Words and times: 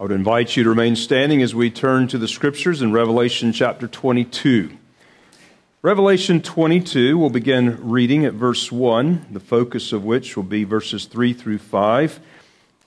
I 0.00 0.04
would 0.04 0.12
invite 0.12 0.56
you 0.56 0.62
to 0.62 0.68
remain 0.68 0.94
standing 0.94 1.42
as 1.42 1.56
we 1.56 1.72
turn 1.72 2.06
to 2.08 2.18
the 2.18 2.28
scriptures 2.28 2.82
in 2.82 2.92
Revelation 2.92 3.52
chapter 3.52 3.88
22. 3.88 4.70
Revelation 5.82 6.40
22, 6.40 7.18
we'll 7.18 7.30
begin 7.30 7.76
reading 7.82 8.24
at 8.24 8.34
verse 8.34 8.70
1, 8.70 9.26
the 9.32 9.40
focus 9.40 9.92
of 9.92 10.04
which 10.04 10.36
will 10.36 10.44
be 10.44 10.62
verses 10.62 11.06
3 11.06 11.32
through 11.32 11.58
5. 11.58 12.20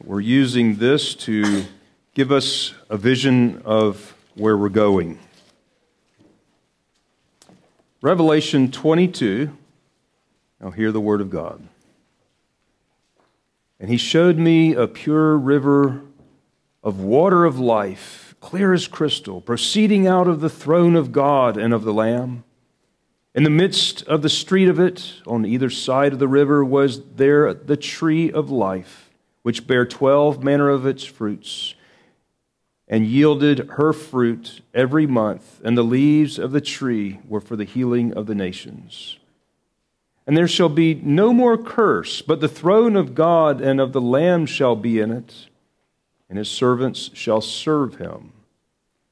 We're 0.01 0.21
using 0.21 0.77
this 0.77 1.13
to 1.15 1.65
give 2.13 2.31
us 2.31 2.73
a 2.89 2.95
vision 2.95 3.61
of 3.65 4.15
where 4.35 4.55
we're 4.55 4.69
going. 4.69 5.19
Revelation 8.01 8.71
22, 8.71 9.51
now 10.61 10.71
hear 10.71 10.93
the 10.93 11.01
word 11.01 11.19
of 11.19 11.29
God. 11.29 11.61
And 13.81 13.89
he 13.89 13.97
showed 13.97 14.37
me 14.37 14.75
a 14.75 14.87
pure 14.87 15.37
river 15.37 16.03
of 16.83 16.99
water 16.99 17.45
of 17.45 17.59
life, 17.59 18.35
clear 18.39 18.73
as 18.73 18.87
crystal, 18.87 19.39
proceeding 19.39 20.07
out 20.07 20.27
of 20.27 20.41
the 20.41 20.49
throne 20.49 20.95
of 20.95 21.11
God 21.11 21.57
and 21.57 21.73
of 21.73 21.83
the 21.83 21.93
Lamb. 21.93 22.43
In 23.35 23.43
the 23.43 23.49
midst 23.49 24.03
of 24.03 24.23
the 24.23 24.29
street 24.29 24.67
of 24.67 24.79
it, 24.79 25.21
on 25.27 25.45
either 25.45 25.69
side 25.69 26.11
of 26.11 26.19
the 26.19 26.27
river, 26.27 26.65
was 26.65 27.01
there 27.15 27.53
the 27.53 27.77
tree 27.77 28.31
of 28.31 28.49
life, 28.49 29.11
which 29.43 29.67
bare 29.67 29.85
twelve 29.85 30.43
manner 30.43 30.69
of 30.69 30.85
its 30.85 31.03
fruits, 31.03 31.75
and 32.87 33.05
yielded 33.05 33.69
her 33.73 33.93
fruit 33.93 34.61
every 34.73 35.05
month, 35.05 35.61
and 35.63 35.77
the 35.77 35.83
leaves 35.83 36.37
of 36.37 36.51
the 36.51 36.59
tree 36.59 37.19
were 37.27 37.39
for 37.39 37.55
the 37.55 37.63
healing 37.63 38.11
of 38.13 38.25
the 38.25 38.35
nations. 38.35 39.17
And 40.27 40.35
there 40.35 40.47
shall 40.47 40.69
be 40.69 40.95
no 40.95 41.31
more 41.31 41.57
curse, 41.57 42.21
but 42.21 42.41
the 42.41 42.47
throne 42.47 42.95
of 42.95 43.15
God 43.15 43.61
and 43.61 43.79
of 43.79 43.93
the 43.93 44.01
Lamb 44.01 44.45
shall 44.45 44.75
be 44.75 44.99
in 44.99 45.11
it 45.11 45.47
and 46.31 46.37
his 46.37 46.49
servants 46.49 47.09
shall 47.13 47.41
serve 47.41 47.95
him. 47.95 48.31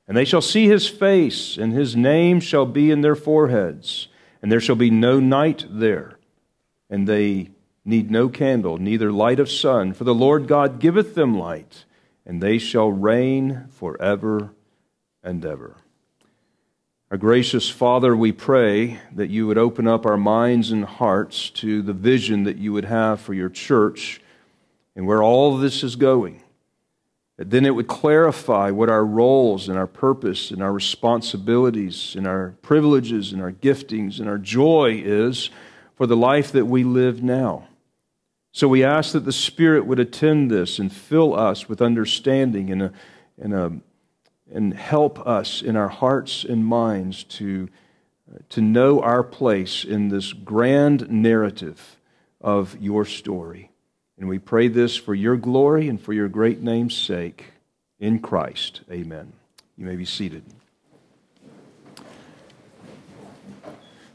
And 0.07 0.15
they 0.15 0.23
shall 0.23 0.41
see 0.41 0.69
his 0.69 0.87
face, 0.87 1.57
and 1.57 1.73
his 1.73 1.93
name 1.93 2.39
shall 2.39 2.65
be 2.65 2.91
in 2.91 3.01
their 3.01 3.13
foreheads. 3.13 4.07
And 4.41 4.49
there 4.49 4.61
shall 4.61 4.77
be 4.77 4.89
no 4.89 5.19
night 5.19 5.65
there. 5.69 6.17
And 6.89 7.09
they 7.09 7.49
need 7.83 8.09
no 8.09 8.29
candle, 8.29 8.77
neither 8.77 9.11
light 9.11 9.41
of 9.41 9.51
sun, 9.51 9.91
for 9.91 10.05
the 10.05 10.15
Lord 10.15 10.47
God 10.47 10.79
giveth 10.79 11.13
them 11.13 11.37
light, 11.37 11.83
and 12.25 12.41
they 12.41 12.57
shall 12.57 12.89
reign 12.89 13.67
forever 13.69 14.51
and 15.21 15.43
ever. 15.45 15.75
Our 17.11 17.17
gracious 17.17 17.69
Father, 17.69 18.15
we 18.15 18.31
pray 18.31 19.01
that 19.13 19.29
you 19.29 19.45
would 19.45 19.57
open 19.57 19.89
up 19.89 20.05
our 20.05 20.15
minds 20.15 20.71
and 20.71 20.85
hearts 20.85 21.49
to 21.49 21.81
the 21.81 21.91
vision 21.91 22.43
that 22.43 22.59
you 22.59 22.71
would 22.71 22.85
have 22.85 23.19
for 23.19 23.33
your 23.33 23.49
church 23.49 24.21
and 24.95 25.05
where 25.05 25.21
all 25.21 25.57
this 25.57 25.83
is 25.83 25.97
going. 25.97 26.43
Then 27.41 27.65
it 27.65 27.73
would 27.73 27.87
clarify 27.87 28.69
what 28.69 28.89
our 28.89 29.05
roles 29.05 29.69
and 29.69 29.77
our 29.77 29.87
purpose 29.87 30.51
and 30.51 30.61
our 30.61 30.73
responsibilities 30.73 32.13
and 32.17 32.27
our 32.27 32.55
privileges 32.61 33.31
and 33.31 33.41
our 33.41 33.53
giftings 33.53 34.19
and 34.19 34.27
our 34.27 34.37
joy 34.37 35.01
is 35.03 35.49
for 35.95 36.05
the 36.05 36.17
life 36.17 36.51
that 36.51 36.65
we 36.65 36.83
live 36.83 37.23
now. 37.23 37.69
So 38.51 38.67
we 38.67 38.83
ask 38.83 39.13
that 39.13 39.23
the 39.23 39.31
Spirit 39.31 39.85
would 39.85 39.99
attend 39.99 40.51
this 40.51 40.79
and 40.79 40.91
fill 40.91 41.33
us 41.33 41.69
with 41.69 41.81
understanding 41.81 42.71
and, 42.71 42.81
a, 42.81 42.93
and, 43.37 43.53
a, 43.53 43.71
and 44.51 44.73
help 44.73 45.25
us 45.25 45.61
in 45.61 45.77
our 45.77 45.87
hearts 45.87 46.43
and 46.43 46.65
minds 46.65 47.23
to, 47.23 47.69
to 48.49 48.59
know 48.59 49.01
our 49.01 49.23
place 49.23 49.85
in 49.85 50.09
this 50.09 50.33
grand 50.33 51.09
narrative 51.09 52.01
of 52.41 52.75
your 52.81 53.05
story. 53.05 53.68
And 54.19 54.27
we 54.27 54.37
pray 54.37 54.67
this 54.67 54.97
for 54.97 55.15
your 55.15 55.37
glory 55.37 55.87
and 55.87 55.99
for 55.99 56.11
your 56.11 56.27
great 56.27 56.61
name's 56.61 56.95
sake. 56.95 57.53
In 57.99 58.19
Christ. 58.19 58.81
Amen. 58.91 59.33
You 59.77 59.85
may 59.85 59.95
be 59.95 60.05
seated. 60.05 60.43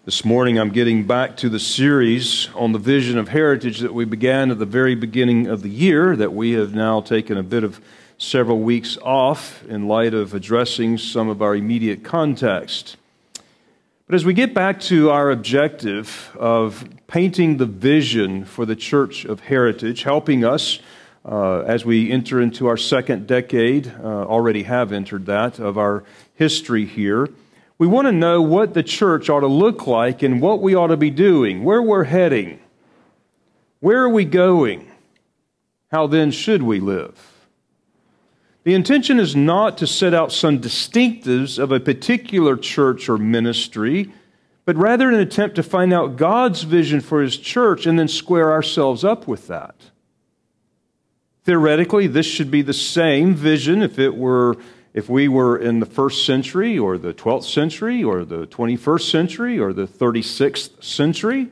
This 0.04 0.24
morning, 0.24 0.58
I'm 0.58 0.70
getting 0.70 1.06
back 1.06 1.36
to 1.38 1.48
the 1.48 1.58
series 1.58 2.48
on 2.54 2.72
the 2.72 2.78
vision 2.78 3.16
of 3.16 3.28
heritage 3.28 3.80
that 3.80 3.94
we 3.94 4.04
began 4.04 4.50
at 4.50 4.58
the 4.58 4.66
very 4.66 4.94
beginning 4.94 5.46
of 5.46 5.62
the 5.62 5.70
year, 5.70 6.16
that 6.16 6.34
we 6.34 6.52
have 6.52 6.74
now 6.74 7.00
taken 7.00 7.38
a 7.38 7.42
bit 7.42 7.64
of 7.64 7.80
several 8.18 8.60
weeks 8.60 8.98
off 9.02 9.64
in 9.64 9.88
light 9.88 10.12
of 10.12 10.34
addressing 10.34 10.98
some 10.98 11.30
of 11.30 11.40
our 11.40 11.54
immediate 11.54 12.04
context. 12.04 12.96
But 14.06 14.16
as 14.16 14.26
we 14.26 14.34
get 14.34 14.52
back 14.52 14.80
to 14.80 15.08
our 15.08 15.30
objective 15.30 16.30
of 16.38 16.86
painting 17.06 17.56
the 17.56 17.64
vision 17.64 18.44
for 18.44 18.66
the 18.66 18.76
Church 18.76 19.24
of 19.24 19.40
Heritage, 19.40 20.02
helping 20.02 20.44
us 20.44 20.78
uh, 21.24 21.60
as 21.60 21.86
we 21.86 22.12
enter 22.12 22.38
into 22.38 22.66
our 22.66 22.76
second 22.76 23.26
decade, 23.26 23.90
uh, 24.02 24.26
already 24.26 24.64
have 24.64 24.92
entered 24.92 25.24
that, 25.24 25.58
of 25.58 25.78
our 25.78 26.04
history 26.34 26.84
here, 26.84 27.30
we 27.78 27.86
want 27.86 28.06
to 28.06 28.12
know 28.12 28.42
what 28.42 28.74
the 28.74 28.82
church 28.82 29.30
ought 29.30 29.40
to 29.40 29.46
look 29.46 29.86
like 29.86 30.22
and 30.22 30.42
what 30.42 30.60
we 30.60 30.74
ought 30.74 30.88
to 30.88 30.98
be 30.98 31.10
doing, 31.10 31.64
where 31.64 31.80
we're 31.80 32.04
heading, 32.04 32.60
where 33.80 34.02
are 34.02 34.10
we 34.10 34.26
going, 34.26 34.86
how 35.90 36.06
then 36.06 36.30
should 36.30 36.62
we 36.62 36.78
live. 36.78 37.33
The 38.64 38.74
intention 38.74 39.20
is 39.20 39.36
not 39.36 39.76
to 39.78 39.86
set 39.86 40.14
out 40.14 40.32
some 40.32 40.58
distinctives 40.58 41.58
of 41.58 41.70
a 41.70 41.80
particular 41.80 42.56
church 42.56 43.10
or 43.10 43.18
ministry, 43.18 44.10
but 44.64 44.76
rather 44.76 45.10
an 45.10 45.16
attempt 45.16 45.56
to 45.56 45.62
find 45.62 45.92
out 45.92 46.16
God's 46.16 46.62
vision 46.62 47.02
for 47.02 47.20
his 47.20 47.36
church 47.36 47.84
and 47.84 47.98
then 47.98 48.08
square 48.08 48.50
ourselves 48.50 49.04
up 49.04 49.28
with 49.28 49.48
that. 49.48 49.74
Theoretically, 51.44 52.06
this 52.06 52.24
should 52.24 52.50
be 52.50 52.62
the 52.62 52.72
same 52.72 53.34
vision 53.34 53.82
if 53.82 53.98
it 53.98 54.16
were 54.16 54.56
if 54.94 55.08
we 55.10 55.26
were 55.26 55.58
in 55.58 55.80
the 55.80 55.86
first 55.86 56.24
century 56.24 56.78
or 56.78 56.96
the 56.96 57.12
12th 57.12 57.44
century 57.44 58.02
or 58.02 58.24
the 58.24 58.46
21st 58.46 59.10
century 59.10 59.58
or 59.58 59.72
the 59.72 59.88
36th 59.88 60.82
century. 60.82 61.48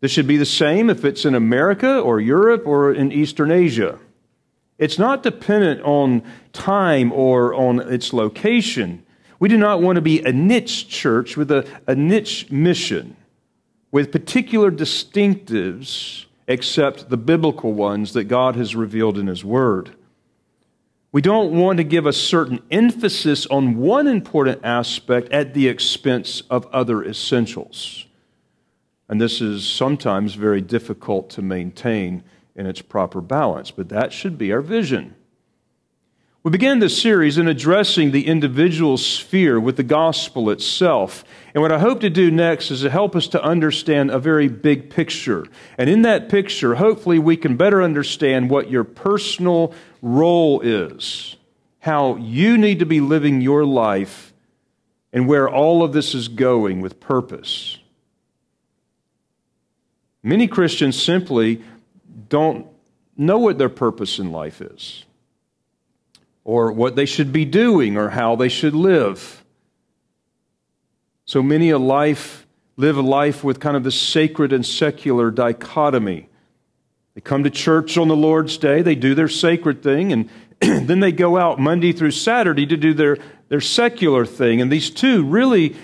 This 0.00 0.10
should 0.10 0.26
be 0.26 0.36
the 0.36 0.44
same 0.44 0.90
if 0.90 1.04
it's 1.04 1.24
in 1.24 1.36
America 1.36 2.00
or 2.00 2.20
Europe 2.20 2.66
or 2.66 2.92
in 2.92 3.12
Eastern 3.12 3.52
Asia. 3.52 4.00
It's 4.78 4.98
not 4.98 5.22
dependent 5.22 5.82
on 5.82 6.22
time 6.52 7.12
or 7.12 7.52
on 7.54 7.80
its 7.80 8.12
location. 8.12 9.04
We 9.40 9.48
do 9.48 9.58
not 9.58 9.82
want 9.82 9.96
to 9.96 10.02
be 10.02 10.22
a 10.22 10.32
niche 10.32 10.88
church 10.88 11.36
with 11.36 11.50
a, 11.50 11.68
a 11.86 11.94
niche 11.94 12.50
mission 12.50 13.16
with 13.90 14.12
particular 14.12 14.70
distinctives 14.70 16.26
except 16.46 17.10
the 17.10 17.16
biblical 17.16 17.72
ones 17.72 18.12
that 18.14 18.24
God 18.24 18.56
has 18.56 18.74
revealed 18.74 19.18
in 19.18 19.26
His 19.26 19.44
Word. 19.44 19.94
We 21.10 21.22
don't 21.22 21.52
want 21.52 21.78
to 21.78 21.84
give 21.84 22.06
a 22.06 22.12
certain 22.12 22.60
emphasis 22.70 23.46
on 23.46 23.76
one 23.76 24.06
important 24.06 24.60
aspect 24.62 25.32
at 25.32 25.54
the 25.54 25.68
expense 25.68 26.42
of 26.50 26.66
other 26.66 27.02
essentials. 27.02 28.06
And 29.08 29.20
this 29.20 29.40
is 29.40 29.66
sometimes 29.66 30.34
very 30.34 30.60
difficult 30.60 31.30
to 31.30 31.42
maintain 31.42 32.22
in 32.58 32.66
its 32.66 32.82
proper 32.82 33.20
balance, 33.20 33.70
but 33.70 33.88
that 33.88 34.12
should 34.12 34.36
be 34.36 34.52
our 34.52 34.60
vision. 34.60 35.14
We 36.42 36.50
began 36.50 36.80
this 36.80 37.00
series 37.00 37.38
in 37.38 37.46
addressing 37.46 38.10
the 38.10 38.26
individual 38.26 38.96
sphere 38.96 39.60
with 39.60 39.76
the 39.76 39.82
gospel 39.82 40.50
itself. 40.50 41.24
And 41.54 41.62
what 41.62 41.72
I 41.72 41.78
hope 41.78 42.00
to 42.00 42.10
do 42.10 42.30
next 42.30 42.70
is 42.70 42.82
to 42.82 42.90
help 42.90 43.14
us 43.14 43.28
to 43.28 43.42
understand 43.42 44.10
a 44.10 44.18
very 44.18 44.48
big 44.48 44.90
picture. 44.90 45.46
And 45.76 45.88
in 45.88 46.02
that 46.02 46.28
picture, 46.28 46.74
hopefully, 46.74 47.18
we 47.18 47.36
can 47.36 47.56
better 47.56 47.82
understand 47.82 48.50
what 48.50 48.70
your 48.70 48.84
personal 48.84 49.72
role 50.02 50.60
is, 50.60 51.36
how 51.80 52.16
you 52.16 52.58
need 52.58 52.80
to 52.80 52.86
be 52.86 53.00
living 53.00 53.40
your 53.40 53.64
life, 53.64 54.32
and 55.12 55.28
where 55.28 55.48
all 55.48 55.82
of 55.84 55.92
this 55.92 56.14
is 56.14 56.28
going 56.28 56.80
with 56.80 56.98
purpose. 56.98 57.78
Many 60.22 60.48
Christians 60.48 61.00
simply 61.00 61.62
don't 62.28 62.66
know 63.16 63.38
what 63.38 63.58
their 63.58 63.68
purpose 63.68 64.18
in 64.18 64.32
life 64.32 64.60
is, 64.60 65.04
or 66.44 66.72
what 66.72 66.96
they 66.96 67.06
should 67.06 67.32
be 67.32 67.44
doing, 67.44 67.96
or 67.96 68.10
how 68.10 68.36
they 68.36 68.48
should 68.48 68.74
live. 68.74 69.44
So 71.24 71.42
many 71.42 71.70
a 71.70 71.78
life 71.78 72.46
live 72.78 72.96
a 72.96 73.02
life 73.02 73.42
with 73.42 73.58
kind 73.58 73.76
of 73.76 73.82
this 73.82 74.00
sacred 74.00 74.52
and 74.52 74.64
secular 74.64 75.30
dichotomy. 75.30 76.28
They 77.14 77.20
come 77.20 77.42
to 77.42 77.50
church 77.50 77.98
on 77.98 78.06
the 78.06 78.16
Lord's 78.16 78.56
Day, 78.56 78.82
they 78.82 78.94
do 78.94 79.14
their 79.14 79.28
sacred 79.28 79.82
thing, 79.82 80.12
and 80.12 80.30
then 80.60 81.00
they 81.00 81.12
go 81.12 81.36
out 81.36 81.58
Monday 81.58 81.92
through 81.92 82.12
Saturday 82.12 82.66
to 82.66 82.76
do 82.76 82.94
their, 82.94 83.18
their 83.48 83.60
secular 83.60 84.24
thing. 84.24 84.60
And 84.60 84.70
these 84.70 84.90
two 84.90 85.24
really 85.24 85.76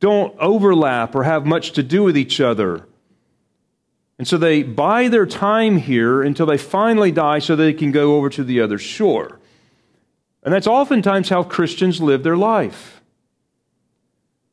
don't 0.00 0.36
overlap 0.38 1.14
or 1.14 1.22
have 1.22 1.46
much 1.46 1.72
to 1.72 1.82
do 1.84 2.02
with 2.02 2.16
each 2.16 2.40
other. 2.40 2.86
And 4.20 4.28
so 4.28 4.36
they 4.36 4.62
buy 4.62 5.08
their 5.08 5.24
time 5.24 5.78
here 5.78 6.20
until 6.20 6.44
they 6.44 6.58
finally 6.58 7.10
die 7.10 7.38
so 7.38 7.56
they 7.56 7.72
can 7.72 7.90
go 7.90 8.16
over 8.16 8.28
to 8.28 8.44
the 8.44 8.60
other 8.60 8.76
shore. 8.76 9.40
And 10.42 10.52
that's 10.52 10.66
oftentimes 10.66 11.30
how 11.30 11.42
Christians 11.42 12.02
live 12.02 12.22
their 12.22 12.36
life. 12.36 13.00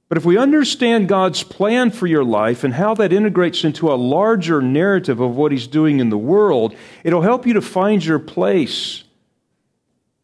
But 0.08 0.18
if 0.18 0.24
we 0.24 0.38
understand 0.38 1.10
God's 1.10 1.44
plan 1.44 1.92
for 1.92 2.08
your 2.08 2.24
life 2.24 2.64
and 2.64 2.76
how 2.76 2.94
that 2.94 3.12
integrates 3.12 3.66
into 3.66 3.92
a 3.92 3.96
larger 3.96 4.62
narrative 4.62 5.20
of 5.20 5.36
what 5.36 5.52
He's 5.52 5.68
doing 5.68 6.00
in 6.00 6.12
the 6.12 6.18
world, 6.18 6.74
it'll 7.04 7.22
help 7.22 7.46
you 7.46 7.52
to 7.52 7.62
find 7.62 8.06
your 8.06 8.20
place 8.20 9.04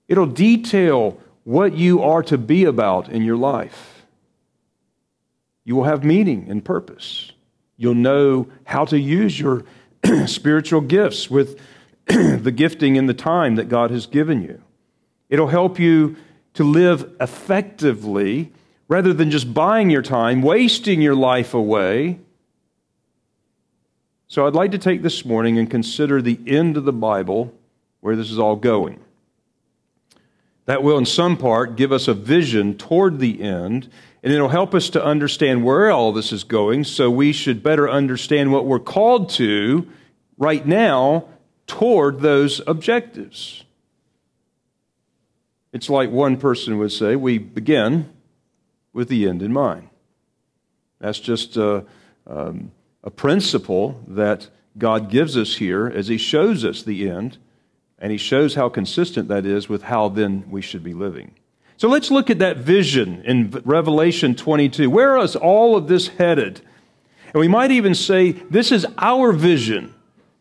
It'll 0.08 0.26
detail 0.28 1.20
what 1.44 1.76
you 1.76 2.02
are 2.02 2.24
to 2.24 2.38
be 2.38 2.64
about 2.64 3.10
in 3.10 3.24
your 3.24 3.36
life. 3.36 4.06
You 5.66 5.76
will 5.76 5.86
have 5.86 6.06
meaning 6.06 6.48
and 6.50 6.64
purpose. 6.64 7.33
You'll 7.78 7.96
know 7.96 8.48
how 8.66 8.86
to 8.86 9.00
use 9.00 9.40
your 9.40 9.64
spiritual 10.26 10.82
gifts 10.82 11.30
with 11.30 11.60
the 12.06 12.54
gifting 12.56 12.98
and 12.98 13.08
the 13.08 13.14
time 13.14 13.56
that 13.56 13.70
God 13.70 13.92
has 13.92 14.06
given 14.06 14.42
you. 14.42 14.62
It'll 15.30 15.48
help 15.48 15.80
you 15.80 16.16
to 16.54 16.64
live 16.64 17.12
effectively 17.20 18.52
rather 18.88 19.14
than 19.14 19.32
just 19.32 19.54
buying 19.54 19.90
your 19.90 20.02
time, 20.02 20.42
wasting 20.42 21.02
your 21.02 21.16
life 21.16 21.54
away. 21.54 22.20
So 24.28 24.46
I'd 24.46 24.54
like 24.54 24.72
to 24.72 24.78
take 24.78 25.02
this 25.02 25.26
morning 25.26 25.58
and 25.58 25.70
consider 25.70 26.22
the 26.22 26.40
end 26.46 26.78
of 26.78 26.86
the 26.86 26.94
Bible, 26.94 27.54
where 28.02 28.16
this 28.16 28.30
is 28.30 28.38
all 28.38 28.56
going. 28.56 29.00
That 30.66 30.84
will, 30.84 30.98
in 30.98 31.06
some 31.06 31.38
part, 31.38 31.76
give 31.76 31.92
us 31.92 32.08
a 32.08 32.14
vision 32.14 32.78
toward 32.78 33.20
the 33.20 33.42
end, 33.42 33.90
and 34.22 34.32
it'll 34.32 34.50
help 34.50 34.74
us 34.74 34.90
to 34.92 35.04
understand 35.04 35.66
where 35.66 35.92
all 35.92 36.14
this 36.14 36.32
is 36.32 36.46
going, 36.46 36.86
so 36.86 37.12
we 37.12 37.34
should 37.34 37.62
better 37.62 37.90
understand 37.90 38.52
what 38.52 38.66
we're 38.66 38.80
called 38.80 39.30
to 39.32 39.88
right 40.38 40.66
now 40.66 41.26
toward 41.68 42.22
those 42.22 42.62
objectives. 42.66 43.64
It's 45.74 45.90
like 45.90 46.12
one 46.12 46.38
person 46.38 46.78
would 46.78 46.92
say 46.92 47.16
we 47.16 47.40
begin 47.40 48.10
with 48.94 49.10
the 49.10 49.28
end 49.28 49.42
in 49.42 49.52
mind. 49.52 49.90
That's 51.00 51.20
just 51.20 51.58
a, 51.58 51.84
um, 52.28 52.72
a 53.04 53.10
principle 53.10 54.02
that 54.08 54.50
God 54.78 55.10
gives 55.10 55.36
us 55.36 55.56
here 55.56 55.88
as 55.88 56.08
He 56.08 56.18
shows 56.18 56.64
us 56.64 56.84
the 56.84 57.10
end 57.10 57.38
and 58.04 58.12
he 58.12 58.18
shows 58.18 58.54
how 58.56 58.68
consistent 58.68 59.30
that 59.30 59.46
is 59.46 59.70
with 59.70 59.84
how 59.84 60.10
then 60.10 60.44
we 60.50 60.62
should 60.62 60.84
be 60.84 60.94
living. 60.94 61.34
So 61.78 61.88
let's 61.88 62.12
look 62.12 62.30
at 62.30 62.40
that 62.40 62.58
vision 62.58 63.24
in 63.24 63.50
Revelation 63.64 64.36
22. 64.36 64.90
Where 64.90 65.18
is 65.20 65.38
all 65.38 65.78
of 65.78 65.88
this 65.88 66.10
headed? 66.10 66.60
And 67.28 67.36
we 67.36 67.48
might 67.48 67.72
even 67.72 67.96
say 67.96 68.34
this 68.34 68.74
is 68.74 68.86
our 68.98 69.32
vision. 69.32 69.96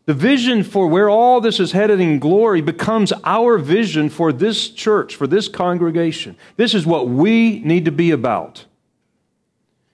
The 0.05 0.13
vision 0.13 0.65
for 0.65 0.87
where 0.87 1.09
all 1.09 1.39
this 1.39 1.61
is 1.61 1.71
headed 1.71 2.01
in 2.01 2.19
glory 2.19 2.59
becomes 2.59 3.13
our 3.23 3.57
vision 3.57 4.09
for 4.09 4.33
this 4.33 4.67
church, 4.69 5.15
for 5.15 5.25
this 5.25 5.47
congregation. 5.47 6.35
This 6.57 6.73
is 6.73 6.85
what 6.85 7.07
we 7.07 7.59
need 7.59 7.85
to 7.85 7.91
be 7.93 8.11
about. 8.11 8.65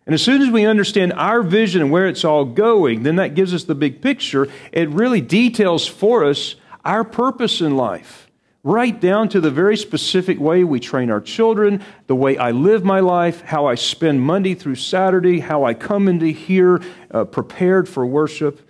And 0.07 0.15
as 0.15 0.24
soon 0.24 0.42
as 0.42 0.50
we 0.50 0.65
understand 0.65 1.13
our 1.13 1.44
vision 1.44 1.83
and 1.83 1.92
where 1.92 2.07
it's 2.07 2.25
all 2.25 2.45
going, 2.45 3.04
then 3.04 3.18
that 3.18 3.36
gives 3.36 3.54
us 3.54 3.65
the 3.65 3.75
big 3.75 4.01
picture. 4.01 4.48
It 4.72 4.89
really 4.89 5.22
details 5.22 5.86
for 5.86 6.25
us 6.25 6.56
our 6.84 7.04
purpose 7.04 7.62
in 7.62 7.76
life, 7.76 8.30
right 8.64 9.00
down 9.00 9.30
to 9.30 9.42
the 9.42 9.52
very 9.52 9.78
specific 9.78 10.40
way 10.40 10.64
we 10.64 10.80
train 10.80 11.10
our 11.10 11.22
children, 11.22 11.84
the 12.08 12.16
way 12.16 12.38
I 12.38 12.52
live 12.52 12.84
my 12.84 13.00
life, 13.00 13.42
how 13.42 13.66
I 13.66 13.76
spend 13.76 14.22
Monday 14.22 14.56
through 14.56 14.76
Saturday, 14.76 15.40
how 15.40 15.64
I 15.64 15.74
come 15.74 16.08
into 16.08 16.28
here 16.28 16.81
uh, 17.12 17.26
prepared 17.26 17.88
for 17.88 18.06
worship. 18.06 18.62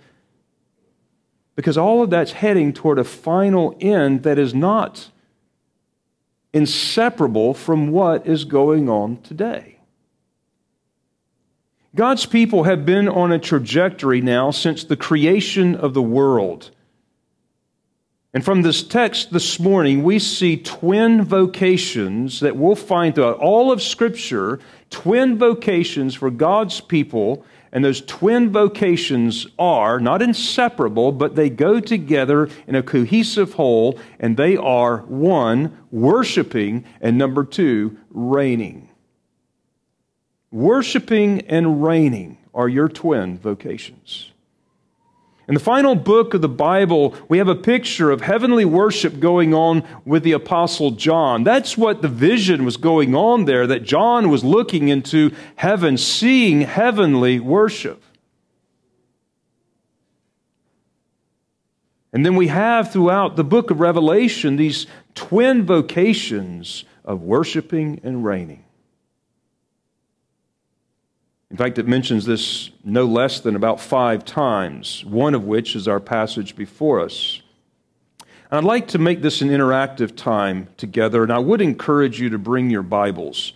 Because 1.56 1.76
all 1.76 2.02
of 2.02 2.10
that's 2.10 2.32
heading 2.32 2.72
toward 2.72 2.98
a 2.98 3.04
final 3.04 3.76
end 3.80 4.22
that 4.22 4.38
is 4.38 4.54
not 4.54 5.10
inseparable 6.52 7.54
from 7.54 7.90
what 7.90 8.26
is 8.26 8.44
going 8.44 8.88
on 8.88 9.20
today. 9.22 9.76
God's 11.94 12.24
people 12.24 12.64
have 12.64 12.86
been 12.86 13.08
on 13.08 13.32
a 13.32 13.38
trajectory 13.38 14.20
now 14.20 14.52
since 14.52 14.84
the 14.84 14.96
creation 14.96 15.74
of 15.74 15.92
the 15.92 16.02
world. 16.02 16.70
And 18.32 18.44
from 18.44 18.62
this 18.62 18.84
text 18.84 19.32
this 19.32 19.58
morning, 19.58 20.04
we 20.04 20.20
see 20.20 20.56
twin 20.56 21.24
vocations 21.24 22.38
that 22.40 22.56
we'll 22.56 22.76
find 22.76 23.12
throughout 23.12 23.38
all 23.38 23.72
of 23.72 23.82
Scripture, 23.82 24.60
twin 24.88 25.36
vocations 25.36 26.14
for 26.14 26.30
God's 26.30 26.80
people. 26.80 27.44
And 27.72 27.84
those 27.84 28.00
twin 28.02 28.50
vocations 28.50 29.48
are 29.58 29.98
not 29.98 30.22
inseparable, 30.22 31.10
but 31.12 31.34
they 31.34 31.50
go 31.50 31.80
together 31.80 32.48
in 32.66 32.74
a 32.74 32.82
cohesive 32.82 33.54
whole, 33.54 33.98
and 34.18 34.36
they 34.36 34.56
are 34.56 34.98
one, 34.98 35.76
worshiping, 35.90 36.84
and 37.00 37.16
number 37.16 37.44
two, 37.44 37.96
reigning. 38.10 38.88
Worshiping 40.52 41.42
and 41.42 41.82
reigning 41.82 42.38
are 42.52 42.68
your 42.68 42.88
twin 42.88 43.38
vocations. 43.38 44.32
In 45.50 45.54
the 45.54 45.58
final 45.60 45.96
book 45.96 46.32
of 46.32 46.42
the 46.42 46.48
Bible, 46.48 47.12
we 47.28 47.38
have 47.38 47.48
a 47.48 47.56
picture 47.56 48.12
of 48.12 48.20
heavenly 48.20 48.64
worship 48.64 49.18
going 49.18 49.52
on 49.52 49.82
with 50.04 50.22
the 50.22 50.30
Apostle 50.30 50.92
John. 50.92 51.42
That's 51.42 51.76
what 51.76 52.02
the 52.02 52.08
vision 52.08 52.64
was 52.64 52.76
going 52.76 53.16
on 53.16 53.46
there, 53.46 53.66
that 53.66 53.82
John 53.82 54.30
was 54.30 54.44
looking 54.44 54.90
into 54.90 55.34
heaven, 55.56 55.98
seeing 55.98 56.60
heavenly 56.60 57.40
worship. 57.40 58.00
And 62.12 62.24
then 62.24 62.36
we 62.36 62.46
have 62.46 62.92
throughout 62.92 63.34
the 63.34 63.42
book 63.42 63.72
of 63.72 63.80
Revelation 63.80 64.54
these 64.54 64.86
twin 65.16 65.66
vocations 65.66 66.84
of 67.04 67.22
worshiping 67.22 68.00
and 68.04 68.24
reigning. 68.24 68.64
In 71.50 71.56
fact, 71.56 71.78
it 71.78 71.88
mentions 71.88 72.24
this 72.24 72.70
no 72.84 73.06
less 73.06 73.40
than 73.40 73.56
about 73.56 73.80
five 73.80 74.24
times, 74.24 75.04
one 75.04 75.34
of 75.34 75.44
which 75.44 75.74
is 75.74 75.88
our 75.88 75.98
passage 75.98 76.54
before 76.54 77.00
us. 77.00 77.42
And 78.20 78.58
I'd 78.58 78.64
like 78.64 78.88
to 78.88 78.98
make 78.98 79.20
this 79.20 79.42
an 79.42 79.48
interactive 79.48 80.14
time 80.14 80.68
together, 80.76 81.24
and 81.24 81.32
I 81.32 81.38
would 81.38 81.60
encourage 81.60 82.20
you 82.20 82.30
to 82.30 82.38
bring 82.38 82.70
your 82.70 82.82
Bibles. 82.82 83.52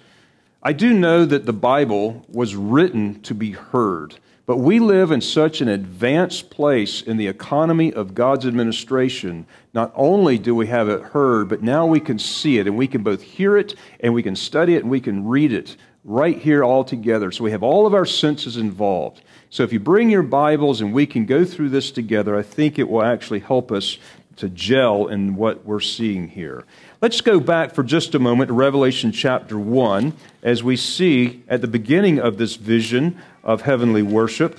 I 0.61 0.73
do 0.73 0.93
know 0.93 1.25
that 1.25 1.47
the 1.47 1.53
Bible 1.53 2.25
was 2.29 2.57
written 2.57 3.21
to 3.23 3.35
be 3.35 3.53
heard, 3.53 4.17
but 4.45 4.57
we 4.57 4.81
live 4.81 5.13
in 5.13 5.21
such 5.21 5.61
an 5.61 5.69
advanced 5.69 6.51
place 6.51 7.01
in 7.01 7.17
the 7.17 7.29
economy 7.29 7.93
of 7.93 8.15
God's 8.15 8.45
administration. 8.45 9.47
Not 9.73 9.93
only 9.95 10.37
do 10.37 10.55
we 10.55 10.67
have 10.67 10.89
it 10.89 11.01
heard, 11.01 11.49
but 11.49 11.63
now 11.63 11.87
we 11.87 12.01
can 12.01 12.19
see 12.19 12.59
it, 12.59 12.67
and 12.67 12.77
we 12.77 12.89
can 12.89 13.05
both 13.05 13.23
hear 13.23 13.57
it, 13.57 13.77
and 14.01 14.13
we 14.13 14.23
can 14.23 14.35
study 14.35 14.75
it, 14.75 14.83
and 14.83 14.91
we 14.91 15.01
can 15.01 15.29
read 15.29 15.53
it 15.53 15.77
right 16.05 16.39
here 16.39 16.63
all 16.63 16.85
together. 16.85 17.33
So 17.33 17.45
we 17.45 17.51
have 17.51 17.63
all 17.63 17.87
of 17.87 17.95
our 17.95 18.05
senses 18.05 18.57
involved. 18.57 19.23
So 19.49 19.63
if 19.63 19.73
you 19.73 19.81
bring 19.81 20.11
your 20.11 20.23
Bibles 20.23 20.81
and 20.81 20.93
we 20.93 21.07
can 21.07 21.25
go 21.25 21.45
through 21.45 21.71
this 21.71 21.91
together, 21.91 22.37
I 22.37 22.43
think 22.43 22.79
it 22.79 22.89
will 22.89 23.03
actually 23.03 23.41
help 23.41 23.73
us 23.73 23.99
to 24.37 24.49
gel 24.49 25.07
in 25.07 25.37
what 25.37 25.65
we're 25.65 25.81
seeing 25.81 26.29
here. 26.29 26.65
Let's 27.01 27.21
go 27.21 27.41
back 27.41 27.75
for 27.75 27.83
just 27.83 28.15
a 28.15 28.19
moment 28.19 28.49
to 28.49 28.55
Revelation 28.55 29.13
chapter 29.13 29.59
1 29.59 30.13
as 30.43 30.63
we 30.63 30.77
see 30.77 31.43
at 31.49 31.61
the 31.61 31.69
beginning 31.69 32.19
of 32.19 32.37
this 32.37 32.57
vision 32.57 33.17
of 33.43 33.63
heavenly 33.63 34.03
worship. 34.03 34.59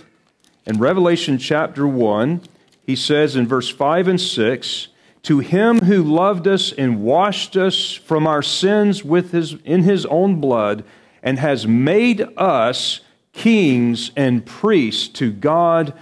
In 0.65 0.79
Revelation 0.79 1.37
chapter 1.37 1.85
1, 1.87 2.41
he 2.85 2.95
says 2.95 3.35
in 3.35 3.47
verse 3.47 3.69
5 3.69 4.07
and 4.07 4.21
6, 4.21 4.87
to 5.23 5.39
him 5.39 5.79
who 5.79 6.03
loved 6.03 6.47
us 6.47 6.71
and 6.71 7.01
washed 7.01 7.57
us 7.57 7.93
from 7.93 8.27
our 8.27 8.43
sins 8.43 9.03
with 9.03 9.31
his, 9.31 9.55
in 9.65 9.83
his 9.83 10.05
own 10.05 10.39
blood 10.39 10.83
and 11.25 11.39
has 11.39 11.67
made 11.67 12.21
us 12.37 13.01
kings 13.33 14.11
and 14.15 14.45
priests 14.45 15.09
to 15.09 15.31
God 15.31 15.93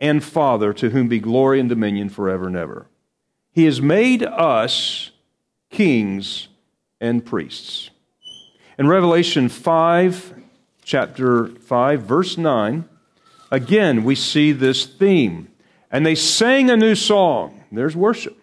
and 0.00 0.24
Father, 0.24 0.72
to 0.72 0.90
whom 0.90 1.06
be 1.06 1.20
glory 1.20 1.60
and 1.60 1.68
dominion 1.68 2.08
forever 2.08 2.48
and 2.48 2.56
ever. 2.56 2.86
He 3.52 3.66
has 3.66 3.80
made 3.80 4.24
us 4.24 5.10
kings 5.70 6.48
and 7.00 7.24
priests. 7.24 7.90
In 8.78 8.88
Revelation 8.88 9.48
5, 9.48 10.42
chapter 10.82 11.48
5, 11.48 12.02
verse 12.02 12.38
9, 12.38 12.88
again 13.50 14.02
we 14.02 14.14
see 14.14 14.52
this 14.52 14.86
theme. 14.86 15.48
And 15.90 16.06
they 16.06 16.14
sang 16.14 16.70
a 16.70 16.76
new 16.76 16.94
song. 16.94 17.62
There's 17.70 17.94
worship. 17.94 18.41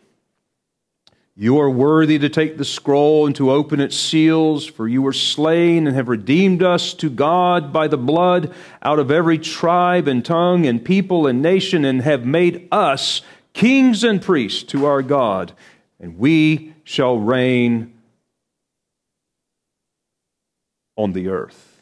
You 1.41 1.57
are 1.61 1.69
worthy 1.69 2.19
to 2.19 2.27
take 2.27 2.57
the 2.57 2.65
scroll 2.65 3.25
and 3.25 3.33
to 3.37 3.49
open 3.49 3.79
its 3.79 3.95
seals, 3.95 4.65
for 4.65 4.89
you 4.89 5.01
were 5.01 5.13
slain 5.13 5.87
and 5.87 5.95
have 5.95 6.09
redeemed 6.09 6.61
us 6.61 6.93
to 6.95 7.09
God 7.09 7.71
by 7.71 7.87
the 7.87 7.97
blood 7.97 8.53
out 8.81 8.99
of 8.99 9.09
every 9.09 9.39
tribe 9.39 10.09
and 10.09 10.25
tongue 10.25 10.65
and 10.65 10.83
people 10.83 11.27
and 11.27 11.41
nation, 11.41 11.85
and 11.85 12.01
have 12.01 12.25
made 12.25 12.67
us 12.73 13.21
kings 13.53 14.03
and 14.03 14.21
priests 14.21 14.63
to 14.63 14.85
our 14.85 15.01
God, 15.01 15.53
and 15.97 16.19
we 16.19 16.73
shall 16.83 17.17
reign 17.17 17.93
on 20.97 21.13
the 21.13 21.29
earth. 21.29 21.81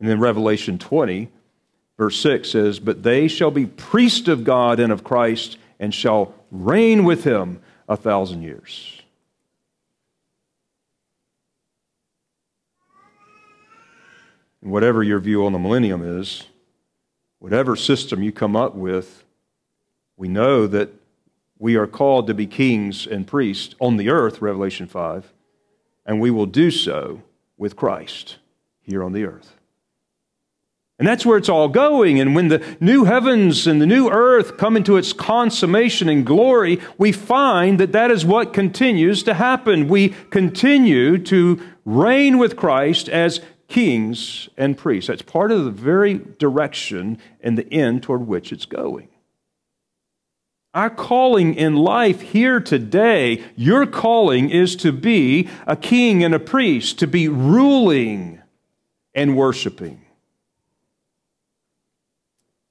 And 0.00 0.08
then 0.08 0.18
Revelation 0.18 0.76
20 0.76 1.30
Verse 1.98 2.20
6 2.20 2.50
says, 2.50 2.78
But 2.78 3.02
they 3.02 3.28
shall 3.28 3.50
be 3.50 3.66
priests 3.66 4.28
of 4.28 4.44
God 4.44 4.80
and 4.80 4.92
of 4.92 5.04
Christ, 5.04 5.58
and 5.78 5.94
shall 5.94 6.34
reign 6.50 7.04
with 7.04 7.24
him 7.24 7.60
a 7.88 7.96
thousand 7.96 8.42
years. 8.42 9.02
And 14.62 14.72
whatever 14.72 15.02
your 15.02 15.20
view 15.20 15.46
on 15.46 15.52
the 15.52 15.58
millennium 15.58 16.02
is, 16.20 16.44
whatever 17.38 17.76
system 17.76 18.22
you 18.22 18.32
come 18.32 18.56
up 18.56 18.74
with, 18.74 19.24
we 20.16 20.28
know 20.28 20.66
that 20.66 20.90
we 21.58 21.76
are 21.76 21.86
called 21.86 22.26
to 22.26 22.34
be 22.34 22.46
kings 22.46 23.06
and 23.06 23.26
priests 23.26 23.74
on 23.80 23.96
the 23.96 24.10
earth, 24.10 24.42
Revelation 24.42 24.86
5, 24.86 25.32
and 26.04 26.20
we 26.20 26.30
will 26.30 26.46
do 26.46 26.70
so 26.70 27.22
with 27.56 27.76
Christ 27.76 28.36
here 28.82 29.02
on 29.02 29.12
the 29.12 29.24
earth. 29.24 29.55
And 30.98 31.06
that's 31.06 31.26
where 31.26 31.36
it's 31.36 31.50
all 31.50 31.68
going. 31.68 32.18
And 32.18 32.34
when 32.34 32.48
the 32.48 32.64
new 32.80 33.04
heavens 33.04 33.66
and 33.66 33.82
the 33.82 33.86
new 33.86 34.08
earth 34.08 34.56
come 34.56 34.76
into 34.76 34.96
its 34.96 35.12
consummation 35.12 36.08
and 36.08 36.24
glory, 36.24 36.80
we 36.96 37.12
find 37.12 37.78
that 37.80 37.92
that 37.92 38.10
is 38.10 38.24
what 38.24 38.54
continues 38.54 39.22
to 39.24 39.34
happen. 39.34 39.88
We 39.88 40.10
continue 40.30 41.18
to 41.24 41.60
reign 41.84 42.38
with 42.38 42.56
Christ 42.56 43.10
as 43.10 43.40
kings 43.68 44.48
and 44.56 44.78
priests. 44.78 45.08
That's 45.08 45.20
part 45.20 45.52
of 45.52 45.66
the 45.66 45.70
very 45.70 46.14
direction 46.38 47.18
and 47.42 47.58
the 47.58 47.70
end 47.70 48.02
toward 48.02 48.26
which 48.26 48.50
it's 48.50 48.66
going. 48.66 49.08
Our 50.72 50.90
calling 50.90 51.54
in 51.54 51.76
life 51.76 52.20
here 52.20 52.60
today, 52.60 53.44
your 53.54 53.86
calling 53.86 54.50
is 54.50 54.76
to 54.76 54.92
be 54.92 55.48
a 55.66 55.76
king 55.76 56.24
and 56.24 56.34
a 56.34 56.38
priest, 56.38 56.98
to 57.00 57.06
be 57.06 57.28
ruling 57.28 58.40
and 59.14 59.36
worshiping. 59.36 60.05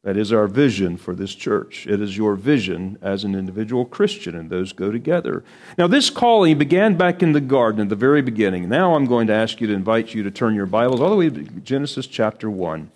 That 0.05 0.17
is 0.17 0.31
our 0.31 0.45
vision 0.45 0.97
for 0.97 1.15
this 1.15 1.33
church. 1.33 1.87
It 1.87 1.99
is 1.99 2.15
your 2.15 2.35
vision 2.35 2.99
as 3.01 3.23
an 3.23 3.33
individual 3.33 3.85
Christian, 3.85 4.35
and 4.35 4.51
those 4.51 4.71
go 4.71 4.91
together. 4.91 5.43
Now, 5.79 5.87
this 5.87 6.11
calling 6.11 6.59
began 6.59 6.95
back 6.95 7.23
in 7.23 7.31
the 7.31 7.41
garden 7.41 7.81
at 7.81 7.89
the 7.89 7.95
very 7.95 8.21
beginning. 8.21 8.69
Now, 8.69 8.93
I'm 8.93 9.07
going 9.07 9.25
to 9.27 9.33
ask 9.33 9.59
you 9.59 9.65
to 9.65 9.73
invite 9.73 10.13
you 10.13 10.21
to 10.21 10.29
turn 10.29 10.53
your 10.53 10.67
Bibles 10.67 11.01
all 11.01 11.09
the 11.09 11.15
way 11.15 11.31
to 11.31 11.41
Genesis 11.41 12.05
chapter 12.05 12.51
1. 12.51 12.91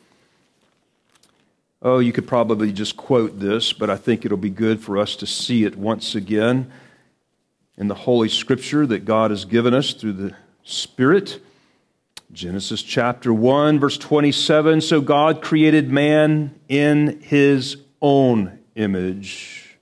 Oh, 1.81 1.97
you 1.97 2.13
could 2.13 2.27
probably 2.27 2.71
just 2.71 2.95
quote 2.95 3.39
this, 3.39 3.73
but 3.73 3.89
I 3.89 3.97
think 3.97 4.23
it'll 4.23 4.37
be 4.37 4.51
good 4.51 4.79
for 4.79 4.95
us 4.95 5.15
to 5.15 5.25
see 5.25 5.63
it 5.63 5.75
once 5.75 6.13
again 6.13 6.71
in 7.75 7.87
the 7.87 7.95
Holy 7.95 8.29
Scripture 8.29 8.85
that 8.85 9.05
God 9.05 9.31
has 9.31 9.45
given 9.45 9.73
us 9.73 9.93
through 9.93 10.13
the 10.13 10.35
Spirit. 10.63 11.41
Genesis 12.31 12.83
chapter 12.83 13.33
1, 13.33 13.79
verse 13.79 13.97
27 13.97 14.81
So 14.81 15.01
God 15.01 15.41
created 15.41 15.91
man 15.91 16.59
in 16.67 17.19
his 17.21 17.77
own 18.01 18.59
image. 18.75 19.77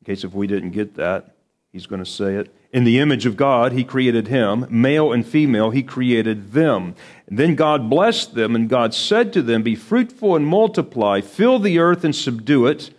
In 0.00 0.06
case 0.06 0.24
if 0.24 0.34
we 0.34 0.48
didn't 0.48 0.72
get 0.72 0.96
that, 0.96 1.36
he's 1.70 1.86
going 1.86 2.02
to 2.02 2.10
say 2.10 2.34
it. 2.34 2.52
In 2.72 2.82
the 2.82 2.98
image 2.98 3.24
of 3.24 3.36
God, 3.36 3.72
he 3.72 3.84
created 3.84 4.28
him. 4.28 4.66
Male 4.68 5.12
and 5.12 5.24
female, 5.24 5.70
he 5.70 5.82
created 5.82 6.52
them. 6.52 6.96
And 7.28 7.38
then 7.38 7.54
God 7.54 7.88
blessed 7.88 8.34
them, 8.34 8.56
and 8.56 8.68
God 8.68 8.92
said 8.92 9.32
to 9.32 9.42
them, 9.42 9.62
Be 9.62 9.76
fruitful 9.76 10.34
and 10.34 10.46
multiply, 10.46 11.20
fill 11.20 11.60
the 11.60 11.78
earth 11.78 12.02
and 12.04 12.14
subdue 12.14 12.66
it, 12.66 12.90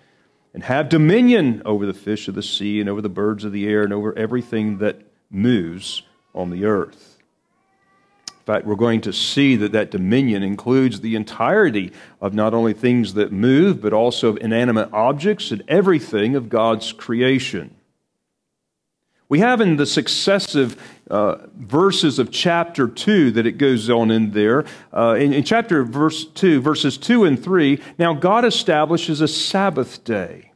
and 0.54 0.64
have 0.64 0.88
dominion 0.88 1.62
over 1.66 1.86
the 1.86 1.94
fish 1.94 2.30
of 2.30 2.36
the 2.36 2.44
sea, 2.44 2.80
and 2.80 2.90
over 2.90 3.02
the 3.02 3.10
birds 3.10 3.44
of 3.44 3.52
the 3.52 3.68
air, 3.68 3.84
and 3.84 3.92
over 3.92 4.18
everything 4.18 4.78
that 4.78 5.02
moves 5.30 6.04
on 6.34 6.50
the 6.50 6.64
earth. 6.64 7.11
In 8.42 8.46
fact, 8.46 8.66
we're 8.66 8.74
going 8.74 9.02
to 9.02 9.14
see 9.14 9.56
that 9.58 9.72
that 9.74 9.92
dominion 9.92 10.42
includes 10.42 11.02
the 11.02 11.16
entirety 11.16 11.92
of 12.20 12.34
not 12.34 12.56
only 12.56 12.74
things 12.74 13.14
that 13.14 13.32
move, 13.32 13.80
but 13.80 13.94
also 13.94 14.36
inanimate 14.38 14.90
objects 14.92 15.52
and 15.52 15.64
everything 15.68 16.36
of 16.36 16.50
God's 16.50 16.92
creation. 16.92 17.76
We 19.30 19.40
have 19.40 19.62
in 19.62 19.76
the 19.76 19.86
successive 19.86 20.76
uh, 21.08 21.38
verses 21.56 22.18
of 22.18 22.32
chapter 22.32 22.88
2 22.88 23.30
that 23.34 23.46
it 23.46 23.60
goes 23.60 23.92
on 23.92 24.10
in 24.10 24.32
there. 24.32 24.66
Uh, 24.92 25.18
in, 25.20 25.34
in 25.34 25.44
chapter 25.44 25.84
verse 25.84 26.26
2, 26.26 26.62
verses 26.62 26.98
2 26.98 27.26
and 27.26 27.42
3, 27.42 27.80
now 28.00 28.16
God 28.16 28.44
establishes 28.44 29.22
a 29.22 29.28
Sabbath 29.28 30.04
day. 30.04 30.52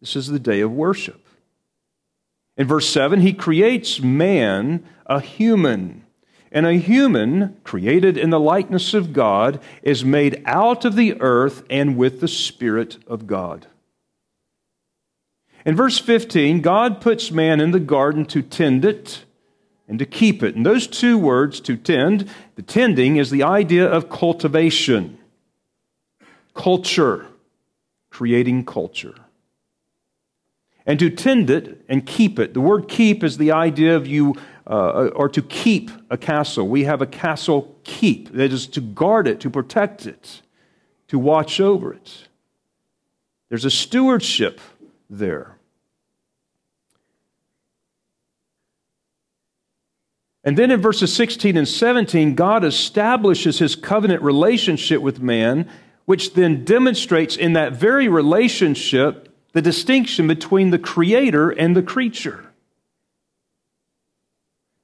This 0.00 0.16
is 0.16 0.26
the 0.26 0.40
day 0.40 0.62
of 0.62 0.72
worship. 0.72 1.24
In 2.56 2.66
verse 2.66 2.88
7, 2.88 3.20
he 3.20 3.32
creates 3.32 4.00
man 4.00 4.84
a 5.06 5.20
human. 5.20 6.05
And 6.52 6.64
a 6.64 6.74
human, 6.74 7.56
created 7.64 8.16
in 8.16 8.30
the 8.30 8.40
likeness 8.40 8.94
of 8.94 9.12
God, 9.12 9.60
is 9.82 10.04
made 10.04 10.42
out 10.46 10.84
of 10.84 10.96
the 10.96 11.20
earth 11.20 11.64
and 11.68 11.96
with 11.96 12.20
the 12.20 12.28
Spirit 12.28 12.98
of 13.06 13.26
God. 13.26 13.66
In 15.64 15.74
verse 15.74 15.98
15, 15.98 16.60
God 16.60 17.00
puts 17.00 17.32
man 17.32 17.60
in 17.60 17.72
the 17.72 17.80
garden 17.80 18.24
to 18.26 18.40
tend 18.40 18.84
it 18.84 19.24
and 19.88 19.98
to 19.98 20.06
keep 20.06 20.42
it. 20.42 20.54
And 20.54 20.64
those 20.64 20.86
two 20.86 21.18
words, 21.18 21.60
to 21.62 21.76
tend, 21.76 22.30
the 22.54 22.62
tending 22.62 23.16
is 23.16 23.30
the 23.30 23.42
idea 23.42 23.86
of 23.86 24.08
cultivation, 24.08 25.18
culture, 26.54 27.26
creating 28.10 28.64
culture. 28.64 29.14
And 30.86 31.00
to 31.00 31.10
tend 31.10 31.50
it 31.50 31.84
and 31.88 32.06
keep 32.06 32.38
it. 32.38 32.54
The 32.54 32.60
word 32.60 32.88
keep 32.88 33.24
is 33.24 33.38
the 33.38 33.50
idea 33.50 33.96
of 33.96 34.06
you 34.06 34.36
uh, 34.66 35.08
or 35.14 35.28
to 35.28 35.42
keep 35.42 35.90
a 36.10 36.16
castle. 36.16 36.68
We 36.68 36.84
have 36.84 37.00
a 37.00 37.06
castle 37.06 37.76
keep, 37.84 38.32
that 38.32 38.52
is 38.52 38.66
to 38.68 38.80
guard 38.80 39.28
it, 39.28 39.40
to 39.40 39.50
protect 39.50 40.06
it, 40.06 40.42
to 41.08 41.18
watch 41.18 41.60
over 41.60 41.92
it. 41.92 42.28
There's 43.48 43.64
a 43.64 43.70
stewardship 43.70 44.60
there. 45.08 45.56
And 50.42 50.56
then 50.56 50.70
in 50.70 50.80
verses 50.80 51.12
16 51.12 51.56
and 51.56 51.66
17, 51.66 52.36
God 52.36 52.64
establishes 52.64 53.58
his 53.58 53.74
covenant 53.74 54.22
relationship 54.22 55.02
with 55.02 55.20
man, 55.20 55.68
which 56.04 56.34
then 56.34 56.64
demonstrates 56.64 57.36
in 57.36 57.54
that 57.54 57.72
very 57.72 58.06
relationship 58.06 59.28
the 59.52 59.62
distinction 59.62 60.28
between 60.28 60.70
the 60.70 60.78
creator 60.78 61.50
and 61.50 61.76
the 61.76 61.82
creature. 61.82 62.45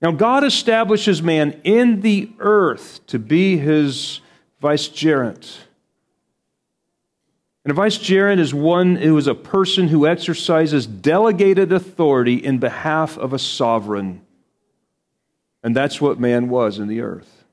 Now, 0.02 0.10
God 0.10 0.42
establishes 0.42 1.22
man 1.22 1.60
in 1.62 2.00
the 2.00 2.28
earth 2.40 3.06
to 3.06 3.20
be 3.20 3.56
his 3.56 4.20
vicegerent. 4.60 5.58
And 7.64 7.70
a 7.70 7.74
vicegerent 7.74 8.40
is 8.40 8.52
one 8.52 8.96
who 8.96 9.16
is 9.16 9.28
a 9.28 9.34
person 9.36 9.86
who 9.86 10.08
exercises 10.08 10.88
delegated 10.88 11.72
authority 11.72 12.34
in 12.34 12.58
behalf 12.58 13.16
of 13.16 13.32
a 13.32 13.38
sovereign. 13.38 14.22
And 15.62 15.76
that's 15.76 16.00
what 16.00 16.18
man 16.18 16.48
was 16.48 16.80
in 16.80 16.88
the 16.88 17.00
earth. 17.00 17.44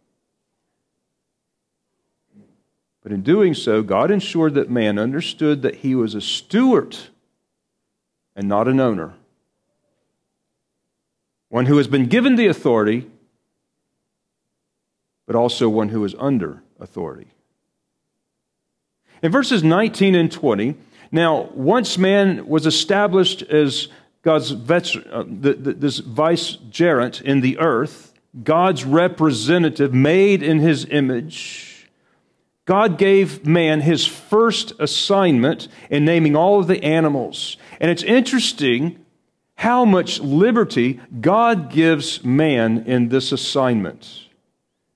But 3.04 3.12
in 3.12 3.22
doing 3.22 3.54
so, 3.54 3.84
God 3.84 4.10
ensured 4.10 4.56
that 4.56 4.72
man 4.72 4.98
understood 4.98 5.62
that 5.62 5.76
he 5.76 5.94
was 5.94 6.16
a 6.16 6.22
steward 6.22 6.98
and 8.36 8.48
not 8.48 8.68
an 8.68 8.80
owner 8.80 9.14
one 11.50 11.66
who 11.66 11.78
has 11.78 11.88
been 11.88 12.06
given 12.06 12.36
the 12.36 12.48
authority, 12.48 13.10
but 15.28 15.36
also 15.36 15.68
one 15.68 15.90
who 15.90 16.04
is 16.06 16.16
under 16.18 16.64
authority. 16.80 17.28
In 19.22 19.32
verses 19.32 19.64
19 19.64 20.16
and 20.16 20.32
20, 20.32 20.76
now, 21.12 21.50
once 21.54 21.98
man 21.98 22.48
was 22.48 22.66
established 22.66 23.42
as 23.42 23.88
God's 24.22 24.52
uh, 24.52 25.24
this 25.28 26.00
vicegerent 26.00 27.22
in 27.22 27.42
the 27.42 27.58
earth, 27.58 28.14
God's 28.44 28.86
representative 28.86 29.94
made 29.94 30.44
in 30.44 30.60
his 30.60 30.86
image, 30.86 31.90
God 32.66 33.00
gave 33.00 33.48
man 33.48 33.82
his 33.82 34.06
first 34.06 34.74
assignment 34.78 35.68
in 35.90 36.06
naming 36.06 36.36
all 36.36 36.60
of 36.60 36.68
the 36.68 36.84
animals. 36.84 37.58
And 37.80 37.90
it's 37.90 38.04
interesting 38.04 39.04
how 39.60 39.84
much 39.84 40.22
liberty 40.22 41.02
God 41.20 41.70
gives 41.70 42.24
man 42.24 42.86
in 42.88 43.10
this 43.10 43.34
assignment. 43.34 44.22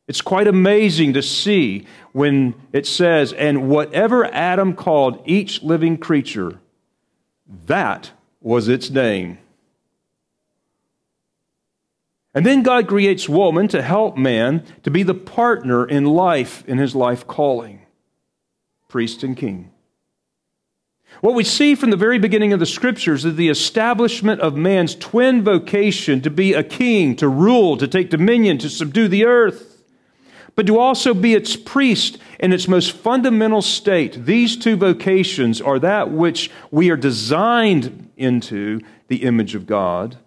It's 0.07 0.21
quite 0.21 0.47
amazing 0.47 1.11
to 1.15 1.21
see 1.21 1.85
when 2.13 2.55
it 2.71 2.87
says, 2.87 3.33
and 3.33 3.67
whatever 3.67 4.23
Adam 4.23 4.73
called 4.73 5.21
each 5.25 5.61
living 5.63 5.97
creature, 5.97 6.59
that 7.65 8.11
was 8.39 8.69
its 8.69 8.89
name. 8.89 9.37
And 12.33 12.45
then 12.45 12.63
God 12.63 12.87
creates 12.87 13.27
woman 13.27 13.67
to 13.67 13.81
help 13.81 14.15
man 14.15 14.63
to 14.83 14.89
be 14.89 15.03
the 15.03 15.13
partner 15.13 15.85
in 15.85 16.05
life, 16.05 16.63
in 16.69 16.77
his 16.77 16.95
life 16.95 17.27
calling, 17.27 17.81
priest 18.87 19.23
and 19.23 19.35
king. 19.35 19.72
What 21.21 21.35
we 21.35 21.43
see 21.43 21.75
from 21.75 21.89
the 21.89 21.97
very 21.97 22.19
beginning 22.19 22.53
of 22.53 22.59
the 22.59 22.65
scriptures 22.65 23.23
is 23.23 23.35
the 23.35 23.49
establishment 23.49 24.41
of 24.41 24.55
man's 24.55 24.95
twin 24.95 25.43
vocation 25.43 26.21
to 26.21 26.29
be 26.29 26.53
a 26.53 26.63
king, 26.63 27.15
to 27.17 27.27
rule, 27.27 27.77
to 27.77 27.87
take 27.87 28.09
dominion, 28.09 28.57
to 28.59 28.69
subdue 28.69 29.07
the 29.07 29.25
earth, 29.25 29.83
but 30.55 30.67
to 30.67 30.77
also 30.77 31.13
be 31.13 31.33
its 31.33 31.55
priest 31.55 32.17
in 32.39 32.51
its 32.51 32.67
most 32.67 32.91
fundamental 32.91 33.61
state. 33.61 34.25
These 34.25 34.57
two 34.57 34.75
vocations 34.75 35.61
are 35.61 35.79
that 35.79 36.11
which 36.11 36.51
we 36.71 36.89
are 36.89 36.97
designed 36.97 38.11
into 38.17 38.81
the 39.07 39.23
image 39.23 39.55
of 39.55 39.65
God, 39.65 40.17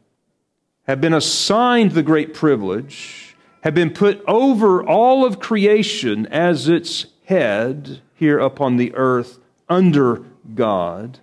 have 0.87 1.01
been 1.01 1.15
assigned 1.15 1.93
the 1.93 2.03
great 2.03 2.33
privilege, 2.33 3.37
have 3.63 3.75
been 3.75 3.91
put 3.91 4.23
over 4.27 4.83
all 4.83 5.25
of 5.25 5.41
creation 5.41 6.27
as 6.27 6.69
its 6.69 7.07
head 7.25 8.01
here 8.15 8.39
upon 8.39 8.77
the 8.77 8.95
earth 8.95 9.39
under 9.69 10.25
God. 10.55 11.19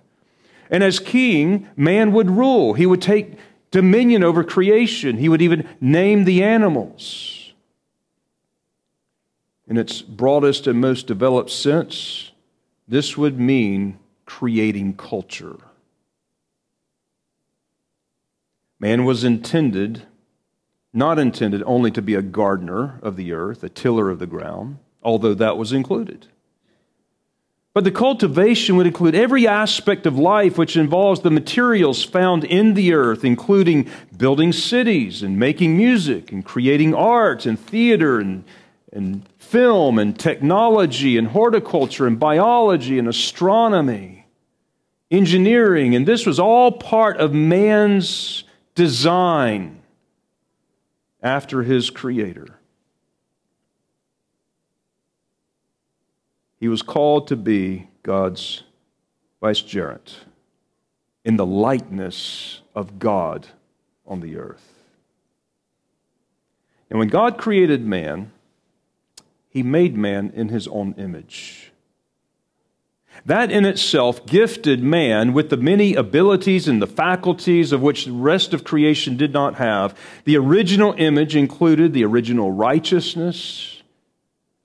And 0.70 0.82
as 0.82 0.98
king, 0.98 1.68
man 1.76 2.12
would 2.12 2.30
rule. 2.30 2.74
He 2.74 2.86
would 2.86 3.02
take 3.02 3.38
dominion 3.70 4.22
over 4.22 4.44
creation. 4.44 5.18
He 5.18 5.28
would 5.28 5.42
even 5.42 5.68
name 5.80 6.24
the 6.24 6.42
animals. 6.42 7.52
In 9.66 9.76
its 9.76 10.02
broadest 10.02 10.66
and 10.66 10.80
most 10.80 11.06
developed 11.06 11.50
sense, 11.50 12.32
this 12.86 13.16
would 13.16 13.38
mean 13.38 13.98
creating 14.26 14.94
culture. 14.94 15.56
Man 18.78 19.04
was 19.04 19.24
intended, 19.24 20.02
not 20.92 21.18
intended 21.18 21.62
only 21.64 21.90
to 21.92 22.02
be 22.02 22.14
a 22.14 22.22
gardener 22.22 22.98
of 23.02 23.16
the 23.16 23.32
earth, 23.32 23.64
a 23.64 23.68
tiller 23.68 24.10
of 24.10 24.18
the 24.18 24.26
ground, 24.26 24.78
although 25.02 25.34
that 25.34 25.56
was 25.56 25.72
included. 25.72 26.26
But 27.74 27.82
the 27.82 27.90
cultivation 27.90 28.76
would 28.76 28.86
include 28.86 29.16
every 29.16 29.48
aspect 29.48 30.06
of 30.06 30.16
life 30.16 30.56
which 30.56 30.76
involves 30.76 31.20
the 31.20 31.30
materials 31.30 32.04
found 32.04 32.44
in 32.44 32.74
the 32.74 32.94
earth, 32.94 33.24
including 33.24 33.90
building 34.16 34.52
cities 34.52 35.24
and 35.24 35.40
making 35.40 35.76
music 35.76 36.30
and 36.30 36.44
creating 36.44 36.94
art 36.94 37.46
and 37.46 37.58
theater 37.58 38.20
and, 38.20 38.44
and 38.92 39.28
film 39.38 39.98
and 39.98 40.16
technology 40.16 41.18
and 41.18 41.26
horticulture 41.26 42.06
and 42.06 42.20
biology 42.20 42.96
and 42.96 43.08
astronomy, 43.08 44.28
engineering. 45.10 45.96
And 45.96 46.06
this 46.06 46.24
was 46.24 46.38
all 46.38 46.70
part 46.70 47.16
of 47.16 47.34
man's 47.34 48.44
design 48.76 49.82
after 51.20 51.64
his 51.64 51.90
creator. 51.90 52.60
He 56.64 56.68
was 56.68 56.80
called 56.80 57.28
to 57.28 57.36
be 57.36 57.88
God's 58.02 58.62
vicegerent 59.42 60.20
in 61.22 61.36
the 61.36 61.44
likeness 61.44 62.62
of 62.74 62.98
God 62.98 63.48
on 64.06 64.20
the 64.20 64.38
earth. 64.38 64.72
And 66.88 66.98
when 66.98 67.08
God 67.08 67.36
created 67.36 67.84
man, 67.84 68.32
he 69.46 69.62
made 69.62 69.94
man 69.94 70.32
in 70.34 70.48
his 70.48 70.66
own 70.66 70.94
image. 70.96 71.70
That 73.26 73.50
in 73.50 73.66
itself 73.66 74.24
gifted 74.24 74.82
man 74.82 75.34
with 75.34 75.50
the 75.50 75.58
many 75.58 75.94
abilities 75.94 76.66
and 76.66 76.80
the 76.80 76.86
faculties 76.86 77.72
of 77.72 77.82
which 77.82 78.06
the 78.06 78.12
rest 78.12 78.54
of 78.54 78.64
creation 78.64 79.18
did 79.18 79.34
not 79.34 79.56
have. 79.56 79.94
The 80.24 80.38
original 80.38 80.94
image 80.96 81.36
included 81.36 81.92
the 81.92 82.06
original 82.06 82.50
righteousness, 82.50 83.82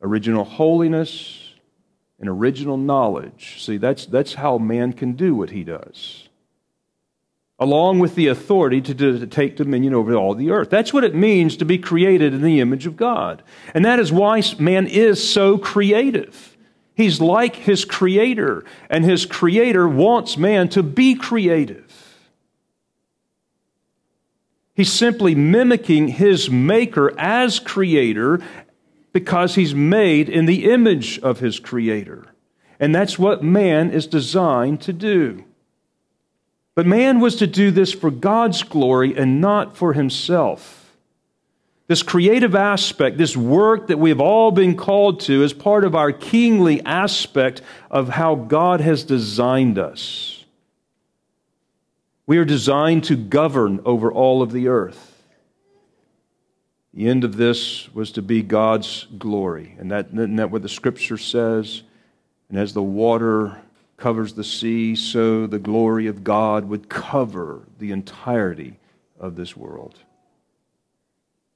original 0.01 0.45
holiness, 0.45 1.38
and 2.19 2.29
original 2.29 2.77
knowledge. 2.77 3.63
See, 3.63 3.77
that's, 3.77 4.05
that's 4.05 4.35
how 4.35 4.57
man 4.57 4.93
can 4.93 5.13
do 5.13 5.33
what 5.35 5.51
he 5.51 5.63
does. 5.63 6.27
Along 7.57 7.99
with 7.99 8.15
the 8.15 8.27
authority 8.27 8.81
to, 8.81 8.93
to, 8.93 9.27
take 9.27 9.57
dominion 9.57 9.93
over 9.93 10.15
all 10.15 10.33
the 10.33 10.51
earth. 10.51 10.69
That's 10.69 10.93
what 10.93 11.03
it 11.03 11.13
means 11.13 11.57
to 11.57 11.65
be 11.65 11.77
created 11.77 12.33
in 12.33 12.41
the 12.41 12.61
image 12.61 12.85
of 12.85 12.95
God. 12.95 13.43
And 13.73 13.83
that 13.83 13.99
is 13.99 14.11
why 14.11 14.41
man 14.59 14.87
is 14.87 15.27
so 15.27 15.57
creative. 15.57 16.57
He's 16.95 17.21
like 17.21 17.55
his 17.55 17.85
creator, 17.85 18.65
and 18.89 19.05
his 19.05 19.25
creator 19.25 19.87
wants 19.87 20.37
man 20.37 20.67
to 20.69 20.83
be 20.83 21.15
creative. 21.15 21.85
He's 24.73 24.91
simply 24.91 25.35
mimicking 25.35 26.07
his 26.07 26.49
maker 26.49 27.13
as 27.19 27.59
creator 27.59 28.39
because 29.11 29.55
he's 29.55 29.73
made 29.73 30.29
in 30.29 30.45
the 30.45 30.71
image 30.71 31.19
of 31.19 31.39
his 31.39 31.59
creator. 31.59 32.25
And 32.79 32.93
that's 32.93 33.19
what 33.19 33.43
man 33.43 33.91
is 33.91 34.07
designed 34.07 34.81
to 34.81 34.93
do. 34.93 35.43
But 36.75 36.85
man 36.85 37.19
was 37.19 37.35
to 37.37 37.47
do 37.47 37.71
this 37.71 37.91
for 37.91 38.11
God's 38.11 38.63
glory 38.63 39.17
and 39.17 39.41
not 39.41 39.75
for 39.75 39.93
himself. 39.93 40.95
This 41.87 42.03
creative 42.03 42.53
aspect, 42.53 43.17
this 43.17 43.35
work 43.35 43.87
that 43.87 43.97
we 43.97 44.11
have 44.11 44.21
all 44.21 44.51
been 44.51 44.77
called 44.77 45.21
to, 45.21 45.43
is 45.43 45.53
part 45.53 45.83
of 45.83 45.95
our 45.95 46.11
kingly 46.11 46.81
aspect 46.85 47.63
of 47.89 48.09
how 48.09 48.35
God 48.35 48.79
has 48.79 49.03
designed 49.03 49.79
us. 49.79 50.45
We 52.27 52.37
are 52.37 52.45
designed 52.45 53.05
to 53.05 53.15
govern 53.15 53.81
over 53.85 54.11
all 54.11 54.43
of 54.43 54.51
the 54.51 54.67
earth. 54.67 55.08
The 56.93 57.07
end 57.07 57.23
of 57.23 57.37
this 57.37 57.93
was 57.93 58.11
to 58.13 58.21
be 58.21 58.41
God's 58.41 59.07
glory. 59.17 59.75
And 59.79 59.91
that, 59.91 60.07
isn't 60.07 60.37
that 60.37 60.51
what 60.51 60.63
the 60.63 60.69
scripture 60.69 61.17
says? 61.17 61.83
And 62.49 62.57
as 62.57 62.73
the 62.73 62.83
water 62.83 63.61
covers 63.97 64.33
the 64.33 64.43
sea, 64.43 64.95
so 64.95 65.45
the 65.45 65.59
glory 65.59 66.07
of 66.07 66.23
God 66.23 66.65
would 66.65 66.89
cover 66.89 67.63
the 67.77 67.91
entirety 67.91 68.79
of 69.19 69.35
this 69.35 69.55
world. 69.55 69.99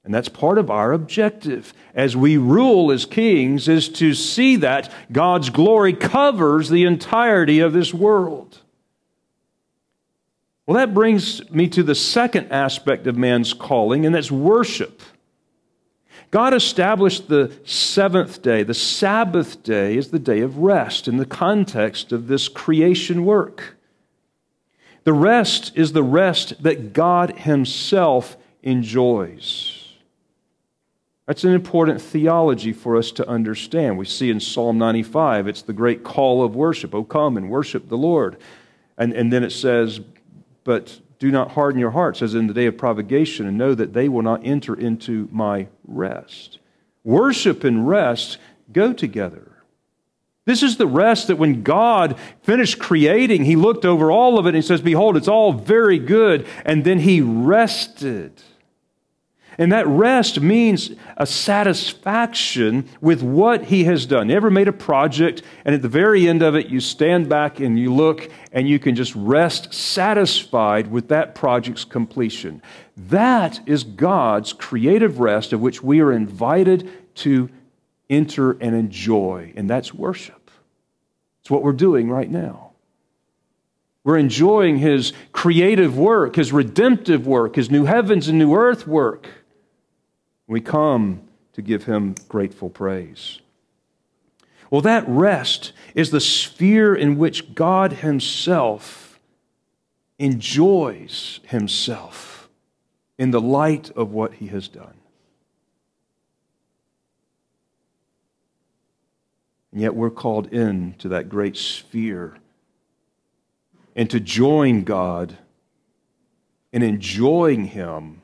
And 0.04 0.14
that's 0.14 0.28
part 0.28 0.58
of 0.58 0.70
our 0.70 0.92
objective 0.92 1.72
as 1.94 2.14
we 2.14 2.36
rule 2.36 2.92
as 2.92 3.06
kings 3.06 3.68
is 3.68 3.88
to 3.88 4.12
see 4.12 4.56
that 4.56 4.92
God's 5.10 5.48
glory 5.48 5.94
covers 5.94 6.68
the 6.68 6.84
entirety 6.84 7.60
of 7.60 7.72
this 7.72 7.94
world. 7.94 8.60
Well, 10.66 10.76
that 10.76 10.94
brings 10.94 11.50
me 11.50 11.68
to 11.68 11.82
the 11.82 11.94
second 11.94 12.52
aspect 12.52 13.06
of 13.06 13.16
man's 13.16 13.54
calling, 13.54 14.04
and 14.04 14.14
that's 14.14 14.30
worship. 14.30 15.00
God 16.34 16.52
established 16.52 17.28
the 17.28 17.52
seventh 17.62 18.42
day, 18.42 18.64
the 18.64 18.74
Sabbath 18.74 19.62
day, 19.62 19.96
is 19.96 20.10
the 20.10 20.18
day 20.18 20.40
of 20.40 20.58
rest 20.58 21.06
in 21.06 21.16
the 21.16 21.24
context 21.24 22.10
of 22.10 22.26
this 22.26 22.48
creation 22.48 23.24
work. 23.24 23.76
The 25.04 25.12
rest 25.12 25.70
is 25.76 25.92
the 25.92 26.02
rest 26.02 26.60
that 26.64 26.92
God 26.92 27.38
Himself 27.38 28.36
enjoys. 28.64 29.92
That's 31.26 31.44
an 31.44 31.52
important 31.52 32.02
theology 32.02 32.72
for 32.72 32.96
us 32.96 33.12
to 33.12 33.28
understand. 33.28 33.96
We 33.96 34.04
see 34.04 34.28
in 34.28 34.40
Psalm 34.40 34.76
95, 34.76 35.46
it's 35.46 35.62
the 35.62 35.72
great 35.72 36.02
call 36.02 36.42
of 36.42 36.56
worship. 36.56 36.96
Oh, 36.96 37.04
come 37.04 37.36
and 37.36 37.48
worship 37.48 37.88
the 37.88 37.96
Lord. 37.96 38.38
And, 38.98 39.12
and 39.12 39.32
then 39.32 39.44
it 39.44 39.52
says, 39.52 40.00
But 40.64 40.98
do 41.18 41.30
not 41.30 41.52
harden 41.52 41.80
your 41.80 41.92
hearts 41.92 42.22
as 42.22 42.34
in 42.34 42.46
the 42.46 42.54
day 42.54 42.66
of 42.66 42.76
provocation, 42.76 43.46
and 43.46 43.58
know 43.58 43.74
that 43.74 43.92
they 43.92 44.08
will 44.08 44.22
not 44.22 44.44
enter 44.44 44.74
into 44.74 45.28
my 45.30 45.68
rest. 45.86 46.58
Worship 47.02 47.64
and 47.64 47.88
rest 47.88 48.38
go 48.72 48.92
together. 48.92 49.50
This 50.46 50.62
is 50.62 50.76
the 50.76 50.86
rest 50.86 51.28
that 51.28 51.36
when 51.36 51.62
God 51.62 52.18
finished 52.42 52.78
creating, 52.78 53.44
He 53.44 53.56
looked 53.56 53.84
over 53.84 54.10
all 54.10 54.38
of 54.38 54.46
it 54.46 54.50
and 54.50 54.56
He 54.56 54.62
says, 54.62 54.82
Behold, 54.82 55.16
it's 55.16 55.28
all 55.28 55.52
very 55.52 55.98
good. 55.98 56.46
And 56.64 56.84
then 56.84 56.98
He 56.98 57.20
rested. 57.20 58.42
And 59.58 59.72
that 59.72 59.86
rest 59.86 60.40
means 60.40 60.90
a 61.16 61.26
satisfaction 61.26 62.88
with 63.00 63.22
what 63.22 63.66
he 63.66 63.84
has 63.84 64.06
done. 64.06 64.28
You 64.28 64.36
ever 64.36 64.50
made 64.50 64.68
a 64.68 64.72
project 64.72 65.42
and 65.64 65.74
at 65.74 65.82
the 65.82 65.88
very 65.88 66.28
end 66.28 66.42
of 66.42 66.54
it 66.54 66.68
you 66.68 66.80
stand 66.80 67.28
back 67.28 67.60
and 67.60 67.78
you 67.78 67.94
look 67.94 68.30
and 68.52 68.68
you 68.68 68.78
can 68.78 68.94
just 68.94 69.14
rest 69.14 69.72
satisfied 69.72 70.90
with 70.90 71.08
that 71.08 71.34
project's 71.34 71.84
completion? 71.84 72.62
That 72.96 73.60
is 73.66 73.84
God's 73.84 74.52
creative 74.52 75.20
rest 75.20 75.52
of 75.52 75.60
which 75.60 75.82
we 75.82 76.00
are 76.00 76.12
invited 76.12 76.90
to 77.16 77.48
enter 78.10 78.52
and 78.52 78.74
enjoy, 78.74 79.52
and 79.56 79.68
that's 79.68 79.94
worship. 79.94 80.50
It's 81.40 81.50
what 81.50 81.62
we're 81.62 81.72
doing 81.72 82.10
right 82.10 82.30
now. 82.30 82.72
We're 84.04 84.18
enjoying 84.18 84.78
his 84.78 85.14
creative 85.32 85.96
work, 85.96 86.36
his 86.36 86.52
redemptive 86.52 87.26
work, 87.26 87.56
his 87.56 87.70
new 87.70 87.86
heavens 87.86 88.28
and 88.28 88.38
new 88.38 88.54
earth 88.54 88.86
work. 88.86 89.28
We 90.46 90.60
come 90.60 91.22
to 91.54 91.62
give 91.62 91.84
him 91.84 92.14
grateful 92.28 92.68
praise. 92.68 93.40
Well, 94.70 94.80
that 94.82 95.04
rest 95.08 95.72
is 95.94 96.10
the 96.10 96.20
sphere 96.20 96.94
in 96.94 97.16
which 97.16 97.54
God 97.54 97.92
himself 97.92 99.20
enjoys 100.18 101.40
himself 101.44 102.48
in 103.18 103.30
the 103.30 103.40
light 103.40 103.90
of 103.90 104.12
what 104.12 104.34
he 104.34 104.48
has 104.48 104.68
done. 104.68 104.94
And 109.72 109.80
yet 109.80 109.94
we're 109.94 110.10
called 110.10 110.52
in 110.52 110.94
to 110.98 111.08
that 111.08 111.28
great 111.28 111.56
sphere 111.56 112.36
and 113.96 114.08
to 114.10 114.20
join 114.20 114.84
God 114.84 115.38
in 116.72 116.82
enjoying 116.82 117.66
him 117.66 118.22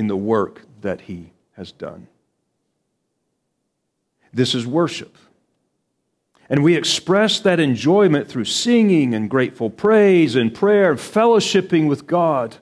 in 0.00 0.06
the 0.06 0.16
work 0.16 0.62
that 0.80 1.02
he 1.02 1.30
has 1.52 1.72
done. 1.72 2.08
This 4.32 4.54
is 4.54 4.66
worship. 4.66 5.14
And 6.48 6.64
we 6.64 6.74
express 6.74 7.38
that 7.40 7.60
enjoyment 7.60 8.26
through 8.26 8.46
singing 8.46 9.12
and 9.12 9.28
grateful 9.28 9.68
praise 9.68 10.36
and 10.36 10.54
prayer, 10.54 10.94
fellowshipping 10.94 11.86
with 11.86 12.06
God. 12.06 12.56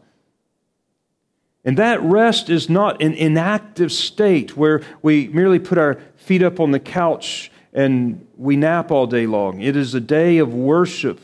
And 1.64 1.78
that 1.78 2.02
rest 2.02 2.50
is 2.50 2.68
not 2.68 3.00
an 3.00 3.14
inactive 3.14 3.92
state 3.92 4.56
where 4.56 4.82
we 5.00 5.28
merely 5.28 5.60
put 5.60 5.78
our 5.78 6.00
feet 6.16 6.42
up 6.42 6.58
on 6.58 6.72
the 6.72 6.80
couch 6.80 7.52
and 7.72 8.26
we 8.36 8.56
nap 8.56 8.90
all 8.90 9.06
day 9.06 9.28
long. 9.28 9.60
It 9.60 9.76
is 9.76 9.94
a 9.94 10.00
day 10.00 10.38
of 10.38 10.52
worship 10.52 11.20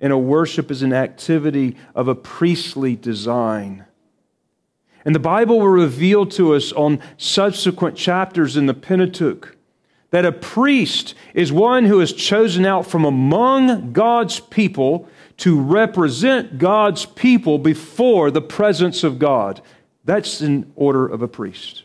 and 0.00 0.12
a 0.12 0.18
worship 0.18 0.70
is 0.70 0.82
an 0.82 0.92
activity 0.92 1.76
of 1.92 2.06
a 2.06 2.14
priestly 2.14 2.94
design. 2.94 3.84
And 5.04 5.14
the 5.14 5.20
Bible 5.20 5.58
will 5.60 5.68
reveal 5.68 6.26
to 6.26 6.54
us 6.54 6.72
on 6.72 7.00
subsequent 7.16 7.96
chapters 7.96 8.56
in 8.56 8.66
the 8.66 8.74
Pentateuch 8.74 9.56
that 10.12 10.26
a 10.26 10.32
priest 10.32 11.14
is 11.34 11.50
one 11.50 11.86
who 11.86 12.00
is 12.00 12.12
chosen 12.12 12.66
out 12.66 12.86
from 12.86 13.04
among 13.04 13.92
God's 13.92 14.40
people 14.40 15.08
to 15.38 15.58
represent 15.58 16.58
God's 16.58 17.06
people 17.06 17.58
before 17.58 18.30
the 18.30 18.42
presence 18.42 19.02
of 19.02 19.18
God. 19.18 19.60
That's 20.04 20.40
in 20.42 20.70
order 20.76 21.06
of 21.06 21.22
a 21.22 21.28
priest. 21.28 21.84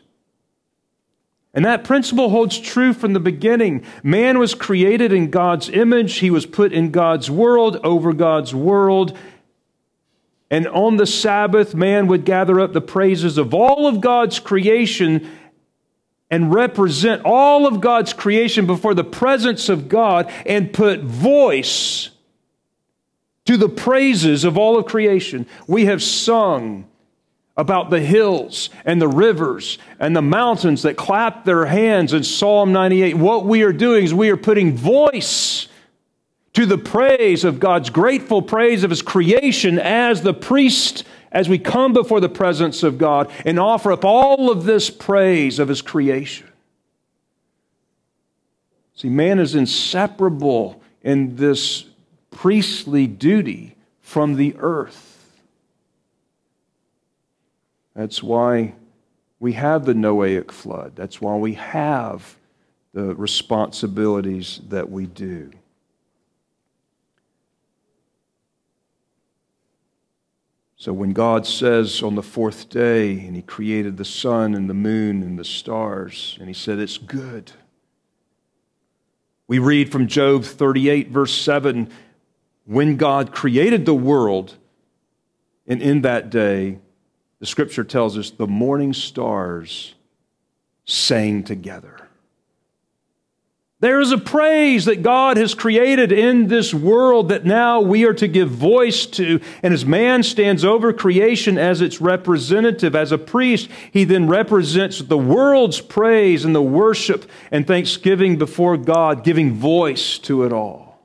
And 1.54 1.66
that 1.66 1.86
principle 1.86 2.30
holds 2.30 2.60
true 2.60 2.94
from 2.94 3.14
the 3.14 3.20
beginning. 3.20 3.84
Man 4.04 4.38
was 4.38 4.54
created 4.54 5.12
in 5.14 5.32
God's 5.32 5.70
image, 5.70 6.18
he 6.18 6.30
was 6.30 6.46
put 6.46 6.74
in 6.74 6.92
God's 6.92 7.32
world, 7.32 7.80
over 7.84 8.14
God's 8.14 8.54
world. 8.54 9.18
And 10.50 10.68
on 10.68 10.98
the 10.98 11.06
Sabbath, 11.06 11.76
man 11.76 12.08
would 12.08 12.24
gather 12.24 12.60
up 12.60 12.74
the 12.74 12.82
praises 12.82 13.38
of 13.38 13.54
all 13.54 13.88
of 13.88 14.00
God's 14.00 14.40
creation 14.40 15.30
and 16.30 16.54
represent 16.54 17.22
all 17.26 17.68
of 17.68 17.82
God's 17.82 18.14
creation 18.14 18.66
before 18.66 18.94
the 18.94 19.04
presence 19.04 19.70
of 19.70 19.90
God 19.90 20.32
and 20.46 20.74
put 20.74 21.02
voice 21.02 22.10
to 23.46 23.58
the 23.58 23.70
praises 23.70 24.44
of 24.44 24.58
all 24.58 24.78
of 24.78 24.86
creation. 24.86 25.46
We 25.68 25.86
have 25.86 26.04
sung 26.04 26.88
about 27.56 27.90
the 27.90 28.02
hills 28.02 28.70
and 28.86 29.02
the 29.02 29.08
rivers 29.08 29.78
and 30.00 30.16
the 30.16 30.22
mountains 30.22 30.84
that 30.84 30.96
clap 30.96 31.44
their 31.44 31.66
hands 31.66 32.14
in 32.14 32.24
Psalm 32.24 32.72
98. 32.72 33.16
What 33.16 33.46
we 33.46 33.64
are 33.64 33.74
doing 33.74 34.04
is 34.04 34.14
we 34.14 34.30
are 34.30 34.38
putting 34.38 34.76
voice 34.76 35.68
to 36.58 36.66
the 36.66 36.76
praise 36.76 37.44
of 37.44 37.60
God's 37.60 37.92
grateful 37.92 38.42
praise 38.42 38.84
of 38.84 38.90
His 38.90 39.04
creation 39.04 39.78
as 39.78 40.24
the 40.24 40.34
priest, 40.34 41.04
as 41.32 41.48
we 41.48 41.60
come 41.60 41.94
before 41.94 42.20
the 42.20 42.30
presence 42.30 42.82
of 42.82 42.98
God 42.98 43.30
and 43.46 43.60
offer 43.60 43.92
up 43.92 44.04
all 44.04 44.50
of 44.50 44.64
this 44.64 44.90
praise 44.90 45.60
of 45.60 45.68
His 45.68 45.84
creation. 45.84 46.48
See, 48.96 49.08
man 49.08 49.38
is 49.38 49.54
inseparable 49.54 50.82
in 51.04 51.36
this 51.36 51.86
priestly 52.32 53.06
duty 53.06 53.76
from 54.02 54.34
the 54.34 54.56
earth. 54.58 55.32
That's 57.96 58.24
why 58.24 58.74
we 59.40 59.54
have 59.54 59.86
the 59.86 59.94
Noahic 59.94 60.50
flood. 60.50 60.96
That's 60.96 61.22
why 61.22 61.36
we 61.36 61.54
have 61.54 62.36
the 62.94 63.14
responsibilities 63.14 64.60
that 64.70 64.90
we 64.90 65.06
do. 65.06 65.52
So 70.78 70.94
when 70.94 71.12
God 71.12 71.48
says 71.48 72.04
on 72.04 72.14
the 72.16 72.24
fourth 72.24 72.70
day, 72.70 73.20
and 73.20 73.36
He 73.36 73.42
created 73.42 73.98
the 73.98 74.06
sun 74.06 74.54
and 74.54 74.70
the 74.70 74.76
moon 74.76 75.24
and 75.24 75.38
the 75.38 75.44
stars, 75.44 76.38
and 76.40 76.48
He 76.48 76.54
said, 76.54 76.80
It's 76.80 77.00
good. 77.00 77.52
We 79.48 79.60
read 79.60 79.92
from 79.92 80.08
Job 80.08 80.44
38, 80.44 81.10
verse 81.10 81.34
7 81.34 81.90
when 82.68 82.98
God 82.98 83.32
created 83.32 83.86
the 83.86 83.94
world, 83.94 84.58
and 85.66 85.82
in 85.82 86.02
that 86.02 86.30
day, 86.30 86.80
the 87.40 87.46
scripture 87.46 87.86
tells 87.86 88.18
us 88.18 88.30
the 88.30 88.46
morning 88.46 88.94
stars 88.94 89.96
sang 90.84 91.44
together. 91.44 92.07
There 93.80 94.02
is 94.02 94.12
a 94.12 94.18
praise 94.18 94.86
that 94.86 95.04
God 95.04 95.38
has 95.38 95.54
created 95.54 96.12
in 96.12 96.48
this 96.48 96.74
world 96.74 97.30
that 97.30 97.46
now 97.46 97.80
we 97.80 98.06
are 98.06 98.14
to 98.14 98.28
give 98.28 98.50
voice 98.50 99.06
to. 99.06 99.40
And 99.62 99.72
as 99.72 99.86
man 99.86 100.24
stands 100.24 100.66
over 100.66 100.92
creation 100.92 101.60
as 101.60 101.80
its 101.80 102.02
representative, 102.02 102.96
as 102.96 103.12
a 103.12 103.20
priest, 103.20 103.70
he 103.92 104.04
then 104.04 104.28
represents 104.28 105.00
the 105.00 105.18
world's 105.18 105.80
praise 105.80 106.44
and 106.44 106.56
the 106.56 106.62
worship 106.62 107.30
and 107.52 107.68
thanksgiving 107.68 108.38
before 108.38 108.78
God, 108.78 109.24
giving 109.24 109.54
voice 109.54 110.18
to 110.20 110.44
it 110.44 110.52
all. 110.52 111.00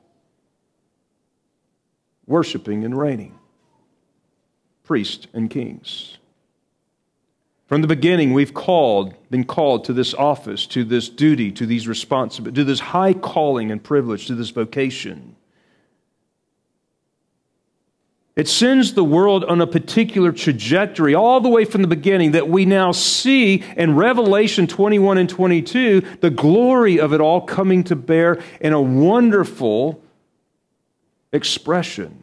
Worshiping 2.25 2.83
and 2.85 2.97
reigning, 2.97 3.37
priests 4.83 5.27
and 5.31 5.47
kings. 5.47 6.17
From 7.73 7.81
the 7.81 7.87
beginning, 7.87 8.33
we've 8.33 8.53
called, 8.53 9.15
been 9.31 9.45
called 9.45 9.85
to 9.85 9.93
this 9.93 10.13
office, 10.13 10.67
to 10.67 10.83
this 10.83 11.09
duty, 11.09 11.51
to 11.53 11.65
these 11.65 11.87
responsibilities, 11.87 12.61
to 12.61 12.63
this 12.63 12.79
high 12.79 13.13
calling 13.13 13.71
and 13.71 13.83
privilege, 13.83 14.27
to 14.27 14.35
this 14.35 14.51
vocation. 14.51 15.35
It 18.35 18.47
sends 18.47 18.93
the 18.93 19.03
world 19.03 19.43
on 19.45 19.59
a 19.59 19.65
particular 19.65 20.31
trajectory 20.31 21.15
all 21.15 21.41
the 21.41 21.49
way 21.49 21.65
from 21.65 21.81
the 21.81 21.87
beginning 21.87 22.33
that 22.33 22.47
we 22.47 22.65
now 22.65 22.91
see 22.91 23.63
in 23.75 23.95
Revelation 23.95 24.67
21 24.67 25.17
and 25.17 25.27
22 25.27 26.01
the 26.21 26.29
glory 26.29 26.99
of 26.99 27.11
it 27.11 27.21
all 27.21 27.41
coming 27.41 27.83
to 27.85 27.95
bear 27.95 28.39
in 28.61 28.73
a 28.73 28.81
wonderful 28.83 29.99
expression. 31.31 32.22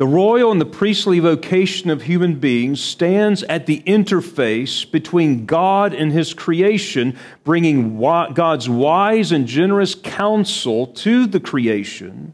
The 0.00 0.06
royal 0.06 0.50
and 0.50 0.58
the 0.58 0.64
priestly 0.64 1.18
vocation 1.18 1.90
of 1.90 2.00
human 2.00 2.36
beings 2.36 2.80
stands 2.80 3.42
at 3.42 3.66
the 3.66 3.82
interface 3.86 4.90
between 4.90 5.44
God 5.44 5.92
and 5.92 6.10
his 6.10 6.32
creation, 6.32 7.18
bringing 7.44 8.00
God's 8.00 8.66
wise 8.66 9.30
and 9.30 9.46
generous 9.46 9.94
counsel 9.94 10.86
to 10.86 11.26
the 11.26 11.38
creation 11.38 12.32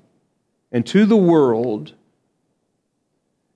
and 0.71 0.87
to 0.87 1.07
the 1.07 1.17
world, 1.17 1.95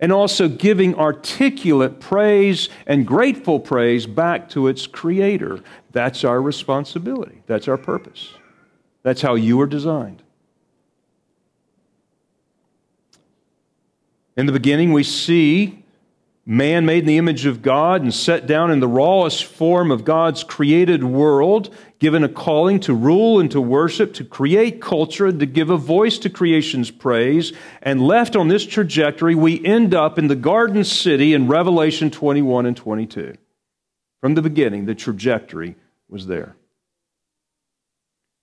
and 0.01 0.11
also 0.13 0.49
giving 0.49 0.97
articulate 0.97 2.01
praise 2.01 2.69
and 2.89 3.07
grateful 3.07 3.61
praise 3.61 4.09
back 4.09 4.49
to 4.49 4.67
its 4.67 4.89
creator. 4.89 5.61
That's 5.93 6.25
our 6.25 6.43
responsibility, 6.43 7.45
that's 7.47 7.69
our 7.69 7.79
purpose. 7.79 8.31
That's 9.05 9.23
how 9.23 9.37
you 9.37 9.61
are 9.61 9.69
designed. 9.69 10.25
In 14.41 14.47
the 14.47 14.53
beginning, 14.53 14.95
we 14.95 15.05
see 15.05 15.85
man 16.47 16.87
made 16.87 17.01
in 17.01 17.05
the 17.05 17.19
image 17.19 17.45
of 17.45 17.61
God 17.61 18.01
and 18.01 18.13
set 18.13 18.47
down 18.47 18.71
in 18.71 18.81
the 18.81 18.89
rawest 18.89 19.45
form 19.45 19.91
of 19.91 20.07
God's 20.07 20.45
created 20.45 21.05
world, 21.05 21.75
given 21.99 22.25
a 22.25 22.29
calling 22.29 22.81
to 22.81 22.95
rule 22.95 23.39
and 23.39 23.51
to 23.51 23.61
worship, 23.61 24.15
to 24.15 24.25
create 24.25 24.81
culture, 24.81 25.27
and 25.27 25.41
to 25.41 25.45
give 25.45 25.69
a 25.69 25.77
voice 25.77 26.17
to 26.21 26.31
creation's 26.31 26.91
praise. 26.91 27.53
And 27.83 28.01
left 28.01 28.35
on 28.35 28.49
this 28.49 28.65
trajectory, 28.65 29.35
we 29.35 29.63
end 29.63 29.95
up 29.95 30.19
in 30.19 30.29
the 30.29 30.37
garden 30.37 30.85
city 30.85 31.35
in 31.35 31.47
Revelation 31.47 32.11
21 32.11 32.65
and 32.65 32.75
22. 32.75 33.35
From 34.23 34.37
the 34.37 34.43
beginning, 34.43 34.87
the 34.87 34.95
trajectory 34.95 35.77
was 36.09 36.29
there. 36.29 36.57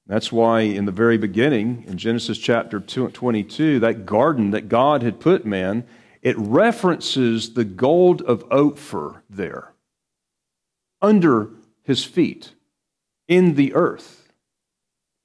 That's 0.08 0.32
why, 0.32 0.62
in 0.62 0.86
the 0.86 0.92
very 0.92 1.18
beginning, 1.18 1.84
in 1.86 1.98
Genesis 1.98 2.38
chapter 2.38 2.80
22, 2.80 3.80
that 3.82 4.06
garden 4.06 4.52
that 4.52 4.70
God 4.70 5.04
had 5.04 5.20
put 5.20 5.46
man, 5.46 5.86
it 6.22 6.38
references 6.38 7.54
the 7.54 7.66
gold 7.66 8.22
of 8.22 8.46
Ophir 8.50 9.24
there 9.30 9.74
under 11.02 11.50
his 11.84 12.06
feet 12.06 12.54
in 13.28 13.56
the 13.56 13.74
earth. 13.74 14.17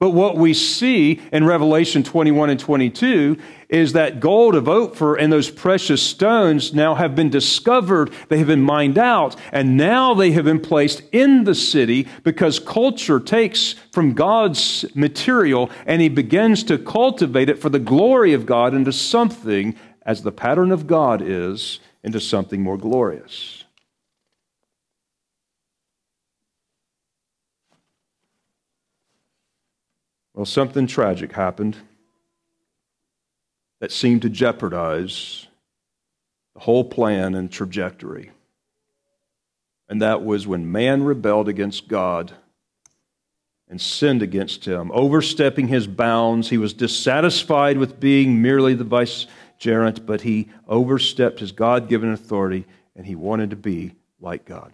But 0.03 0.09
what 0.09 0.35
we 0.35 0.53
see 0.53 1.21
in 1.31 1.45
Revelation 1.45 2.03
21 2.03 2.49
and 2.49 2.59
22 2.59 3.37
is 3.69 3.93
that 3.93 4.19
gold 4.19 4.53
of 4.53 4.67
Ophir 4.67 5.15
and 5.15 5.31
those 5.31 5.49
precious 5.49 6.03
stones 6.03 6.73
now 6.73 6.95
have 6.95 7.15
been 7.15 7.29
discovered, 7.29 8.11
they 8.27 8.37
have 8.39 8.47
been 8.47 8.63
mined 8.63 8.97
out, 8.97 9.37
and 9.53 9.77
now 9.77 10.13
they 10.13 10.31
have 10.33 10.43
been 10.43 10.59
placed 10.59 11.03
in 11.13 11.45
the 11.45 11.55
city 11.55 12.05
because 12.23 12.59
culture 12.59 13.17
takes 13.17 13.75
from 13.93 14.11
God's 14.11 14.83
material 14.93 15.71
and 15.85 16.01
he 16.01 16.09
begins 16.09 16.65
to 16.65 16.77
cultivate 16.77 17.47
it 17.47 17.59
for 17.59 17.69
the 17.69 17.79
glory 17.79 18.33
of 18.33 18.45
God 18.45 18.73
into 18.73 18.91
something, 18.91 19.73
as 20.05 20.23
the 20.23 20.33
pattern 20.33 20.73
of 20.73 20.85
God 20.85 21.21
is, 21.21 21.79
into 22.03 22.19
something 22.19 22.61
more 22.61 22.77
glorious. 22.77 23.62
Well, 30.33 30.45
something 30.45 30.87
tragic 30.87 31.33
happened 31.33 31.77
that 33.79 33.91
seemed 33.91 34.23
to 34.23 34.29
jeopardize 34.29 35.47
the 36.53 36.61
whole 36.61 36.83
plan 36.85 37.35
and 37.35 37.51
trajectory. 37.51 38.31
And 39.89 40.01
that 40.01 40.23
was 40.23 40.47
when 40.47 40.71
man 40.71 41.03
rebelled 41.03 41.47
against 41.47 41.87
God 41.87 42.31
and 43.69 43.79
sinned 43.79 44.21
against 44.21 44.65
him, 44.65 44.91
overstepping 44.93 45.67
his 45.67 45.85
bounds. 45.85 46.49
He 46.49 46.57
was 46.57 46.73
dissatisfied 46.73 47.77
with 47.77 47.99
being 47.99 48.41
merely 48.41 48.73
the 48.73 48.83
vicegerent, 48.83 50.05
but 50.05 50.21
he 50.21 50.49
overstepped 50.67 51.39
his 51.39 51.51
God 51.51 51.89
given 51.89 52.11
authority 52.11 52.65
and 52.95 53.05
he 53.05 53.15
wanted 53.15 53.49
to 53.51 53.55
be 53.55 53.93
like 54.19 54.45
God. 54.45 54.73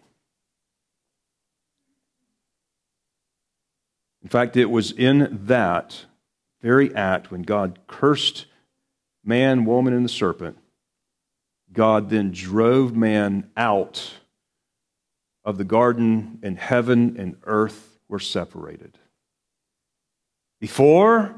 In 4.22 4.30
fact, 4.30 4.58
it 4.58 4.66
was 4.66 4.92
in 4.92 5.46
that 5.46 6.06
very 6.62 6.94
act 6.94 7.32
when 7.32 7.44
God 7.44 7.80
cursed 7.88 8.46
man, 9.24 9.66
woman, 9.66 9.94
and 9.94 10.04
the 10.04 10.10
serpent, 10.10 10.58
God 11.72 12.10
then 12.10 12.32
drove 12.32 12.96
man 12.96 13.50
out 13.56 14.14
of 15.46 15.58
the 15.58 15.64
garden, 15.64 16.40
and 16.44 16.58
heaven 16.58 17.16
and 17.18 17.38
earth 17.44 18.00
were 18.08 18.20
separated. 18.20 18.98
Before, 20.60 21.36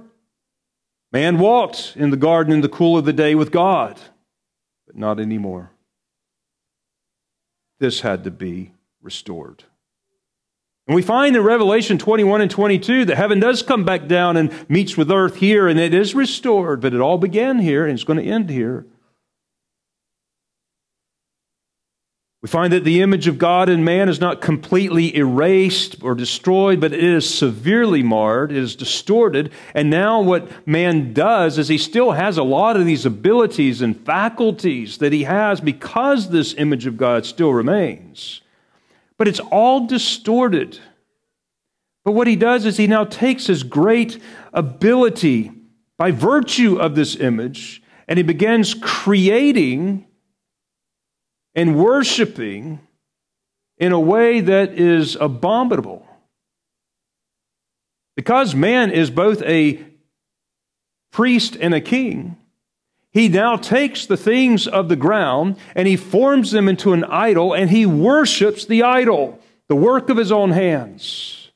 man 1.12 1.38
walked 1.38 1.94
in 1.96 2.10
the 2.10 2.18
garden 2.18 2.54
in 2.54 2.62
the 2.62 2.70
cool 2.70 2.98
of 2.98 3.06
the 3.06 3.14
day 3.14 3.36
with 3.36 3.52
God, 3.52 4.00
but 4.88 4.96
not 4.96 5.20
anymore. 5.20 5.72
This 7.80 8.02
had 8.02 8.24
to 8.24 8.32
be 8.32 8.74
restored. 9.02 9.66
And 10.88 10.96
we 10.96 11.02
find 11.02 11.36
in 11.36 11.44
Revelation 11.44 11.98
21 11.98 12.42
and 12.42 12.52
22 12.52 13.06
that 13.06 13.16
heaven 13.16 13.40
does 13.40 13.62
come 13.62 13.86
back 13.86 14.08
down 14.08 14.36
and 14.36 14.52
meets 14.70 14.98
with 14.98 15.12
earth 15.12 15.36
here, 15.36 15.68
and 15.68 15.80
it 15.80 15.94
is 15.94 16.16
restored, 16.16 16.82
but 16.82 16.94
it 16.94 17.00
all 17.00 17.18
began 17.18 17.60
here 17.60 17.86
and 17.86 17.94
it's 17.94 18.04
going 18.04 18.20
to 18.20 18.26
end 18.26 18.50
here. 18.50 18.86
We 22.42 22.50
find 22.50 22.74
that 22.74 22.84
the 22.84 23.02
image 23.02 23.28
of 23.28 23.38
God 23.38 23.70
in 23.70 23.84
man 23.84 24.10
is 24.10 24.20
not 24.20 24.42
completely 24.42 25.16
erased 25.16 25.98
or 26.02 26.16
destroyed, 26.16 26.82
but 26.82 26.92
it 26.92 27.04
is 27.04 27.32
severely 27.32 28.02
marred, 28.02 28.52
it 28.52 28.58
is 28.58 28.76
distorted. 28.76 29.52
And 29.76 29.92
now, 29.92 30.22
what 30.22 30.68
man 30.68 31.14
does 31.14 31.60
is 31.60 31.68
he 31.68 31.78
still 31.78 32.14
has 32.14 32.40
a 32.40 32.44
lot 32.44 32.78
of 32.78 32.88
these 32.88 33.06
abilities 33.06 33.84
and 33.84 34.00
faculties 34.08 34.98
that 34.98 35.14
he 35.14 35.26
has 35.26 35.62
because 35.62 36.30
this 36.30 36.56
image 36.56 36.88
of 36.88 36.98
God 36.98 37.28
still 37.28 37.54
remains. 37.54 38.42
But 39.22 39.28
it's 39.28 39.40
all 39.40 39.86
distorted. 39.86 40.80
But 42.04 42.14
what 42.14 42.26
he 42.26 42.36
does 42.36 42.66
is 42.66 42.78
he 42.78 42.88
now 42.88 43.04
takes 43.04 43.46
his 43.46 43.62
great 43.62 44.20
ability 44.52 45.52
by 45.96 46.10
virtue 46.10 46.78
of 46.80 46.96
this 46.96 47.16
image 47.18 47.84
and 48.08 48.18
he 48.18 48.24
begins 48.24 48.74
creating 48.74 50.08
and 51.54 51.78
worshiping 51.78 52.80
in 53.78 53.92
a 53.92 54.00
way 54.00 54.42
that 54.42 54.74
is 54.74 55.16
abominable. 55.18 56.04
Because 58.16 58.56
man 58.56 58.90
is 58.90 59.12
both 59.12 59.44
a 59.44 59.86
priest 61.12 61.56
and 61.62 61.76
a 61.76 61.82
king, 61.82 62.38
he 63.12 63.28
now 63.28 63.58
takes 63.58 64.06
the 64.06 64.18
things 64.18 64.68
of 64.68 64.88
the 64.88 64.96
ground 64.96 65.58
and 65.76 65.88
he 65.88 65.98
forms 65.98 66.52
them 66.52 66.70
into 66.70 66.94
an 66.94 67.04
idol 67.04 67.54
and 67.54 67.70
he 67.70 67.86
worships 67.86 68.66
the 68.66 68.84
idol, 68.84 69.40
the 69.68 69.76
work 69.76 70.10
of 70.10 70.18
his 70.18 70.32
own 70.32 70.52
hands. 70.52 71.52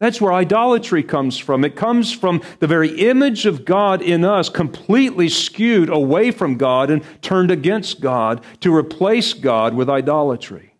That's 0.00 0.20
where 0.20 0.32
idolatry 0.32 1.02
comes 1.02 1.36
from. 1.36 1.62
It 1.64 1.76
comes 1.76 2.10
from 2.10 2.40
the 2.58 2.66
very 2.66 2.88
image 3.02 3.44
of 3.44 3.66
God 3.66 4.00
in 4.00 4.24
us, 4.24 4.48
completely 4.48 5.28
skewed 5.28 5.90
away 5.90 6.30
from 6.30 6.56
God 6.56 6.90
and 6.90 7.04
turned 7.20 7.50
against 7.50 8.00
God 8.00 8.42
to 8.60 8.74
replace 8.74 9.34
God 9.34 9.74
with 9.74 9.90
idolatry. 9.90 10.74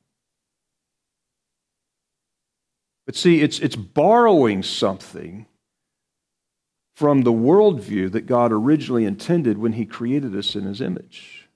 But 3.04 3.14
see, 3.14 3.42
it's, 3.42 3.58
it's 3.58 3.76
borrowing 3.76 4.62
something 4.62 5.46
from 7.00 7.22
the 7.22 7.32
worldview 7.32 8.12
that 8.12 8.26
God 8.26 8.52
originally 8.52 9.06
intended 9.06 9.56
when 9.56 9.72
He 9.72 9.86
created 9.86 10.36
us 10.36 10.54
in 10.54 10.64
His 10.64 10.82
image. 10.82 11.48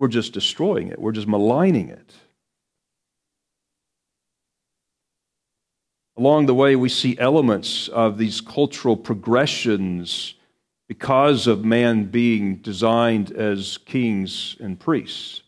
We're 0.00 0.08
just 0.08 0.32
destroying 0.32 0.88
it, 0.88 0.98
we're 0.98 1.12
just 1.12 1.28
maligning 1.28 1.88
it. 1.88 2.12
Along 6.16 6.46
the 6.46 6.54
way, 6.54 6.74
we 6.74 6.88
see 6.88 7.16
elements 7.16 7.86
of 7.86 8.18
these 8.18 8.40
cultural 8.40 8.96
progressions 8.96 10.34
because 10.88 11.46
of 11.46 11.64
man 11.64 12.06
being 12.06 12.56
designed 12.56 13.30
as 13.30 13.78
kings 13.78 14.56
and 14.58 14.80
priests. 14.80 15.42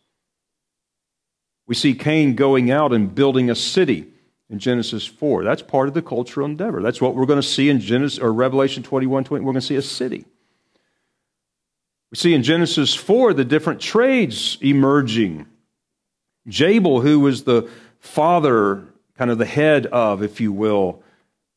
We 1.66 1.74
see 1.74 1.94
Cain 1.94 2.36
going 2.36 2.70
out 2.70 2.92
and 2.92 3.12
building 3.12 3.50
a 3.50 3.56
city 3.56 4.13
in 4.54 4.60
Genesis 4.60 5.04
4. 5.04 5.42
That's 5.42 5.62
part 5.62 5.88
of 5.88 5.94
the 5.94 6.02
cultural 6.02 6.46
endeavor. 6.46 6.80
That's 6.80 7.00
what 7.00 7.16
we're 7.16 7.26
going 7.26 7.40
to 7.40 7.46
see 7.46 7.68
in 7.68 7.80
Genesis 7.80 8.20
or 8.20 8.32
Revelation 8.32 8.84
21, 8.84 9.24
20. 9.24 9.44
We're 9.44 9.52
going 9.52 9.60
to 9.60 9.66
see 9.66 9.74
a 9.74 9.82
city. 9.82 10.24
We 12.12 12.16
see 12.16 12.34
in 12.34 12.44
Genesis 12.44 12.94
4 12.94 13.34
the 13.34 13.44
different 13.44 13.80
trades 13.80 14.56
emerging. 14.62 15.46
Jabal, 16.46 17.00
who 17.00 17.18
was 17.18 17.42
the 17.42 17.68
father 17.98 18.84
kind 19.18 19.30
of 19.30 19.38
the 19.38 19.44
head 19.44 19.86
of, 19.86 20.22
if 20.22 20.40
you 20.40 20.52
will, 20.52 21.02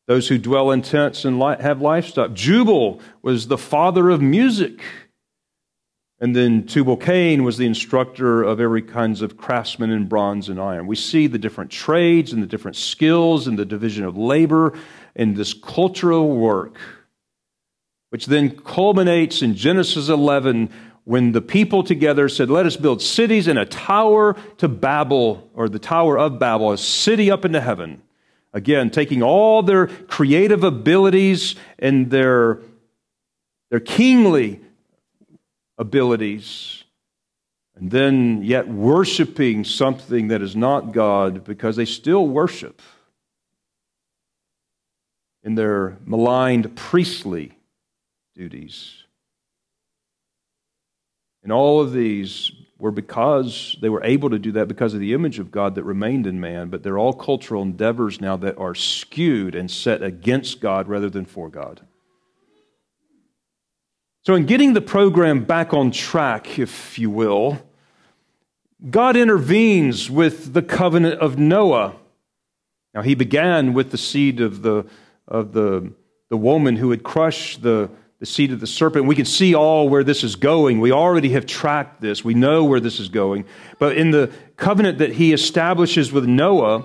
those 0.08 0.28
who 0.28 0.40
dwell 0.40 0.72
in 0.72 0.82
tents 0.82 1.24
and 1.26 1.40
have 1.62 1.82
livestock. 1.82 2.34
Jubal 2.34 3.00
was 3.22 3.48
the 3.48 3.58
father 3.58 4.10
of 4.10 4.22
music. 4.22 4.82
And 6.20 6.36
then 6.36 6.66
Tubal 6.66 6.98
Cain 6.98 7.44
was 7.44 7.58
the 7.58 7.68
instructor 7.68 8.42
of 8.42 8.60
every 8.60 8.82
kinds 8.82 9.22
of 9.22 9.38
craftsmen 9.38 9.92
in 9.92 10.08
bronze 10.08 10.50
and 10.50 10.60
iron. 10.60 10.88
We 10.88 10.96
see 10.96 11.28
the 11.28 11.38
different 11.38 11.70
trades 11.70 12.34
and 12.34 12.42
the 12.42 12.48
different 12.48 12.76
skills 12.76 13.46
and 13.46 13.58
the 13.58 13.66
division 13.66 14.04
of 14.04 14.18
labor 14.18 14.74
in 15.16 15.36
this 15.36 15.54
cultural 15.54 16.36
work, 16.36 16.78
which 18.10 18.26
then 18.26 18.50
culminates 18.50 19.44
in 19.44 19.54
Genesis 19.54 20.10
11 20.10 20.72
when 21.04 21.34
the 21.34 21.42
people 21.42 21.84
together 21.84 22.28
said, 22.28 22.50
Let 22.50 22.66
us 22.66 22.76
build 22.76 23.02
cities 23.02 23.48
and 23.48 23.60
a 23.60 23.66
tower 23.66 24.36
to 24.58 24.68
Babel, 24.68 25.50
or 25.54 25.70
the 25.70 25.80
Tower 25.80 26.18
of 26.18 26.40
Babel, 26.40 26.72
a 26.72 26.78
city 26.80 27.30
up 27.30 27.46
into 27.46 27.62
heaven. 27.62 28.02
Again, 28.54 28.90
taking 28.90 29.22
all 29.22 29.62
their 29.62 29.86
creative 29.88 30.64
abilities 30.64 31.56
and 31.78 32.10
their, 32.10 32.60
their 33.70 33.80
kingly 33.80 34.62
abilities, 35.78 36.84
and 37.76 37.92
then 37.92 38.42
yet 38.44 38.68
worshiping 38.68 39.64
something 39.64 40.30
that 40.30 40.42
is 40.42 40.56
not 40.56 40.92
God 40.92 41.44
because 41.44 41.76
they 41.76 41.86
still 41.86 42.28
worship 42.28 42.82
in 45.44 45.56
their 45.56 45.98
maligned 46.06 46.76
priestly 46.76 47.58
duties. 48.36 49.04
And 51.44 51.52
all 51.52 51.80
of 51.80 51.94
these 51.94 52.52
were 52.80 52.92
because 52.92 53.78
they 53.82 53.90
were 53.90 54.04
able 54.04 54.30
to 54.30 54.40
do 54.40 54.52
that 54.54 54.68
because 54.68 54.94
of 54.94 55.00
the 55.00 55.14
image 55.14 55.40
of 55.40 55.52
God 55.52 55.76
that 55.76 55.84
remained 55.84 56.28
in 56.28 56.40
man, 56.40 56.70
but 56.70 56.84
they're 56.84 56.98
all 56.98 57.14
cultural 57.14 57.62
endeavors 57.62 58.20
now 58.20 58.38
that 58.38 58.58
are 58.58 58.76
skewed 58.76 59.56
and 59.56 59.72
set 59.72 60.04
against 60.04 60.60
God 60.60 60.88
rather 60.88 61.10
than 61.10 61.26
for 61.26 61.50
God. 61.50 61.82
So, 64.28 64.36
in 64.36 64.46
getting 64.46 64.74
the 64.74 64.82
program 64.82 65.46
back 65.46 65.74
on 65.74 65.90
track, 65.90 66.60
if 66.60 67.00
you 67.00 67.10
will, 67.10 67.62
God 68.90 69.16
intervenes 69.16 70.12
with 70.12 70.52
the 70.52 70.62
covenant 70.62 71.22
of 71.22 71.38
Noah. 71.38 71.96
Now, 72.94 73.04
he 73.04 73.16
began 73.16 73.74
with 73.74 73.92
the 73.92 73.98
seed 73.98 74.42
of 74.42 74.64
the, 74.64 74.86
of 75.30 75.54
the, 75.54 75.94
the 76.30 76.36
woman 76.36 76.76
who 76.76 76.92
had 76.92 77.04
crushed 77.04 77.62
the, 77.62 77.90
the 78.20 78.26
seed 78.26 78.52
of 78.52 78.60
the 78.60 78.68
serpent. 78.68 79.06
We 79.06 79.16
can 79.16 79.24
see 79.24 79.56
all 79.56 79.88
where 79.88 80.04
this 80.04 80.26
is 80.26 80.36
going. 80.36 80.82
We 80.82 80.92
already 80.92 81.30
have 81.30 81.46
tracked 81.46 82.02
this. 82.02 82.26
We 82.26 82.34
know 82.34 82.66
where 82.66 82.82
this 82.82 83.00
is 83.00 83.08
going. 83.08 83.46
But 83.80 83.96
in 83.96 84.12
the 84.12 84.30
covenant 84.58 84.98
that 84.98 85.14
he 85.14 85.32
establishes 85.32 86.12
with 86.12 86.26
Noah, 86.26 86.84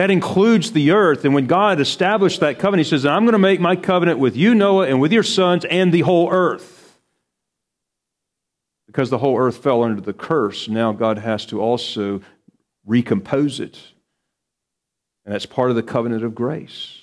that 0.00 0.10
includes 0.10 0.72
the 0.72 0.92
earth. 0.92 1.26
And 1.26 1.34
when 1.34 1.46
God 1.46 1.78
established 1.78 2.40
that 2.40 2.58
covenant, 2.58 2.86
he 2.86 2.88
says, 2.88 3.04
I'm 3.04 3.24
going 3.24 3.32
to 3.32 3.38
make 3.38 3.60
my 3.60 3.76
covenant 3.76 4.18
with 4.18 4.34
you, 4.34 4.54
Noah, 4.54 4.86
and 4.86 4.98
with 4.98 5.12
your 5.12 5.22
sons 5.22 5.66
and 5.66 5.92
the 5.92 6.00
whole 6.00 6.32
earth. 6.32 6.98
Because 8.86 9.10
the 9.10 9.18
whole 9.18 9.38
earth 9.38 9.58
fell 9.58 9.82
under 9.82 10.00
the 10.00 10.14
curse, 10.14 10.70
now 10.70 10.92
God 10.92 11.18
has 11.18 11.44
to 11.46 11.60
also 11.60 12.22
recompose 12.86 13.60
it. 13.60 13.78
And 15.26 15.34
that's 15.34 15.44
part 15.44 15.68
of 15.68 15.76
the 15.76 15.82
covenant 15.82 16.24
of 16.24 16.34
grace. 16.34 17.02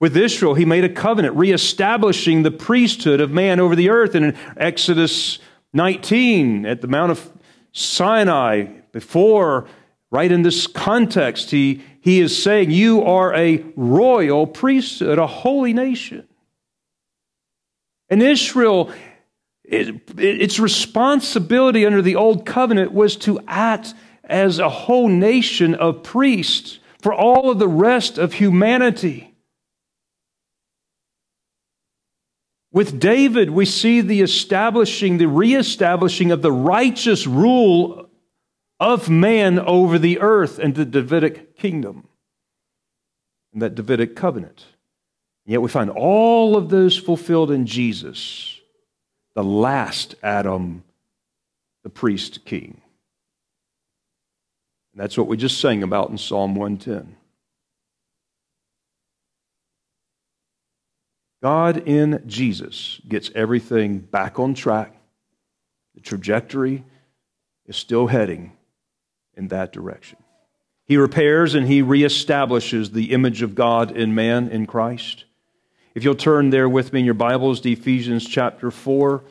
With 0.00 0.16
Israel, 0.16 0.54
he 0.54 0.64
made 0.64 0.82
a 0.82 0.88
covenant, 0.88 1.36
reestablishing 1.36 2.42
the 2.42 2.50
priesthood 2.50 3.20
of 3.20 3.30
man 3.30 3.60
over 3.60 3.76
the 3.76 3.90
earth. 3.90 4.16
And 4.16 4.24
in 4.24 4.36
Exodus 4.56 5.38
19, 5.72 6.66
at 6.66 6.80
the 6.80 6.88
Mount 6.88 7.12
of 7.12 7.32
Sinai, 7.70 8.64
before, 8.90 9.68
right 10.10 10.30
in 10.30 10.42
this 10.42 10.66
context, 10.66 11.50
he, 11.50 11.82
he 12.00 12.20
is 12.20 12.42
saying, 12.42 12.70
You 12.70 13.02
are 13.04 13.34
a 13.34 13.64
royal 13.76 14.46
priesthood, 14.46 15.18
a 15.18 15.26
holy 15.26 15.72
nation. 15.72 16.26
And 18.08 18.22
Israel, 18.22 18.92
it, 19.64 20.02
its 20.18 20.58
responsibility 20.58 21.86
under 21.86 22.02
the 22.02 22.16
old 22.16 22.44
covenant 22.44 22.92
was 22.92 23.16
to 23.18 23.40
act 23.46 23.94
as 24.24 24.58
a 24.58 24.68
whole 24.68 25.08
nation 25.08 25.74
of 25.74 26.02
priests 26.02 26.80
for 27.00 27.14
all 27.14 27.50
of 27.50 27.58
the 27.58 27.68
rest 27.68 28.18
of 28.18 28.34
humanity. 28.34 29.34
With 32.72 33.00
David, 33.00 33.50
we 33.50 33.64
see 33.64 34.00
the 34.00 34.20
establishing, 34.20 35.18
the 35.18 35.26
reestablishing 35.26 36.30
of 36.30 36.42
the 36.42 36.52
righteous 36.52 37.26
rule 37.26 37.99
of 38.80 39.10
man 39.10 39.58
over 39.58 39.98
the 39.98 40.18
earth 40.20 40.58
and 40.58 40.74
the 40.74 40.86
Davidic 40.86 41.56
kingdom 41.56 42.08
and 43.52 43.60
that 43.60 43.74
Davidic 43.74 44.16
covenant. 44.16 44.64
And 45.44 45.52
Yet 45.52 45.62
we 45.62 45.68
find 45.68 45.90
all 45.90 46.56
of 46.56 46.70
those 46.70 46.96
fulfilled 46.96 47.50
in 47.50 47.66
Jesus, 47.66 48.58
the 49.34 49.44
last 49.44 50.14
Adam, 50.22 50.82
the 51.82 51.90
priest 51.90 52.44
king. 52.46 52.80
And 54.92 55.02
that's 55.02 55.18
what 55.18 55.28
we 55.28 55.36
just 55.36 55.60
sang 55.60 55.82
about 55.82 56.10
in 56.10 56.18
Psalm 56.18 56.54
110. 56.54 57.16
God 61.42 61.88
in 61.88 62.22
Jesus 62.26 63.00
gets 63.08 63.30
everything 63.34 63.98
back 63.98 64.38
on 64.38 64.54
track. 64.54 64.94
The 65.94 66.00
trajectory 66.00 66.84
is 67.66 67.76
still 67.76 68.06
heading 68.06 68.52
in 69.40 69.48
that 69.48 69.72
direction. 69.72 70.18
He 70.84 70.98
repairs 70.98 71.54
and 71.54 71.66
he 71.66 71.82
reestablishes 71.82 72.92
the 72.92 73.12
image 73.12 73.40
of 73.40 73.54
God 73.54 73.96
in 73.96 74.14
man 74.14 74.48
in 74.48 74.66
Christ. 74.66 75.24
If 75.94 76.04
you'll 76.04 76.14
turn 76.14 76.50
there 76.50 76.68
with 76.68 76.92
me 76.92 77.00
in 77.00 77.06
your 77.06 77.14
Bibles 77.14 77.60
to 77.60 77.72
Ephesians 77.72 78.26
chapter 78.28 78.70
4, 78.70 79.24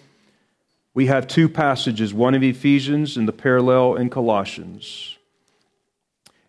we 0.96 1.06
have 1.06 1.28
two 1.28 1.48
passages, 1.48 2.12
one 2.12 2.34
in 2.34 2.44
Ephesians 2.44 3.18
and 3.18 3.28
the 3.28 3.32
parallel 3.32 3.96
in 3.96 4.10
Colossians. 4.10 5.18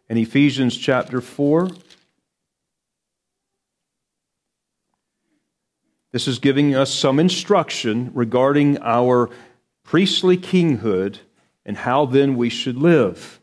In 0.09 0.17
Ephesians 0.17 0.77
chapter 0.77 1.21
4, 1.21 1.69
this 6.13 6.27
is 6.27 6.39
giving 6.39 6.75
us 6.75 6.93
some 6.93 7.21
instruction 7.21 8.11
regarding 8.15 8.79
our 8.81 9.29
priestly 9.85 10.39
kinghood 10.39 11.19
and 11.67 11.77
how 11.77 12.07
then 12.07 12.37
we 12.37 12.49
should 12.49 12.77
live. 12.77 13.40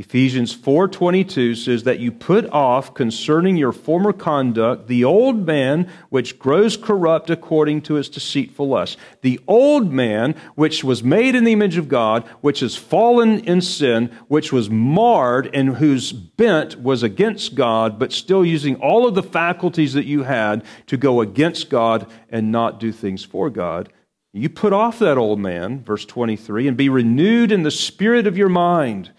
Ephesians 0.00 0.56
4:22 0.56 1.54
says 1.54 1.82
that 1.82 2.00
you 2.00 2.10
put 2.10 2.48
off 2.52 2.94
concerning 2.94 3.58
your 3.58 3.70
former 3.70 4.14
conduct 4.14 4.88
the 4.88 5.04
old 5.04 5.44
man 5.44 5.86
which 6.08 6.38
grows 6.38 6.78
corrupt 6.78 7.28
according 7.28 7.82
to 7.82 7.98
its 7.98 8.08
deceitful 8.08 8.66
lust. 8.66 8.96
The 9.20 9.38
old 9.46 9.92
man 9.92 10.36
which 10.54 10.82
was 10.82 11.04
made 11.04 11.34
in 11.34 11.44
the 11.44 11.52
image 11.52 11.76
of 11.76 11.90
God, 11.90 12.26
which 12.40 12.60
has 12.60 12.76
fallen 12.76 13.40
in 13.40 13.60
sin, 13.60 14.10
which 14.28 14.54
was 14.54 14.70
marred 14.70 15.50
and 15.52 15.76
whose 15.76 16.12
bent 16.12 16.80
was 16.80 17.02
against 17.02 17.54
God, 17.54 17.98
but 17.98 18.10
still 18.10 18.42
using 18.42 18.76
all 18.76 19.06
of 19.06 19.14
the 19.14 19.22
faculties 19.22 19.92
that 19.92 20.06
you 20.06 20.22
had 20.22 20.64
to 20.86 20.96
go 20.96 21.20
against 21.20 21.68
God 21.68 22.06
and 22.30 22.50
not 22.50 22.80
do 22.80 22.90
things 22.90 23.22
for 23.22 23.50
God. 23.50 23.92
You 24.32 24.48
put 24.48 24.72
off 24.72 24.98
that 25.00 25.18
old 25.18 25.40
man, 25.40 25.84
verse 25.84 26.06
23, 26.06 26.68
and 26.68 26.76
be 26.76 26.88
renewed 26.88 27.52
in 27.52 27.64
the 27.64 27.70
spirit 27.70 28.26
of 28.26 28.38
your 28.38 28.48
mind 28.48 29.10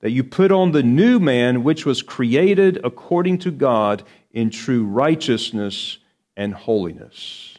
that 0.00 0.10
you 0.10 0.24
put 0.24 0.50
on 0.50 0.72
the 0.72 0.82
new 0.82 1.18
man, 1.18 1.62
which 1.62 1.84
was 1.84 2.02
created 2.02 2.80
according 2.82 3.38
to 3.38 3.50
God 3.50 4.02
in 4.32 4.50
true 4.50 4.84
righteousness 4.84 5.98
and 6.36 6.54
holiness. 6.54 7.58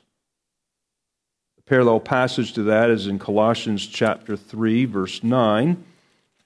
The 1.58 1.63
parallel 1.63 1.99
passage 1.99 2.54
to 2.54 2.63
that 2.63 2.89
is 2.89 3.08
in 3.08 3.19
Colossians 3.19 3.86
chapter 3.86 4.36
3, 4.36 4.86
verse 4.86 5.23
9. 5.23 5.84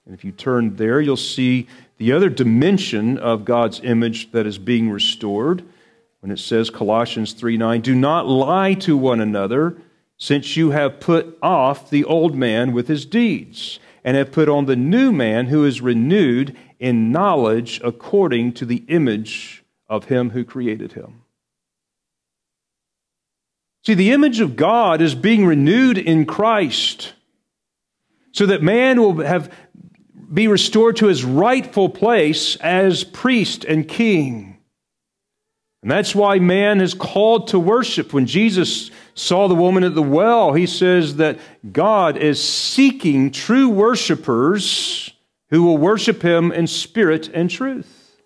And 0.04 0.14
if 0.14 0.24
you 0.24 0.32
turn 0.32 0.76
there, 0.76 1.00
you'll 1.00 1.16
see 1.16 1.66
the 1.96 2.12
other 2.12 2.28
dimension 2.28 3.18
of 3.18 3.44
God's 3.44 3.80
image 3.82 4.30
that 4.32 4.46
is 4.46 4.58
being 4.58 4.90
restored. 4.90 5.64
When 6.20 6.30
it 6.30 6.38
says, 6.38 6.70
Colossians 6.70 7.32
3 7.32 7.56
9, 7.56 7.80
do 7.80 7.94
not 7.94 8.26
lie 8.26 8.74
to 8.74 8.96
one 8.96 9.20
another, 9.20 9.76
since 10.18 10.56
you 10.56 10.70
have 10.70 11.00
put 11.00 11.38
off 11.42 11.90
the 11.90 12.04
old 12.04 12.34
man 12.34 12.72
with 12.72 12.88
his 12.88 13.06
deeds 13.06 13.78
and 14.06 14.16
have 14.16 14.30
put 14.30 14.48
on 14.48 14.66
the 14.66 14.76
new 14.76 15.10
man 15.10 15.46
who 15.46 15.64
is 15.64 15.80
renewed 15.80 16.56
in 16.78 17.10
knowledge 17.10 17.80
according 17.82 18.52
to 18.52 18.64
the 18.64 18.84
image 18.86 19.64
of 19.88 20.04
him 20.04 20.30
who 20.30 20.44
created 20.44 20.92
him. 20.92 21.22
See, 23.84 23.94
the 23.94 24.12
image 24.12 24.38
of 24.38 24.54
God 24.54 25.00
is 25.02 25.16
being 25.16 25.44
renewed 25.44 25.98
in 25.98 26.24
Christ 26.24 27.14
so 28.30 28.46
that 28.46 28.62
man 28.62 29.00
will 29.00 29.24
have, 29.24 29.52
be 30.32 30.46
restored 30.46 30.96
to 30.96 31.06
his 31.06 31.24
rightful 31.24 31.88
place 31.88 32.54
as 32.56 33.02
priest 33.02 33.64
and 33.64 33.88
king. 33.88 34.58
And 35.82 35.90
that's 35.90 36.14
why 36.14 36.38
man 36.38 36.80
is 36.80 36.94
called 36.94 37.48
to 37.48 37.58
worship. 37.58 38.12
When 38.12 38.26
Jesus 38.26 38.92
saw 39.16 39.48
the 39.48 39.54
woman 39.54 39.82
at 39.82 39.94
the 39.94 40.02
well, 40.02 40.52
he 40.52 40.66
says 40.66 41.16
that 41.16 41.38
God 41.72 42.16
is 42.16 42.42
seeking 42.42 43.30
true 43.32 43.68
worshipers 43.68 45.10
who 45.50 45.64
will 45.64 45.78
worship 45.78 46.22
him 46.22 46.52
in 46.52 46.66
spirit 46.66 47.28
and 47.32 47.50
truth. 47.50 48.20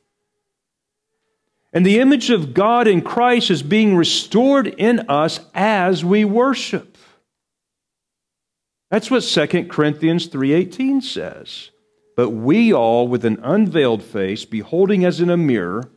And 1.72 1.86
the 1.86 2.00
image 2.00 2.30
of 2.30 2.52
God 2.52 2.88
in 2.88 3.02
Christ 3.02 3.50
is 3.50 3.62
being 3.62 3.96
restored 3.96 4.66
in 4.66 5.00
us 5.08 5.38
as 5.54 6.04
we 6.04 6.24
worship. 6.24 6.98
That's 8.90 9.08
what 9.10 9.22
2 9.22 9.68
Corinthians 9.68 10.26
3:18 10.26 11.00
says. 11.00 11.70
But 12.16 12.30
we 12.30 12.72
all 12.72 13.06
with 13.06 13.24
an 13.24 13.38
unveiled 13.44 14.02
face 14.02 14.44
beholding 14.44 15.04
as 15.04 15.20
in 15.20 15.30
a 15.30 15.36
mirror 15.36 15.92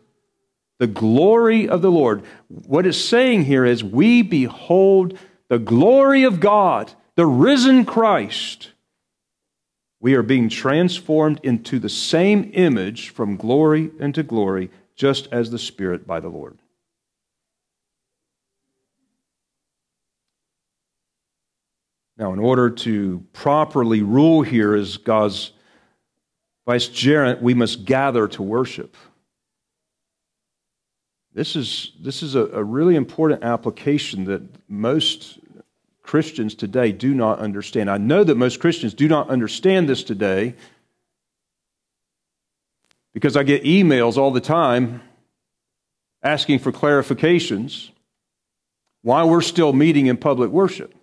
the 0.79 0.87
glory 0.87 1.67
of 1.67 1.81
the 1.81 1.91
Lord. 1.91 2.23
What 2.47 2.85
it's 2.85 2.97
saying 2.97 3.45
here 3.45 3.65
is 3.65 3.83
we 3.83 4.21
behold 4.21 5.17
the 5.49 5.59
glory 5.59 6.23
of 6.23 6.39
God, 6.39 6.91
the 7.15 7.25
risen 7.25 7.85
Christ. 7.85 8.71
We 9.99 10.15
are 10.15 10.23
being 10.23 10.49
transformed 10.49 11.39
into 11.43 11.79
the 11.79 11.89
same 11.89 12.51
image 12.53 13.09
from 13.09 13.37
glory 13.37 13.91
into 13.99 14.23
glory, 14.23 14.69
just 14.95 15.27
as 15.31 15.49
the 15.49 15.59
Spirit 15.59 16.05
by 16.05 16.19
the 16.19 16.29
Lord. 16.29 16.57
Now, 22.17 22.33
in 22.33 22.39
order 22.39 22.69
to 22.69 23.25
properly 23.33 24.01
rule 24.01 24.43
here 24.43 24.75
as 24.75 24.97
God's 24.97 25.51
vicegerent, 26.67 27.41
we 27.41 27.53
must 27.53 27.85
gather 27.85 28.27
to 28.27 28.43
worship. 28.43 28.95
This 31.33 31.55
is, 31.55 31.91
this 31.99 32.21
is 32.21 32.35
a, 32.35 32.45
a 32.47 32.63
really 32.63 32.95
important 32.95 33.43
application 33.43 34.25
that 34.25 34.41
most 34.69 35.39
Christians 36.03 36.53
today 36.53 36.91
do 36.91 37.13
not 37.13 37.39
understand. 37.39 37.89
I 37.89 37.97
know 37.97 38.23
that 38.23 38.35
most 38.35 38.59
Christians 38.59 38.93
do 38.93 39.07
not 39.07 39.29
understand 39.29 39.89
this 39.89 40.03
today 40.03 40.53
because 43.13 43.35
I 43.35 43.43
get 43.43 43.63
emails 43.63 44.17
all 44.17 44.31
the 44.31 44.41
time 44.41 45.01
asking 46.21 46.59
for 46.59 46.71
clarifications 46.71 47.89
why 49.01 49.23
we're 49.23 49.41
still 49.41 49.73
meeting 49.73 50.07
in 50.07 50.17
public 50.17 50.51
worship. 50.51 50.93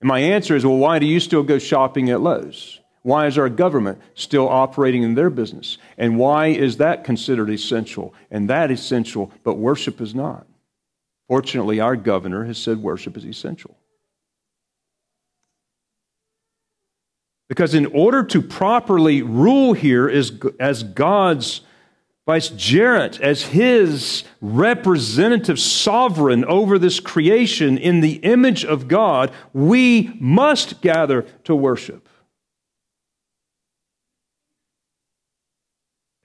And 0.00 0.08
my 0.08 0.18
answer 0.18 0.56
is 0.56 0.64
well, 0.64 0.76
why 0.76 0.98
do 0.98 1.06
you 1.06 1.20
still 1.20 1.42
go 1.42 1.58
shopping 1.58 2.10
at 2.10 2.20
Lowe's? 2.20 2.80
Why 3.02 3.26
is 3.26 3.38
our 3.38 3.48
government 3.48 4.00
still 4.14 4.48
operating 4.48 5.02
in 5.02 5.14
their 5.14 5.30
business? 5.30 5.78
And 5.96 6.18
why 6.18 6.48
is 6.48 6.76
that 6.76 7.04
considered 7.04 7.48
essential? 7.48 8.14
And 8.30 8.50
that 8.50 8.70
essential, 8.70 9.32
but 9.42 9.54
worship 9.54 10.00
is 10.00 10.14
not. 10.14 10.46
Fortunately, 11.28 11.80
our 11.80 11.96
governor 11.96 12.44
has 12.44 12.58
said 12.58 12.78
worship 12.78 13.16
is 13.16 13.24
essential. 13.24 13.76
Because 17.48 17.74
in 17.74 17.86
order 17.86 18.22
to 18.24 18.42
properly 18.42 19.22
rule 19.22 19.72
here 19.72 20.08
as, 20.08 20.32
as 20.60 20.82
God's 20.82 21.62
vicegerent, 22.28 23.18
as 23.20 23.42
his 23.42 24.24
representative 24.40 25.58
sovereign 25.58 26.44
over 26.44 26.78
this 26.78 27.00
creation 27.00 27.76
in 27.76 28.02
the 28.02 28.16
image 28.16 28.64
of 28.64 28.86
God, 28.86 29.32
we 29.52 30.12
must 30.20 30.80
gather 30.80 31.22
to 31.44 31.56
worship. 31.56 32.08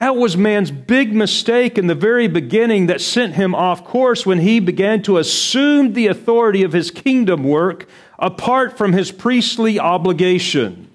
That 0.05 0.17
was 0.17 0.37
man's 0.37 0.69
big 0.69 1.15
mistake 1.15 1.79
in 1.79 1.87
the 1.87 1.95
very 1.95 2.27
beginning 2.27 2.85
that 2.85 3.01
sent 3.01 3.33
him 3.33 3.55
off 3.55 3.83
course 3.83 4.23
when 4.23 4.37
he 4.37 4.59
began 4.59 5.01
to 5.01 5.17
assume 5.17 5.93
the 5.93 6.05
authority 6.05 6.61
of 6.61 6.73
his 6.73 6.91
kingdom 6.91 7.43
work 7.43 7.89
apart 8.19 8.77
from 8.77 8.93
his 8.93 9.11
priestly 9.11 9.79
obligation. 9.79 10.91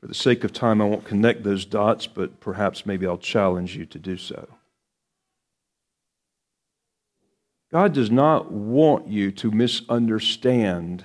For 0.00 0.06
the 0.06 0.14
sake 0.14 0.44
of 0.44 0.52
time, 0.52 0.80
I 0.80 0.84
won't 0.84 1.04
connect 1.04 1.42
those 1.42 1.64
dots, 1.64 2.06
but 2.06 2.38
perhaps 2.38 2.86
maybe 2.86 3.08
I'll 3.08 3.18
challenge 3.18 3.74
you 3.76 3.86
to 3.86 3.98
do 3.98 4.16
so. 4.16 4.46
God 7.72 7.92
does 7.92 8.12
not 8.12 8.52
want 8.52 9.08
you 9.08 9.32
to 9.32 9.50
misunderstand 9.50 11.04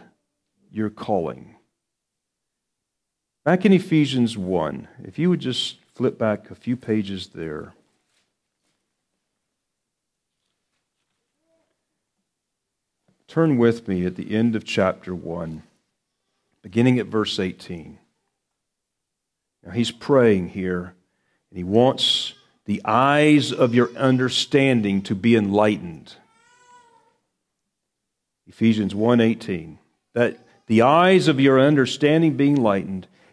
your 0.71 0.91
calling. 0.91 1.55
Back 3.47 3.63
in 3.63 3.71
Ephesians 3.71 4.37
1, 4.37 4.89
if 5.05 5.17
you 5.17 5.29
would 5.29 5.39
just 5.39 5.77
flip 5.95 6.17
back 6.17 6.51
a 6.51 6.55
few 6.55 6.75
pages 6.75 7.27
there. 7.27 7.73
Turn 13.25 13.57
with 13.57 13.87
me 13.87 14.05
at 14.05 14.17
the 14.17 14.35
end 14.35 14.57
of 14.57 14.65
chapter 14.65 15.15
1, 15.15 15.63
beginning 16.61 16.99
at 16.99 17.05
verse 17.05 17.39
18. 17.39 17.97
Now, 19.65 19.71
he's 19.71 19.91
praying 19.91 20.49
here, 20.49 20.93
and 21.49 21.57
he 21.57 21.63
wants 21.63 22.33
the 22.65 22.81
eyes 22.83 23.53
of 23.53 23.73
your 23.73 23.95
understanding 23.95 25.01
to 25.03 25.15
be 25.15 25.37
enlightened. 25.37 26.15
Ephesians 28.45 28.93
1:18 28.93 29.77
that 30.11 30.37
the 30.65 30.81
eyes 30.81 31.29
of 31.29 31.39
your 31.39 31.61
understanding 31.61 32.35
being 32.35 32.57
enlightened 32.57 33.07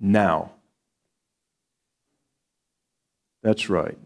now? 0.00 0.52
That's 3.42 3.68
right. 3.68 3.98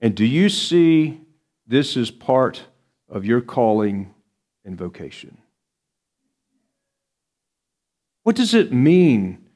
And 0.00 0.14
do 0.14 0.24
you 0.24 0.48
see 0.48 1.20
this 1.66 1.96
as 1.96 2.10
part 2.10 2.64
of 3.08 3.24
your 3.24 3.40
calling 3.40 4.14
and 4.64 4.76
vocation? 4.76 5.38
What 8.22 8.36
does 8.36 8.54
it 8.54 8.72
mean 8.72 9.46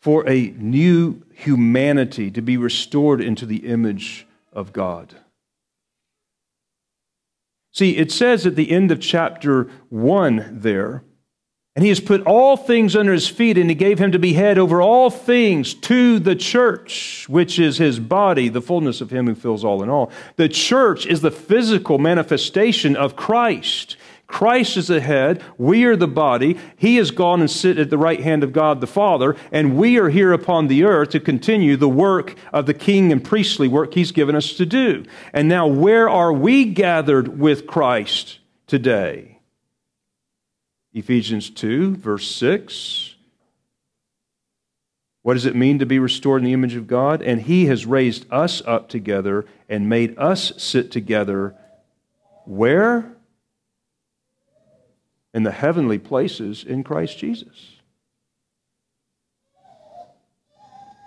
for 0.00 0.28
a 0.28 0.48
new 0.58 1.22
humanity 1.32 2.30
to 2.30 2.42
be 2.42 2.56
restored 2.56 3.20
into 3.20 3.46
the 3.46 3.66
image 3.66 4.26
of 4.52 4.72
God? 4.72 5.14
See, 7.72 7.96
it 7.96 8.10
says 8.10 8.46
at 8.46 8.56
the 8.56 8.70
end 8.70 8.90
of 8.90 9.00
chapter 9.00 9.70
1 9.90 10.60
there 10.60 11.04
and 11.76 11.82
he 11.82 11.90
has 11.90 12.00
put 12.00 12.22
all 12.22 12.56
things 12.56 12.96
under 12.96 13.12
his 13.12 13.28
feet, 13.28 13.58
and 13.58 13.68
he 13.68 13.76
gave 13.76 13.98
him 13.98 14.10
to 14.12 14.18
be 14.18 14.32
head 14.32 14.56
over 14.56 14.80
all 14.80 15.10
things 15.10 15.74
to 15.74 16.18
the 16.18 16.34
church, 16.34 17.26
which 17.28 17.58
is 17.58 17.76
his 17.76 18.00
body, 18.00 18.48
the 18.48 18.62
fullness 18.62 19.02
of 19.02 19.10
him 19.10 19.26
who 19.26 19.34
fills 19.34 19.62
all 19.62 19.82
in 19.82 19.90
all. 19.90 20.10
The 20.36 20.48
church 20.48 21.04
is 21.04 21.20
the 21.20 21.30
physical 21.30 21.98
manifestation 21.98 22.96
of 22.96 23.14
Christ. 23.14 23.98
Christ 24.26 24.78
is 24.78 24.88
the 24.88 25.02
head, 25.02 25.44
we 25.58 25.84
are 25.84 25.96
the 25.96 26.08
body. 26.08 26.58
He 26.76 26.96
has 26.96 27.10
gone 27.10 27.40
and 27.40 27.50
sit 27.50 27.78
at 27.78 27.90
the 27.90 27.98
right 27.98 28.20
hand 28.20 28.42
of 28.42 28.54
God 28.54 28.80
the 28.80 28.86
Father, 28.86 29.36
and 29.52 29.76
we 29.76 29.98
are 29.98 30.08
here 30.08 30.32
upon 30.32 30.68
the 30.68 30.84
earth 30.84 31.10
to 31.10 31.20
continue 31.20 31.76
the 31.76 31.90
work 31.90 32.36
of 32.54 32.64
the 32.64 32.74
king 32.74 33.12
and 33.12 33.22
priestly 33.22 33.68
work 33.68 33.92
he's 33.92 34.12
given 34.12 34.34
us 34.34 34.54
to 34.54 34.64
do. 34.64 35.04
And 35.34 35.46
now, 35.46 35.66
where 35.66 36.08
are 36.08 36.32
we 36.32 36.64
gathered 36.64 37.38
with 37.38 37.66
Christ 37.66 38.38
today? 38.66 39.35
Ephesians 40.96 41.50
2, 41.50 41.96
verse 41.96 42.26
6. 42.36 43.16
What 45.20 45.34
does 45.34 45.44
it 45.44 45.54
mean 45.54 45.78
to 45.78 45.84
be 45.84 45.98
restored 45.98 46.40
in 46.40 46.46
the 46.46 46.54
image 46.54 46.74
of 46.74 46.86
God? 46.86 47.20
And 47.20 47.42
He 47.42 47.66
has 47.66 47.84
raised 47.84 48.24
us 48.32 48.62
up 48.64 48.88
together 48.88 49.44
and 49.68 49.90
made 49.90 50.18
us 50.18 50.54
sit 50.56 50.90
together 50.90 51.54
where? 52.46 53.12
In 55.34 55.42
the 55.42 55.50
heavenly 55.50 55.98
places 55.98 56.64
in 56.64 56.82
Christ 56.82 57.18
Jesus. 57.18 57.74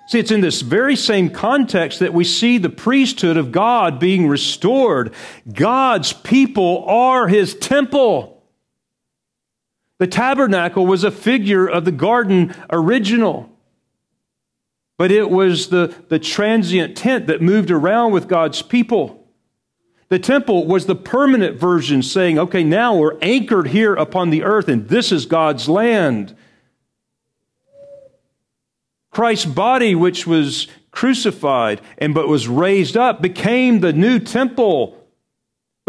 See, 0.08 0.20
it's 0.20 0.32
in 0.32 0.42
this 0.42 0.62
very 0.62 0.96
same 0.96 1.32
context 1.32 1.98
that 2.00 2.14
we 2.14 2.26
see 2.26 2.60
the 2.60 2.70
priesthood 2.70 3.38
of 3.38 3.52
God 3.52 4.00
being 4.00 4.28
restored. 4.28 5.16
God's 5.52 6.14
people 6.14 6.86
are 6.88 7.28
His 7.28 7.56
temple. 7.56 8.39
The 10.00 10.08
tabernacle 10.08 10.88
was 10.88 11.04
a 11.04 11.12
figure 11.12 11.68
of 11.68 11.86
the 11.86 11.91
garden 11.91 12.56
original, 12.72 13.50
but 14.97 15.12
it 15.12 15.30
was 15.30 15.68
the, 15.68 15.93
the 16.08 16.20
transient 16.20 16.97
tent 16.97 17.28
that 17.28 17.41
moved 17.41 17.70
around 17.70 18.14
with 18.14 18.28
God's 18.28 18.62
people. 18.62 19.28
The 20.08 20.18
temple 20.18 20.66
was 20.66 20.86
the 20.86 20.95
permanent 20.95 21.60
version 21.60 22.02
saying, 22.02 22.39
okay, 22.39 22.64
now 22.64 22.95
we're 22.95 23.18
anchored 23.22 23.68
here 23.68 23.93
upon 23.93 24.30
the 24.30 24.43
earth 24.43 24.68
and 24.68 24.88
this 24.89 25.12
is 25.12 25.26
God's 25.26 25.70
land. 25.70 26.36
Christ's 29.12 29.45
body, 29.45 29.95
which 29.95 30.26
was 30.26 30.68
crucified 30.91 31.82
and 31.97 32.14
but 32.14 32.28
was 32.28 32.47
raised 32.47 32.95
up, 32.95 33.22
became 33.22 33.82
the 33.82 33.93
new 33.93 34.18
temple 34.18 34.99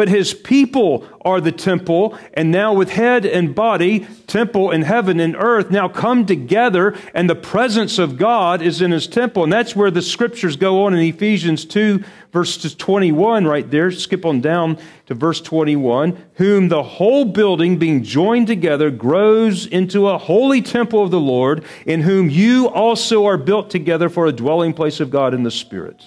but 0.01 0.09
his 0.09 0.33
people 0.33 1.07
are 1.27 1.43
the 1.43 1.53
temple, 1.53 2.19
and 2.33 2.51
now 2.51 2.73
with 2.73 2.89
head 2.89 3.27
and 3.27 3.55
body, 3.55 4.07
temple 4.27 4.71
and 4.71 4.83
heaven 4.83 5.21
and 5.21 5.37
earth 5.37 5.71
now 5.71 5.89
come 5.89 6.25
together, 6.25 6.97
and 7.13 7.29
the 7.29 7.35
presence 7.35 7.99
of 7.99 8.17
God 8.17 8.63
is 8.63 8.81
in 8.81 8.93
his 8.93 9.07
temple. 9.07 9.45
And 9.45 9.53
that's 9.53 9.77
where 9.77 9.91
the 9.91 10.01
scriptures 10.01 10.57
go 10.57 10.87
on 10.87 10.95
in 10.95 11.01
Ephesians 11.01 11.67
2, 11.67 12.03
verse 12.33 12.75
21, 12.75 13.45
right 13.45 13.71
there. 13.71 13.91
Skip 13.91 14.25
on 14.25 14.41
down 14.41 14.79
to 15.05 15.13
verse 15.13 15.43
21. 15.43 16.17
Whom 16.37 16.69
the 16.69 16.83
whole 16.83 17.27
building 17.27 17.77
being 17.79 18.03
joined 18.03 18.47
together 18.47 18.91
grows 18.91 19.67
into 19.67 20.09
a 20.09 20.17
holy 20.17 20.63
temple 20.63 21.05
of 21.05 21.11
the 21.11 21.21
Lord, 21.21 21.63
in 21.85 22.01
whom 22.01 22.31
you 22.31 22.71
also 22.71 23.27
are 23.27 23.37
built 23.37 23.69
together 23.69 24.09
for 24.09 24.25
a 24.25 24.33
dwelling 24.33 24.73
place 24.73 24.99
of 24.99 25.11
God 25.11 25.35
in 25.35 25.43
the 25.43 25.51
Spirit. 25.51 26.03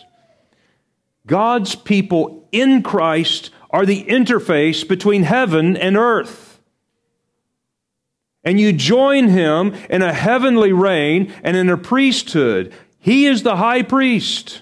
God's 1.28 1.76
people 1.76 2.50
in 2.52 2.84
Christ 2.84 3.52
are 3.74 3.86
the 3.86 4.06
interface 4.06 4.88
between 4.88 5.24
heaven 5.24 5.76
and 5.76 5.98
earth. 5.98 6.62
And 8.44 8.60
you 8.60 8.72
join 8.72 9.30
him 9.30 9.74
in 9.90 10.04
a 10.04 10.14
heavenly 10.14 10.72
reign 10.72 11.34
and 11.44 11.58
in 11.58 11.70
a 11.70 11.78
priesthood. 11.78 12.72
He 13.00 13.26
is 13.26 13.42
the 13.42 13.56
high 13.56 13.82
priest. 13.82 14.62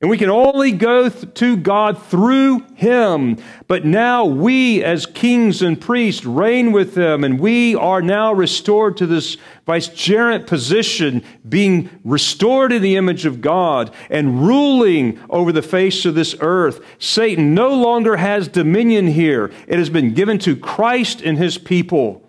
And 0.00 0.08
we 0.08 0.16
can 0.16 0.30
only 0.30 0.70
go 0.70 1.08
th- 1.08 1.34
to 1.34 1.56
God 1.56 2.00
through 2.00 2.60
Him. 2.76 3.36
But 3.66 3.84
now 3.84 4.24
we, 4.24 4.84
as 4.84 5.06
kings 5.06 5.60
and 5.60 5.80
priests, 5.80 6.24
reign 6.24 6.70
with 6.70 6.96
Him, 6.96 7.24
and 7.24 7.40
we 7.40 7.74
are 7.74 8.00
now 8.00 8.32
restored 8.32 8.96
to 8.98 9.06
this 9.06 9.36
vicegerent 9.66 10.46
position, 10.46 11.24
being 11.48 11.90
restored 12.04 12.72
in 12.72 12.80
the 12.80 12.94
image 12.94 13.26
of 13.26 13.40
God 13.40 13.92
and 14.08 14.46
ruling 14.46 15.18
over 15.28 15.50
the 15.50 15.62
face 15.62 16.04
of 16.04 16.14
this 16.14 16.36
earth. 16.38 16.80
Satan 17.00 17.52
no 17.52 17.74
longer 17.74 18.18
has 18.18 18.46
dominion 18.46 19.08
here, 19.08 19.50
it 19.66 19.80
has 19.80 19.90
been 19.90 20.14
given 20.14 20.38
to 20.38 20.54
Christ 20.54 21.22
and 21.22 21.38
His 21.38 21.58
people. 21.58 22.22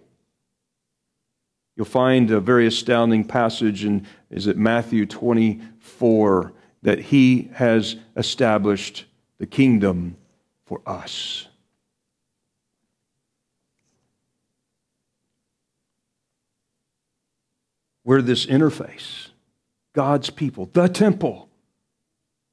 You'll 1.76 1.86
find 1.86 2.32
a 2.32 2.40
very 2.40 2.66
astounding 2.66 3.26
passage 3.26 3.86
in 3.86 4.08
is 4.32 4.48
it 4.48 4.58
Matthew 4.58 5.06
24 5.06 6.54
that 6.82 7.00
he 7.00 7.50
has 7.54 7.96
established 8.16 9.06
the 9.38 9.46
kingdom 9.46 10.16
for 10.66 10.82
us. 10.86 11.48
We're 18.04 18.22
this 18.22 18.46
interface, 18.46 19.30
God's 19.94 20.30
people, 20.30 20.70
the 20.74 20.88
temple, 20.88 21.50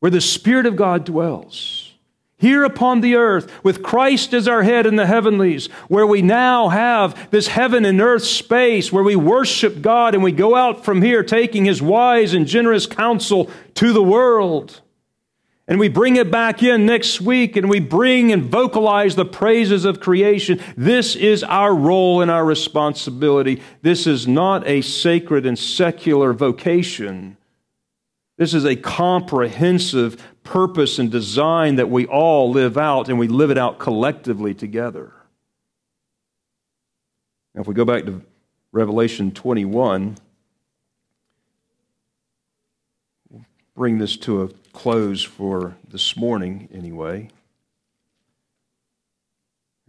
where 0.00 0.10
the 0.10 0.20
Spirit 0.20 0.66
of 0.66 0.76
God 0.76 1.04
dwells 1.04 1.85
here 2.38 2.64
upon 2.64 3.00
the 3.00 3.14
earth, 3.14 3.50
with 3.62 3.82
Christ 3.82 4.34
as 4.34 4.46
our 4.46 4.62
head 4.62 4.84
in 4.84 4.96
the 4.96 5.06
heavenlies, 5.06 5.68
where 5.88 6.06
we 6.06 6.20
now 6.20 6.68
have 6.68 7.30
this 7.30 7.48
heaven 7.48 7.86
and 7.86 8.00
earth 8.00 8.24
space 8.24 8.92
where 8.92 9.02
we 9.02 9.16
worship 9.16 9.80
God 9.80 10.14
and 10.14 10.22
we 10.22 10.32
go 10.32 10.54
out 10.54 10.84
from 10.84 11.00
here 11.00 11.22
taking 11.22 11.64
His 11.64 11.80
wise 11.80 12.34
and 12.34 12.46
generous 12.46 12.86
counsel 12.86 13.50
to 13.74 13.92
the 13.92 14.02
world. 14.02 14.82
And 15.68 15.80
we 15.80 15.88
bring 15.88 16.16
it 16.16 16.30
back 16.30 16.62
in 16.62 16.86
next 16.86 17.20
week 17.20 17.56
and 17.56 17.68
we 17.68 17.80
bring 17.80 18.32
and 18.32 18.44
vocalize 18.44 19.16
the 19.16 19.24
praises 19.24 19.84
of 19.84 19.98
creation. 19.98 20.60
This 20.76 21.16
is 21.16 21.42
our 21.42 21.74
role 21.74 22.20
and 22.20 22.30
our 22.30 22.44
responsibility. 22.44 23.60
This 23.82 24.06
is 24.06 24.28
not 24.28 24.64
a 24.66 24.82
sacred 24.82 25.44
and 25.44 25.58
secular 25.58 26.32
vocation. 26.32 27.36
This 28.38 28.52
is 28.52 28.64
a 28.64 28.76
comprehensive 28.76 30.22
purpose 30.46 30.98
and 30.98 31.10
design 31.10 31.76
that 31.76 31.90
we 31.90 32.06
all 32.06 32.50
live 32.50 32.78
out, 32.78 33.08
and 33.08 33.18
we 33.18 33.28
live 33.28 33.50
it 33.50 33.58
out 33.58 33.78
collectively 33.78 34.54
together. 34.54 35.12
Now, 37.54 37.60
if 37.62 37.66
we 37.66 37.74
go 37.74 37.84
back 37.84 38.04
to 38.06 38.22
Revelation 38.72 39.32
21, 39.32 40.16
we'll 43.30 43.44
bring 43.74 43.98
this 43.98 44.16
to 44.18 44.42
a 44.42 44.48
close 44.72 45.22
for 45.22 45.76
this 45.88 46.16
morning, 46.16 46.68
anyway. 46.72 47.28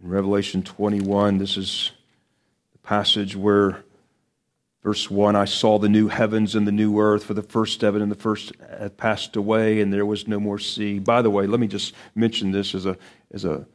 In 0.02 0.08
Revelation 0.08 0.62
21, 0.62 1.38
this 1.38 1.56
is 1.56 1.92
the 2.72 2.78
passage 2.78 3.36
where 3.36 3.84
Verse 4.82 5.10
1 5.10 5.34
I 5.34 5.44
saw 5.44 5.78
the 5.78 5.88
new 5.88 6.08
heavens 6.08 6.54
and 6.54 6.66
the 6.66 6.72
new 6.72 7.00
earth, 7.00 7.24
for 7.24 7.34
the 7.34 7.42
first 7.42 7.80
heaven 7.80 8.00
and 8.00 8.10
the 8.10 8.16
first 8.16 8.52
had 8.78 8.96
passed 8.96 9.36
away, 9.36 9.80
and 9.80 9.92
there 9.92 10.06
was 10.06 10.28
no 10.28 10.38
more 10.38 10.58
sea. 10.58 10.98
By 10.98 11.22
the 11.22 11.30
way, 11.30 11.46
let 11.46 11.60
me 11.60 11.66
just 11.66 11.94
mention 12.14 12.52
this 12.52 12.74
as 12.74 12.86
a, 12.86 12.96
as 13.32 13.44
a, 13.44 13.66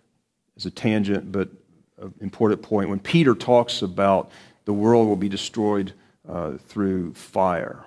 as 0.55 0.65
a 0.65 0.71
tangent, 0.71 1.31
but 1.31 1.49
an 1.97 2.13
important 2.21 2.61
point. 2.61 2.89
When 2.89 2.99
Peter 2.99 3.35
talks 3.35 3.81
about 3.81 4.31
the 4.65 4.73
world 4.73 5.07
will 5.07 5.15
be 5.15 5.29
destroyed 5.29 5.93
uh, 6.27 6.53
through 6.57 7.13
fire, 7.13 7.85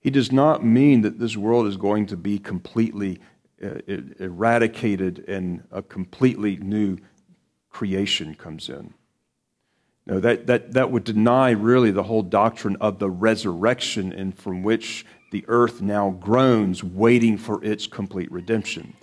he 0.00 0.10
does 0.10 0.30
not 0.30 0.64
mean 0.64 1.00
that 1.02 1.18
this 1.18 1.36
world 1.36 1.66
is 1.66 1.76
going 1.76 2.06
to 2.06 2.16
be 2.16 2.38
completely 2.38 3.18
uh, 3.62 3.80
eradicated 4.20 5.24
and 5.26 5.64
a 5.72 5.82
completely 5.82 6.56
new 6.56 6.98
creation 7.70 8.34
comes 8.34 8.68
in. 8.68 8.94
No, 10.08 10.20
that, 10.20 10.46
that, 10.46 10.72
that 10.72 10.90
would 10.90 11.04
deny 11.04 11.50
really 11.50 11.90
the 11.90 12.02
whole 12.02 12.22
doctrine 12.22 12.76
of 12.80 12.98
the 12.98 13.10
resurrection 13.10 14.10
and 14.10 14.36
from 14.36 14.62
which 14.62 15.04
the 15.30 15.44
earth 15.48 15.82
now 15.82 16.10
groans, 16.18 16.82
waiting 16.82 17.36
for 17.36 17.62
its 17.62 17.86
complete 17.86 18.32
redemption. 18.32 18.94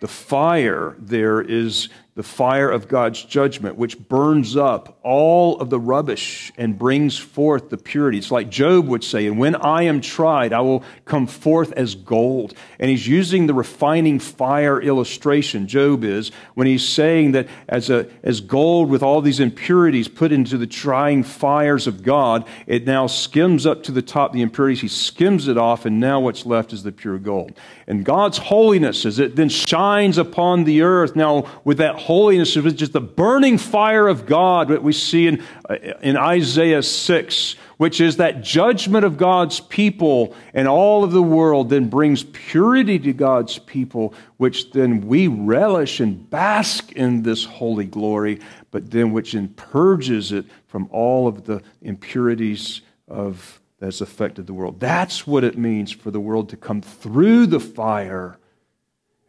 The 0.00 0.08
fire 0.08 0.96
there 0.98 1.40
is 1.40 1.88
the 2.16 2.22
fire 2.24 2.68
of 2.68 2.88
God's 2.88 3.22
judgment, 3.22 3.76
which 3.76 3.96
burns 4.08 4.56
up 4.56 4.98
all 5.04 5.60
of 5.60 5.70
the 5.70 5.78
rubbish 5.78 6.52
and 6.58 6.76
brings 6.76 7.16
forth 7.16 7.70
the 7.70 7.76
purity. 7.76 8.18
It's 8.18 8.32
like 8.32 8.50
Job 8.50 8.88
would 8.88 9.04
say, 9.04 9.26
and 9.26 9.38
when 9.38 9.54
I 9.54 9.82
am 9.82 10.00
tried, 10.00 10.52
I 10.52 10.60
will 10.60 10.82
come 11.04 11.28
forth 11.28 11.72
as 11.72 11.94
gold. 11.94 12.54
And 12.80 12.90
he's 12.90 13.06
using 13.06 13.46
the 13.46 13.54
refining 13.54 14.18
fire 14.18 14.80
illustration, 14.80 15.68
Job 15.68 16.02
is, 16.02 16.32
when 16.54 16.66
he's 16.66 16.86
saying 16.86 17.32
that 17.32 17.48
as, 17.68 17.90
a, 17.90 18.08
as 18.24 18.40
gold 18.40 18.90
with 18.90 19.04
all 19.04 19.22
these 19.22 19.38
impurities 19.38 20.08
put 20.08 20.32
into 20.32 20.58
the 20.58 20.66
trying 20.66 21.22
fires 21.22 21.86
of 21.86 22.02
God, 22.02 22.44
it 22.66 22.86
now 22.86 23.06
skims 23.06 23.66
up 23.66 23.84
to 23.84 23.92
the 23.92 24.02
top, 24.02 24.32
the 24.32 24.42
impurities. 24.42 24.80
He 24.80 24.88
skims 24.88 25.46
it 25.46 25.56
off, 25.56 25.86
and 25.86 26.00
now 26.00 26.18
what's 26.18 26.44
left 26.44 26.72
is 26.72 26.82
the 26.82 26.92
pure 26.92 27.18
gold. 27.18 27.52
And 27.86 28.04
God's 28.04 28.38
holiness, 28.38 29.06
as 29.06 29.20
it 29.20 29.36
then 29.36 29.48
shines 29.48 30.18
upon 30.18 30.64
the 30.64 30.82
earth, 30.82 31.14
now 31.14 31.46
with 31.64 31.78
that 31.78 31.99
holiness, 32.00 32.56
was 32.56 32.74
just 32.74 32.92
the 32.92 33.00
burning 33.00 33.58
fire 33.58 34.08
of 34.08 34.26
God 34.26 34.68
that 34.68 34.82
we 34.82 34.92
see 34.92 35.26
in, 35.26 35.42
uh, 35.68 35.74
in 36.02 36.16
Isaiah 36.16 36.82
6, 36.82 37.56
which 37.76 38.00
is 38.00 38.16
that 38.16 38.42
judgment 38.42 39.04
of 39.04 39.16
God's 39.16 39.60
people 39.60 40.34
and 40.54 40.66
all 40.66 41.04
of 41.04 41.12
the 41.12 41.22
world 41.22 41.70
then 41.70 41.88
brings 41.88 42.24
purity 42.24 42.98
to 42.98 43.12
God's 43.12 43.58
people, 43.58 44.14
which 44.36 44.72
then 44.72 45.06
we 45.06 45.28
relish 45.28 46.00
and 46.00 46.28
bask 46.28 46.92
in 46.92 47.22
this 47.22 47.44
holy 47.44 47.84
glory, 47.84 48.40
but 48.70 48.90
then 48.90 49.12
which 49.12 49.32
then 49.32 49.48
purges 49.48 50.32
it 50.32 50.46
from 50.66 50.88
all 50.90 51.28
of 51.28 51.44
the 51.44 51.62
impurities 51.82 52.80
of 53.08 53.60
that's 53.80 54.02
affected 54.02 54.46
the 54.46 54.52
world. 54.52 54.78
That's 54.78 55.26
what 55.26 55.42
it 55.42 55.56
means 55.56 55.90
for 55.90 56.10
the 56.10 56.20
world 56.20 56.50
to 56.50 56.56
come 56.56 56.82
through 56.82 57.46
the 57.46 57.60
fire 57.60 58.36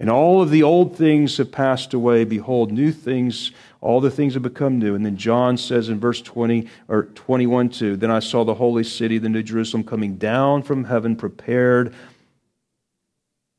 and 0.02 0.10
all 0.10 0.41
of 0.41 0.49
the 0.49 0.64
old 0.64 0.97
things 0.97 1.38
have 1.38 1.52
passed 1.52 1.93
away. 1.93 2.24
Behold, 2.24 2.72
new 2.72 2.91
things, 2.91 3.52
all 3.82 4.02
the 4.02 4.10
things 4.10 4.34
have 4.34 4.41
become 4.41 4.80
new. 4.80 4.95
And 4.95 5.06
then 5.06 5.16
John 5.16 5.58
says 5.58 5.89
in 5.89 5.99
verse 5.99 6.24
20 6.24 6.68
or 6.88 7.04
21 7.04 7.70
2, 7.70 7.97
Then 7.97 8.10
I 8.10 8.18
saw 8.18 8.43
the 8.43 8.56
holy 8.56 8.84
city, 8.84 9.20
the 9.20 9.30
New 9.30 9.43
Jerusalem, 9.43 9.84
coming 9.84 10.16
down 10.16 10.64
from 10.64 10.86
heaven, 10.86 11.16
prepared 11.16 11.93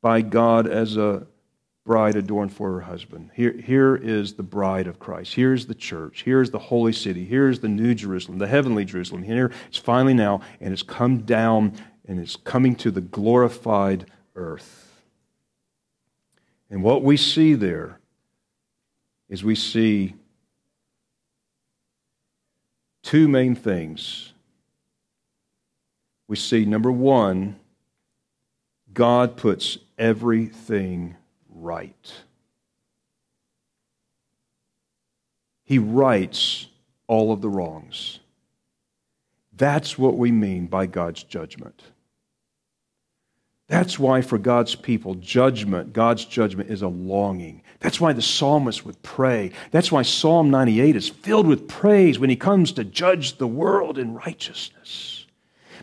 by 0.02 0.20
God 0.20 0.66
as 0.66 0.96
a 0.96 1.28
bride 1.86 2.16
adorned 2.16 2.52
for 2.52 2.72
her 2.72 2.80
husband. 2.80 3.30
Here, 3.36 3.52
here 3.52 3.94
is 3.94 4.34
the 4.34 4.42
bride 4.42 4.88
of 4.88 4.98
Christ. 4.98 5.34
Here's 5.34 5.66
the 5.66 5.76
church. 5.76 6.24
Here's 6.24 6.50
the 6.50 6.58
holy 6.58 6.92
city. 6.92 7.24
Here's 7.24 7.60
the 7.60 7.68
New 7.68 7.94
Jerusalem, 7.94 8.38
the 8.38 8.48
heavenly 8.48 8.84
Jerusalem. 8.84 9.22
Here 9.22 9.52
it's 9.68 9.78
finally 9.78 10.14
now, 10.14 10.40
and 10.60 10.72
it's 10.72 10.82
come 10.82 11.18
down 11.18 11.74
and 12.04 12.18
it's 12.18 12.34
coming 12.34 12.74
to 12.74 12.90
the 12.90 13.00
glorified 13.00 14.06
earth. 14.34 14.81
And 16.72 16.82
what 16.82 17.02
we 17.02 17.18
see 17.18 17.52
there 17.52 18.00
is 19.28 19.44
we 19.44 19.54
see 19.54 20.14
two 23.02 23.28
main 23.28 23.54
things. 23.54 24.32
We 26.28 26.36
see, 26.36 26.64
number 26.64 26.90
one, 26.90 27.56
God 28.94 29.36
puts 29.36 29.76
everything 29.98 31.16
right. 31.50 32.10
He 35.64 35.78
rights 35.78 36.68
all 37.06 37.32
of 37.32 37.42
the 37.42 37.50
wrongs. 37.50 38.20
That's 39.54 39.98
what 39.98 40.16
we 40.16 40.32
mean 40.32 40.68
by 40.68 40.86
God's 40.86 41.22
judgment. 41.22 41.82
That's 43.68 43.98
why, 43.98 44.20
for 44.20 44.38
God's 44.38 44.74
people, 44.74 45.14
judgment, 45.14 45.92
God's 45.92 46.24
judgment 46.24 46.70
is 46.70 46.82
a 46.82 46.88
longing. 46.88 47.62
That's 47.80 48.00
why 48.00 48.12
the 48.12 48.22
psalmist 48.22 48.84
would 48.84 49.02
pray. 49.02 49.52
That's 49.70 49.90
why 49.90 50.02
Psalm 50.02 50.50
98 50.50 50.94
is 50.94 51.08
filled 51.08 51.46
with 51.46 51.68
praise 51.68 52.18
when 52.18 52.30
he 52.30 52.36
comes 52.36 52.72
to 52.72 52.84
judge 52.84 53.38
the 53.38 53.46
world 53.46 53.98
in 53.98 54.14
righteousness. 54.14 55.26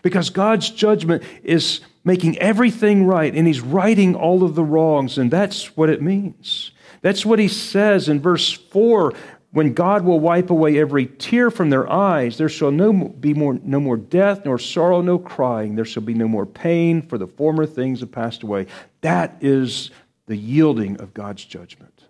Because 0.01 0.29
God's 0.29 0.69
judgment 0.69 1.23
is 1.43 1.81
making 2.03 2.37
everything 2.37 3.05
right, 3.05 3.33
and 3.33 3.47
he's 3.47 3.59
righting 3.59 4.15
all 4.15 4.43
of 4.43 4.55
the 4.55 4.63
wrongs, 4.63 5.17
and 5.17 5.29
that's 5.29 5.75
what 5.75 5.89
it 5.89 6.01
means. 6.01 6.71
That's 7.01 7.25
what 7.25 7.39
he 7.39 7.47
says 7.47 8.07
in 8.07 8.21
verse 8.21 8.51
4 8.51 9.13
when 9.51 9.73
God 9.73 10.05
will 10.05 10.19
wipe 10.19 10.51
away 10.51 10.79
every 10.79 11.07
tear 11.07 11.49
from 11.49 11.71
their 11.71 11.91
eyes, 11.91 12.37
there 12.37 12.49
shall 12.49 12.71
no, 12.71 12.93
be 12.93 13.33
more, 13.33 13.59
no 13.63 13.79
more 13.79 13.97
death, 13.97 14.45
nor 14.45 14.59
sorrow, 14.59 15.01
no 15.01 15.17
crying. 15.17 15.75
There 15.75 15.85
shall 15.85 16.03
be 16.03 16.13
no 16.13 16.27
more 16.27 16.45
pain, 16.45 17.01
for 17.01 17.17
the 17.17 17.27
former 17.27 17.65
things 17.65 18.01
have 18.01 18.11
passed 18.11 18.43
away. 18.43 18.67
That 19.01 19.37
is 19.41 19.89
the 20.27 20.35
yielding 20.35 21.01
of 21.01 21.15
God's 21.15 21.43
judgment. 21.43 22.03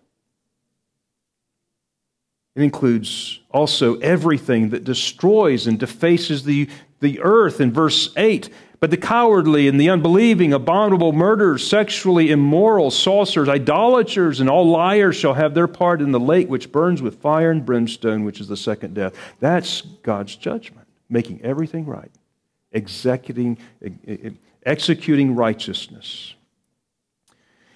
It 2.55 2.63
includes 2.63 3.39
also 3.51 3.97
everything 3.99 4.71
that 4.71 4.83
destroys 4.83 5.65
and 5.65 5.79
defaces 5.79 6.43
the, 6.43 6.67
the 6.99 7.21
earth 7.21 7.61
in 7.61 7.71
verse 7.71 8.09
8. 8.17 8.49
But 8.79 8.91
the 8.91 8.97
cowardly 8.97 9.67
and 9.67 9.79
the 9.79 9.89
unbelieving, 9.89 10.53
abominable 10.53 11.11
murderers, 11.11 11.67
sexually 11.67 12.31
immoral, 12.31 12.91
sorcerers, 12.91 13.49
idolaters, 13.49 14.39
and 14.39 14.49
all 14.49 14.69
liars 14.69 15.17
shall 15.17 15.33
have 15.33 15.53
their 15.53 15.67
part 15.67 16.01
in 16.01 16.11
the 16.11 16.19
lake 16.19 16.47
which 16.47 16.71
burns 16.71 17.01
with 17.01 17.21
fire 17.21 17.51
and 17.51 17.65
brimstone, 17.65 18.23
which 18.23 18.39
is 18.39 18.47
the 18.47 18.55
second 18.55 18.93
death. 18.93 19.13
That's 19.41 19.81
God's 19.81 20.35
judgment, 20.35 20.87
making 21.09 21.41
everything 21.41 21.85
right, 21.85 22.11
executing, 22.71 23.57
executing 24.65 25.35
righteousness. 25.35 26.35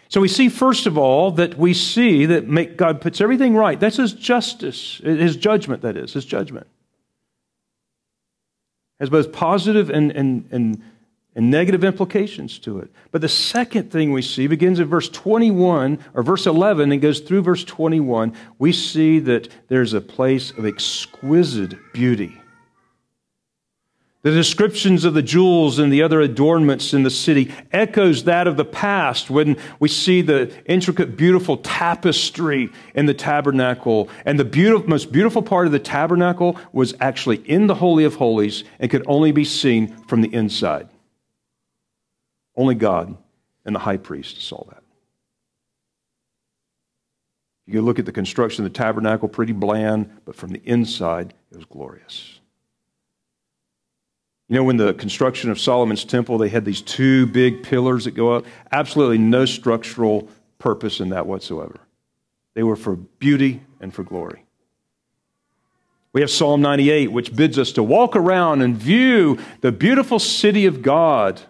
So 0.08 0.22
we 0.22 0.30
see, 0.30 0.48
first 0.48 0.86
of 0.86 0.98
all, 0.98 1.32
that 1.32 1.58
we 1.58 1.74
see 1.74 2.28
that 2.28 2.78
God 2.78 3.02
puts 3.02 3.20
everything 3.20 3.56
right. 3.56 3.78
That's 3.78 3.98
his 3.98 4.14
justice, 4.14 5.02
his 5.04 5.36
judgment, 5.36 5.82
that 5.82 5.98
is, 5.98 6.14
his 6.14 6.24
judgment. 6.24 6.68
Has 9.00 9.10
both 9.10 9.34
positive 9.34 9.90
and, 9.90 10.12
and, 10.12 10.48
and 10.52 10.82
and 11.36 11.50
negative 11.50 11.84
implications 11.84 12.60
to 12.60 12.80
it. 12.80 12.92
But 13.12 13.22
the 13.22 13.30
second 13.30 13.92
thing 13.92 14.12
we 14.12 14.22
see 14.22 14.48
begins 14.48 14.80
in 14.80 14.88
verse 14.88 15.10
21 15.10 16.00
or 16.14 16.24
verse 16.24 16.46
11 16.46 16.92
and 16.92 17.02
goes 17.02 17.22
through 17.22 17.42
verse 17.42 17.64
21. 17.64 18.34
We 18.60 18.72
see 18.72 19.20
that 19.20 19.50
there's 19.68 19.94
a 19.94 20.02
place 20.02 20.52
of 20.52 20.66
exquisite 20.66 21.76
beauty. 21.94 22.40
The 24.24 24.32
descriptions 24.32 25.04
of 25.04 25.16
the 25.16 25.22
jewels 25.22 25.80
and 25.80 25.92
the 25.92 26.02
other 26.02 26.22
adornments 26.22 26.94
in 26.94 27.04
the 27.04 27.10
city 27.10 27.52
echoes 27.74 28.24
that 28.24 28.48
of 28.48 28.56
the 28.56 28.64
past 28.64 29.30
when 29.30 29.58
we 29.82 29.90
see 29.90 30.22
the 30.22 30.50
intricate, 30.66 31.18
beautiful 31.18 31.58
tapestry 31.58 32.72
in 32.96 33.06
the 33.06 33.14
tabernacle. 33.14 34.08
And 34.24 34.40
the 34.40 34.46
beautiful, 34.46 34.88
most 34.88 35.12
beautiful 35.12 35.42
part 35.42 35.66
of 35.66 35.74
the 35.74 35.80
tabernacle 35.80 36.58
was 36.72 36.94
actually 37.02 37.38
in 37.38 37.68
the 37.68 37.76
Holy 37.76 38.06
of 38.06 38.16
Holies 38.16 38.64
and 38.80 38.90
could 38.90 39.04
only 39.08 39.34
be 39.34 39.44
seen 39.44 39.88
from 40.08 40.22
the 40.22 40.34
inside. 40.34 40.88
Only 42.56 42.76
God 42.76 43.18
and 43.66 43.76
the 43.76 43.80
high 43.80 43.98
priest 43.98 44.42
saw 44.42 44.64
that. 44.70 44.84
You 47.66 47.82
look 47.82 47.98
at 47.98 48.06
the 48.06 48.12
construction 48.12 48.66
of 48.66 48.72
the 48.72 48.78
tabernacle, 48.78 49.30
pretty 49.30 49.54
bland, 49.54 50.10
but 50.26 50.36
from 50.36 50.52
the 50.52 50.62
inside, 50.66 51.34
it 51.52 51.58
was 51.58 51.66
glorious. 51.66 52.40
You 54.50 54.56
know, 54.56 54.66
when 54.66 54.78
the 54.78 54.94
construction 54.94 55.50
of 55.50 55.60
Solomon's 55.60 56.04
temple, 56.04 56.38
they 56.38 56.50
had 56.50 56.66
these 56.66 56.82
two 56.82 57.26
big 57.28 57.64
pillars 57.64 58.06
that 58.06 58.12
go 58.12 58.34
up. 58.34 58.46
Absolutely 58.72 59.18
no 59.18 59.46
structural 59.46 60.30
purpose 60.60 61.00
in 61.00 61.10
that 61.10 61.26
whatsoever. 61.26 61.80
They 62.54 62.64
were 62.64 62.76
for 62.76 62.96
beauty 62.96 63.62
and 63.80 63.94
for 63.94 64.04
glory. 64.04 64.46
We 66.12 66.22
have 66.22 66.30
Psalm 66.30 66.62
98, 66.62 67.12
which 67.12 67.36
bids 67.36 67.58
us 67.58 67.72
to 67.72 67.82
walk 67.82 68.16
around 68.16 68.62
and 68.62 68.78
view 68.78 69.40
the 69.62 69.72
beautiful 69.72 70.20
city 70.20 70.68
of 70.68 70.84
God 70.84 71.42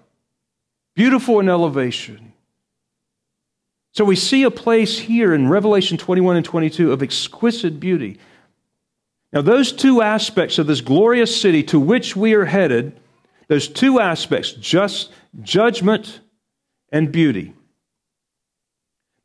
beautiful 0.96 1.40
in 1.40 1.50
elevation. 1.50 2.34
So 3.94 4.04
we 4.04 4.16
see 4.16 4.44
a 4.44 4.52
place 4.52 4.98
here 4.98 5.34
in 5.34 5.50
Revelation 5.50 5.98
21 5.98 6.38
and 6.38 6.46
22 6.46 6.92
of 6.92 7.04
exquisite 7.04 7.80
beauty. 7.80 8.18
Now, 9.32 9.42
those 9.42 9.72
two 9.72 10.02
aspects 10.02 10.58
of 10.58 10.68
this 10.68 10.82
glorious 10.82 11.40
city 11.40 11.64
to 11.64 11.80
which 11.80 12.16
we 12.16 12.34
are 12.34 12.46
headed, 12.46 13.00
those 13.48 13.68
two 13.68 14.00
aspects, 14.00 14.52
just 14.54 15.12
judgment 15.42 16.22
and 16.92 17.12
beauty. 17.12 17.54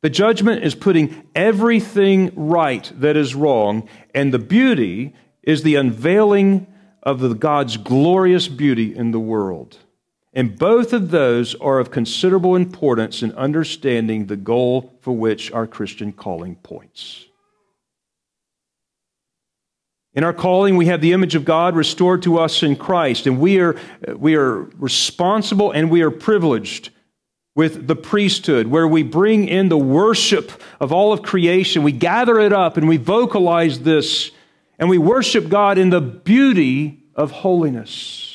The 0.01 0.09
judgment 0.09 0.63
is 0.63 0.75
putting 0.75 1.27
everything 1.35 2.31
right 2.35 2.91
that 2.95 3.17
is 3.17 3.35
wrong, 3.35 3.89
and 4.15 4.33
the 4.33 4.39
beauty 4.39 5.13
is 5.43 5.63
the 5.63 5.75
unveiling 5.75 6.67
of 7.03 7.19
the 7.19 7.33
God's 7.33 7.77
glorious 7.77 8.47
beauty 8.47 8.95
in 8.95 9.11
the 9.11 9.19
world. 9.19 9.77
And 10.33 10.57
both 10.57 10.93
of 10.93 11.09
those 11.09 11.55
are 11.55 11.79
of 11.79 11.89
considerable 11.89 12.55
importance 12.55 13.23
in 13.23 13.31
understanding 13.33 14.27
the 14.27 14.35
goal 14.35 14.93
for 15.01 15.11
which 15.15 15.51
our 15.51 15.65
Christian 15.65 16.11
calling 16.11 16.55
points. 16.55 17.25
In 20.13 20.23
our 20.23 20.33
calling, 20.33 20.75
we 20.75 20.87
have 20.87 21.01
the 21.01 21.13
image 21.13 21.35
of 21.35 21.45
God 21.45 21.75
restored 21.75 22.23
to 22.23 22.39
us 22.39 22.61
in 22.61 22.75
Christ, 22.75 23.25
and 23.25 23.39
we 23.39 23.59
are, 23.59 23.75
we 24.15 24.35
are 24.35 24.63
responsible 24.77 25.71
and 25.71 25.89
we 25.89 26.01
are 26.01 26.11
privileged 26.11 26.89
with 27.55 27.87
the 27.87 27.95
priesthood, 27.95 28.67
where 28.67 28.87
we 28.87 29.03
bring 29.03 29.47
in 29.47 29.69
the 29.69 29.77
worship 29.77 30.51
of 30.79 30.91
all 30.93 31.11
of 31.11 31.23
creation. 31.23 31.83
We 31.83 31.91
gather 31.91 32.39
it 32.39 32.53
up 32.53 32.77
and 32.77 32.87
we 32.87 32.97
vocalize 32.97 33.79
this, 33.79 34.31
and 34.77 34.89
we 34.89 34.97
worship 34.97 35.49
God 35.49 35.77
in 35.77 35.89
the 35.89 36.01
beauty 36.01 37.03
of 37.15 37.31
holiness. 37.31 38.28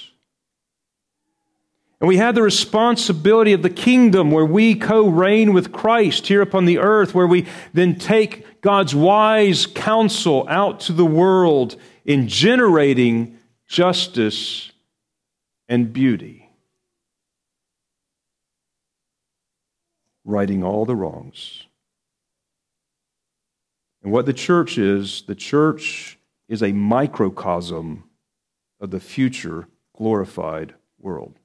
And 2.04 2.08
we 2.10 2.18
have 2.18 2.34
the 2.34 2.42
responsibility 2.42 3.54
of 3.54 3.62
the 3.62 3.70
kingdom 3.70 4.30
where 4.30 4.44
we 4.44 4.74
co 4.74 5.08
reign 5.08 5.54
with 5.54 5.72
Christ 5.72 6.26
here 6.26 6.42
upon 6.42 6.66
the 6.66 6.76
earth, 6.76 7.14
where 7.14 7.26
we 7.26 7.46
then 7.72 7.98
take 7.98 8.60
God's 8.60 8.94
wise 8.94 9.64
counsel 9.64 10.44
out 10.50 10.80
to 10.80 10.92
the 10.92 11.06
world 11.06 11.76
in 12.04 12.28
generating 12.28 13.38
justice 13.66 14.70
and 15.66 15.94
beauty, 15.94 16.50
righting 20.26 20.62
all 20.62 20.84
the 20.84 20.96
wrongs. 20.96 21.64
And 24.02 24.12
what 24.12 24.26
the 24.26 24.34
church 24.34 24.76
is, 24.76 25.22
the 25.22 25.34
church 25.34 26.18
is 26.50 26.62
a 26.62 26.72
microcosm 26.72 28.04
of 28.78 28.90
the 28.90 29.00
future 29.00 29.68
glorified 29.96 30.74
world. 30.98 31.38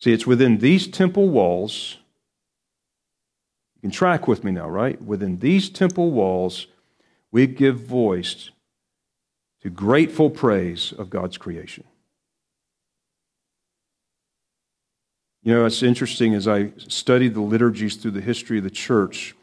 See, 0.00 0.12
it's 0.12 0.26
within 0.26 0.58
these 0.58 0.86
temple 0.86 1.28
walls. 1.28 1.98
You 3.76 3.82
can 3.82 3.90
track 3.90 4.26
with 4.26 4.44
me 4.44 4.50
now, 4.50 4.68
right? 4.68 5.00
Within 5.00 5.38
these 5.38 5.68
temple 5.68 6.10
walls, 6.10 6.66
we 7.30 7.46
give 7.46 7.80
voice 7.80 8.50
to 9.62 9.70
grateful 9.70 10.30
praise 10.30 10.92
of 10.92 11.10
God's 11.10 11.36
creation. 11.36 11.84
You 15.42 15.54
know, 15.54 15.64
it's 15.64 15.82
interesting 15.82 16.34
as 16.34 16.46
I 16.46 16.72
studied 16.76 17.34
the 17.34 17.40
liturgies 17.40 17.96
through 17.96 18.10
the 18.12 18.20
history 18.20 18.58
of 18.58 18.64
the 18.64 18.70
church, 18.70 19.34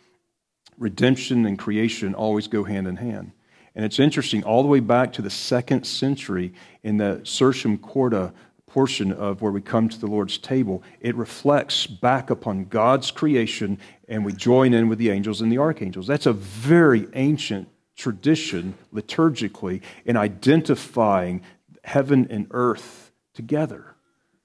redemption 0.78 1.46
and 1.46 1.58
creation 1.58 2.14
always 2.14 2.48
go 2.48 2.64
hand 2.64 2.88
in 2.88 2.98
hand. 2.98 3.32
And 3.76 3.86
it's 3.86 4.00
interesting, 4.00 4.44
all 4.44 4.64
the 4.64 4.68
way 4.68 4.80
back 4.80 5.14
to 5.14 5.22
the 5.22 5.30
second 5.30 5.86
century 5.86 6.54
in 6.84 6.98
the 6.98 7.22
Sursum 7.24 7.80
Corda 7.80 8.34
portion 8.68 9.12
of 9.12 9.42
where 9.42 9.52
we 9.52 9.62
come 9.62 9.90
to 9.90 10.00
the 10.00 10.08
Lord's 10.08 10.38
table, 10.38 10.84
it 11.00 11.16
reflects 11.16 11.88
back 11.88 12.30
upon 12.30 12.66
God's 12.66 13.12
creation 13.12 13.80
and 14.08 14.24
we 14.24 14.34
join 14.34 14.74
in 14.74 14.90
with 14.90 15.00
the 15.00 15.10
angels 15.10 15.42
and 15.42 15.52
the 15.52 15.58
archangels. 15.58 16.06
That's 16.08 16.26
a 16.26 16.34
very 16.34 17.08
ancient 17.14 17.70
tradition 17.96 18.76
liturgically 18.94 19.82
in 20.06 20.16
identifying 20.16 21.42
heaven 21.84 22.28
and 22.30 22.48
earth 22.52 23.12
together, 23.34 23.96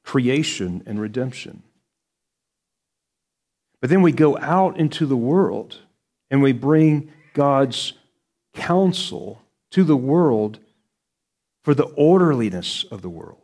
creation 0.05 0.83
and 0.87 1.01
redemption. 1.01 1.63
But 3.81 3.91
then 3.91 4.03
we 4.03 4.13
go 4.13 4.39
out 4.39 4.79
into 4.79 5.07
the 5.07 5.17
world 5.17 5.79
and 6.31 6.41
we 6.41 6.53
bring 6.53 7.13
God's 7.35 7.95
counsel 8.55 9.43
to 9.73 9.83
the 9.83 9.97
world 9.97 10.61
for 11.65 11.75
the 11.75 11.85
orderliness 11.85 12.85
of 12.91 13.03
the 13.03 13.09
world. 13.09 13.42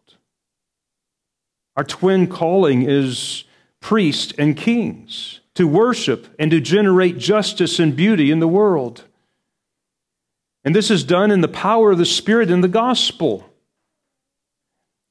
Our 1.79 1.85
twin 1.85 2.27
calling 2.27 2.83
is 2.83 3.45
priests 3.79 4.35
and 4.37 4.57
kings 4.57 5.39
to 5.55 5.69
worship 5.69 6.27
and 6.37 6.51
to 6.51 6.61
generate 6.61 7.19
justice 7.19 7.79
and 7.79 7.95
beauty 7.95 8.33
in 8.33 8.41
the 8.41 8.49
world. 8.49 9.05
And 10.65 10.75
this 10.75 10.91
is 10.91 11.05
done 11.05 11.31
in 11.31 11.41
the 11.41 11.47
power 11.47 11.93
of 11.93 11.99
the 11.99 12.05
Spirit 12.05 12.51
in 12.51 12.63
the 12.63 12.67
gospel. 12.67 13.49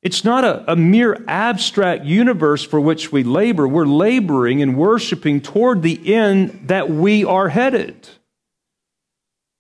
It's 0.01 0.25
not 0.25 0.43
a, 0.43 0.69
a, 0.69 0.75
mere 0.75 1.23
abstract 1.25 2.03
universe 2.03 2.65
for 2.65 2.81
which 2.81 3.13
we 3.13 3.23
labor. 3.23 3.65
We're 3.65 3.85
laboring 3.85 4.61
and 4.61 4.75
worshiping 4.75 5.39
toward 5.39 5.83
the 5.83 6.13
end 6.13 6.67
that 6.67 6.89
we 6.89 7.23
are 7.23 7.47
headed. 7.47 8.09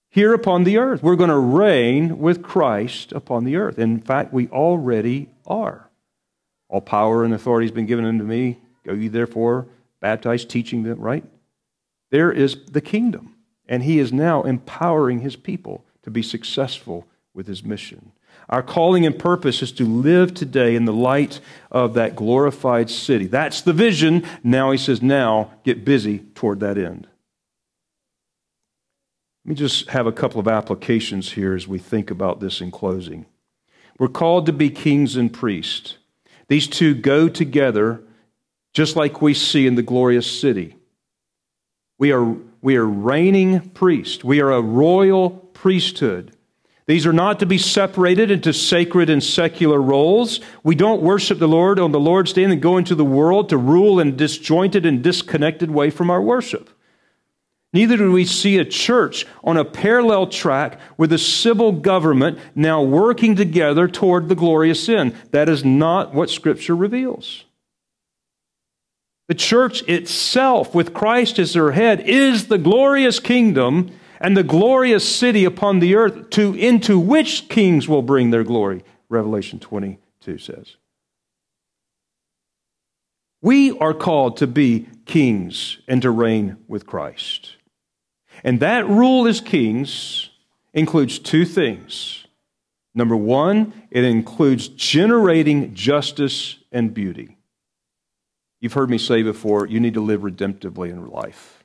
Here 0.09 0.33
upon 0.33 0.65
the 0.65 0.77
earth, 0.77 1.01
we're 1.01 1.15
going 1.15 1.29
to 1.29 1.37
reign 1.37 2.19
with 2.19 2.43
Christ 2.43 3.13
upon 3.13 3.45
the 3.45 3.55
earth. 3.55 3.79
In 3.79 4.01
fact, 4.01 4.33
we 4.33 4.49
already 4.49 5.29
are. 5.45 5.87
All 6.69 6.81
power 6.81 7.23
and 7.23 7.33
authority 7.33 7.67
has 7.67 7.73
been 7.73 7.85
given 7.85 8.05
unto 8.05 8.23
me. 8.23 8.59
Go 8.85 8.93
ye 8.93 9.07
therefore, 9.07 9.67
baptize, 9.99 10.45
teaching 10.45 10.83
them, 10.83 10.99
right? 10.99 11.23
There 12.11 12.31
is 12.31 12.57
the 12.65 12.81
kingdom. 12.81 13.35
And 13.69 13.83
he 13.83 13.99
is 13.99 14.13
now 14.13 14.43
empowering 14.43 15.19
his 15.19 15.35
people 15.35 15.85
to 16.03 16.09
be 16.09 16.21
successful 16.21 17.05
with 17.33 17.47
his 17.47 17.63
mission. 17.63 18.13
Our 18.49 18.63
calling 18.63 19.05
and 19.05 19.19
purpose 19.19 19.61
is 19.61 19.73
to 19.73 19.83
live 19.85 20.33
today 20.33 20.75
in 20.75 20.85
the 20.85 20.93
light 20.93 21.41
of 21.69 21.95
that 21.95 22.15
glorified 22.15 22.89
city. 22.89 23.27
That's 23.27 23.61
the 23.61 23.73
vision. 23.73 24.25
Now 24.41 24.71
he 24.71 24.77
says, 24.77 25.01
now 25.01 25.51
get 25.65 25.83
busy 25.83 26.19
toward 26.33 26.61
that 26.61 26.77
end. 26.77 27.07
Let 29.43 29.49
me 29.49 29.55
just 29.55 29.89
have 29.89 30.07
a 30.07 30.13
couple 30.13 30.39
of 30.39 30.47
applications 30.47 31.33
here 31.33 31.53
as 31.55 31.67
we 31.67 31.77
think 31.77 32.09
about 32.09 32.39
this 32.39 32.61
in 32.61 32.71
closing. 32.71 33.25
We're 33.99 34.07
called 34.07 34.45
to 34.45 34.53
be 34.53 34.69
kings 34.69 35.17
and 35.17 35.33
priests. 35.33 35.97
These 36.47 36.67
two 36.67 36.95
go 36.95 37.27
together 37.29 38.01
just 38.73 38.95
like 38.95 39.21
we 39.21 39.33
see 39.33 39.65
in 39.67 39.75
the 39.75 39.81
glorious 39.81 40.39
city. 40.39 40.75
We 41.97 42.11
are, 42.11 42.35
we 42.61 42.75
are 42.75 42.85
reigning 42.85 43.69
priests, 43.71 44.23
we 44.23 44.39
are 44.39 44.51
a 44.51 44.61
royal 44.61 45.31
priesthood. 45.31 46.33
These 46.85 47.05
are 47.05 47.13
not 47.13 47.39
to 47.39 47.45
be 47.45 47.57
separated 47.57 48.31
into 48.31 48.53
sacred 48.53 49.09
and 49.09 49.21
secular 49.21 49.81
roles. 49.81 50.39
We 50.63 50.73
don't 50.73 51.01
worship 51.01 51.37
the 51.37 51.47
Lord 51.47 51.79
on 51.79 51.91
the 51.91 51.99
Lord's 51.99 52.31
day 52.31 52.45
and 52.45 52.61
go 52.61 52.77
into 52.77 52.95
the 52.95 53.03
world 53.03 53.49
to 53.49 53.57
rule 53.57 53.99
in 53.99 54.07
a 54.07 54.11
disjointed 54.11 54.85
and 54.85 55.03
disconnected 55.03 55.69
way 55.69 55.89
from 55.89 56.09
our 56.09 56.21
worship. 56.21 56.69
Neither 57.77 57.97
do 57.97 58.11
we 58.11 58.25
see 58.25 58.57
a 58.57 58.65
church 58.65 59.27
on 59.43 59.55
a 59.55 59.63
parallel 59.63 60.25
track 60.25 60.79
with 60.97 61.13
a 61.13 61.19
civil 61.19 61.71
government 61.71 62.39
now 62.55 62.81
working 62.81 63.35
together 63.35 63.87
toward 63.87 64.29
the 64.29 64.35
glorious 64.35 64.89
end. 64.89 65.15
That 65.29 65.47
is 65.47 65.63
not 65.63 66.11
what 66.11 66.31
Scripture 66.31 66.75
reveals. 66.75 67.45
The 69.27 69.35
church 69.35 69.83
itself, 69.83 70.73
with 70.73 70.95
Christ 70.95 71.37
as 71.37 71.53
their 71.53 71.73
head, 71.73 72.01
is 72.01 72.47
the 72.47 72.57
glorious 72.57 73.19
kingdom 73.19 73.91
and 74.19 74.35
the 74.35 74.41
glorious 74.41 75.07
city 75.07 75.45
upon 75.45 75.77
the 75.77 75.93
earth 75.93 76.31
to, 76.31 76.55
into 76.55 76.97
which 76.97 77.47
kings 77.47 77.87
will 77.87 78.01
bring 78.01 78.31
their 78.31 78.43
glory, 78.43 78.83
Revelation 79.07 79.59
22 79.59 80.39
says. 80.39 80.77
We 83.39 83.77
are 83.77 83.93
called 83.93 84.37
to 84.37 84.47
be 84.47 84.87
kings 85.05 85.77
and 85.87 86.01
to 86.01 86.09
reign 86.09 86.57
with 86.67 86.87
Christ. 86.87 87.56
And 88.47 88.61
that 88.61 88.87
rule 88.87 89.27
as 89.27 89.41
kings 89.41 90.29
includes 90.73 91.19
two 91.19 91.43
things. 91.43 92.25
Number 92.95 93.17
one, 93.17 93.73
it 93.91 94.05
includes 94.05 94.69
generating 94.69 95.73
justice 95.73 96.55
and 96.71 96.93
beauty. 96.93 97.35
You've 98.61 98.71
heard 98.71 98.89
me 98.89 98.99
say 98.99 99.21
before, 99.21 99.65
you 99.67 99.81
need 99.81 99.95
to 99.95 100.01
live 100.01 100.21
redemptively 100.21 100.91
in 100.91 101.07
life. 101.07 101.61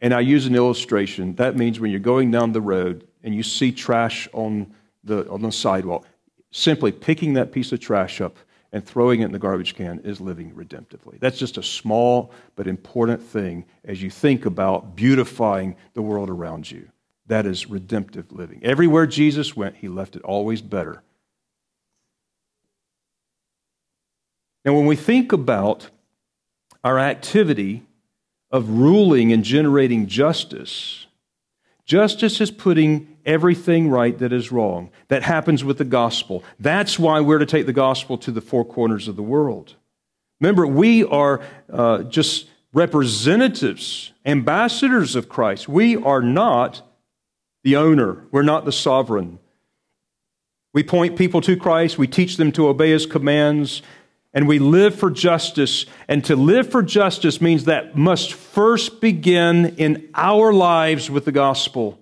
And 0.00 0.12
I 0.12 0.20
use 0.20 0.46
an 0.46 0.56
illustration. 0.56 1.36
That 1.36 1.56
means 1.56 1.78
when 1.78 1.92
you're 1.92 2.00
going 2.00 2.32
down 2.32 2.50
the 2.50 2.60
road 2.60 3.06
and 3.22 3.32
you 3.32 3.44
see 3.44 3.70
trash 3.70 4.26
on 4.32 4.74
the, 5.04 5.30
on 5.30 5.42
the 5.42 5.52
sidewalk, 5.52 6.04
simply 6.50 6.90
picking 6.90 7.34
that 7.34 7.52
piece 7.52 7.70
of 7.70 7.78
trash 7.78 8.20
up 8.20 8.38
and 8.74 8.84
throwing 8.84 9.20
it 9.20 9.26
in 9.26 9.32
the 9.32 9.38
garbage 9.38 9.74
can 9.74 10.00
is 10.00 10.20
living 10.20 10.52
redemptively. 10.52 11.18
That's 11.20 11.38
just 11.38 11.56
a 11.56 11.62
small 11.62 12.32
but 12.56 12.66
important 12.66 13.22
thing 13.22 13.64
as 13.84 14.02
you 14.02 14.10
think 14.10 14.44
about 14.44 14.96
beautifying 14.96 15.76
the 15.94 16.02
world 16.02 16.28
around 16.28 16.70
you. 16.70 16.90
That 17.26 17.46
is 17.46 17.70
redemptive 17.70 18.32
living. 18.32 18.60
Everywhere 18.64 19.06
Jesus 19.06 19.56
went, 19.56 19.76
he 19.76 19.88
left 19.88 20.16
it 20.16 20.22
always 20.22 20.60
better. 20.60 21.02
Now, 24.64 24.74
when 24.74 24.86
we 24.86 24.96
think 24.96 25.32
about 25.32 25.88
our 26.82 26.98
activity 26.98 27.84
of 28.50 28.68
ruling 28.68 29.32
and 29.32 29.42
generating 29.42 30.06
justice. 30.06 31.03
Justice 31.84 32.40
is 32.40 32.50
putting 32.50 33.16
everything 33.26 33.90
right 33.90 34.18
that 34.18 34.32
is 34.32 34.50
wrong. 34.50 34.90
That 35.08 35.22
happens 35.22 35.62
with 35.62 35.78
the 35.78 35.84
gospel. 35.84 36.42
That's 36.58 36.98
why 36.98 37.20
we're 37.20 37.38
to 37.38 37.46
take 37.46 37.66
the 37.66 37.72
gospel 37.72 38.16
to 38.18 38.30
the 38.30 38.40
four 38.40 38.64
corners 38.64 39.08
of 39.08 39.16
the 39.16 39.22
world. 39.22 39.76
Remember, 40.40 40.66
we 40.66 41.04
are 41.04 41.40
uh, 41.72 42.02
just 42.04 42.48
representatives, 42.72 44.12
ambassadors 44.26 45.14
of 45.14 45.28
Christ. 45.28 45.68
We 45.68 45.96
are 45.96 46.22
not 46.22 46.82
the 47.62 47.76
owner, 47.76 48.24
we're 48.30 48.42
not 48.42 48.64
the 48.64 48.72
sovereign. 48.72 49.38
We 50.74 50.82
point 50.82 51.16
people 51.16 51.40
to 51.42 51.56
Christ, 51.56 51.98
we 51.98 52.08
teach 52.08 52.36
them 52.36 52.50
to 52.52 52.68
obey 52.68 52.90
his 52.90 53.06
commands, 53.06 53.80
and 54.34 54.48
we 54.48 54.58
live 54.58 54.96
for 54.96 55.10
justice. 55.10 55.86
And 56.08 56.24
to 56.24 56.34
live 56.34 56.70
for 56.70 56.82
justice 56.82 57.40
means 57.40 57.64
that 57.64 57.96
must 57.96 58.32
first 58.32 59.00
begin 59.00 59.76
in 59.76 60.10
our 60.14 60.52
lives 60.52 61.08
with 61.08 61.24
the 61.24 61.32
gospel. 61.32 61.98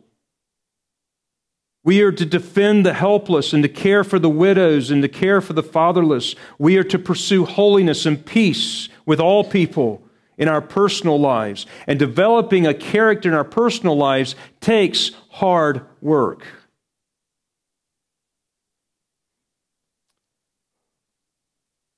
We 1.84 2.00
are 2.02 2.12
to 2.12 2.24
defend 2.24 2.86
the 2.86 2.94
helpless 2.94 3.52
and 3.52 3.62
to 3.64 3.68
care 3.68 4.02
for 4.02 4.18
the 4.18 4.30
widows 4.30 4.90
and 4.90 5.02
to 5.02 5.08
care 5.08 5.40
for 5.40 5.52
the 5.52 5.62
fatherless. 5.62 6.34
We 6.58 6.78
are 6.78 6.84
to 6.84 6.98
pursue 6.98 7.44
holiness 7.44 8.06
and 8.06 8.24
peace 8.24 8.88
with 9.04 9.20
all 9.20 9.44
people 9.44 10.02
in 10.38 10.48
our 10.48 10.60
personal 10.60 11.20
lives. 11.20 11.66
And 11.86 11.98
developing 11.98 12.66
a 12.66 12.74
character 12.74 13.28
in 13.28 13.34
our 13.34 13.44
personal 13.44 13.96
lives 13.96 14.36
takes 14.60 15.10
hard 15.30 15.84
work. 16.00 16.46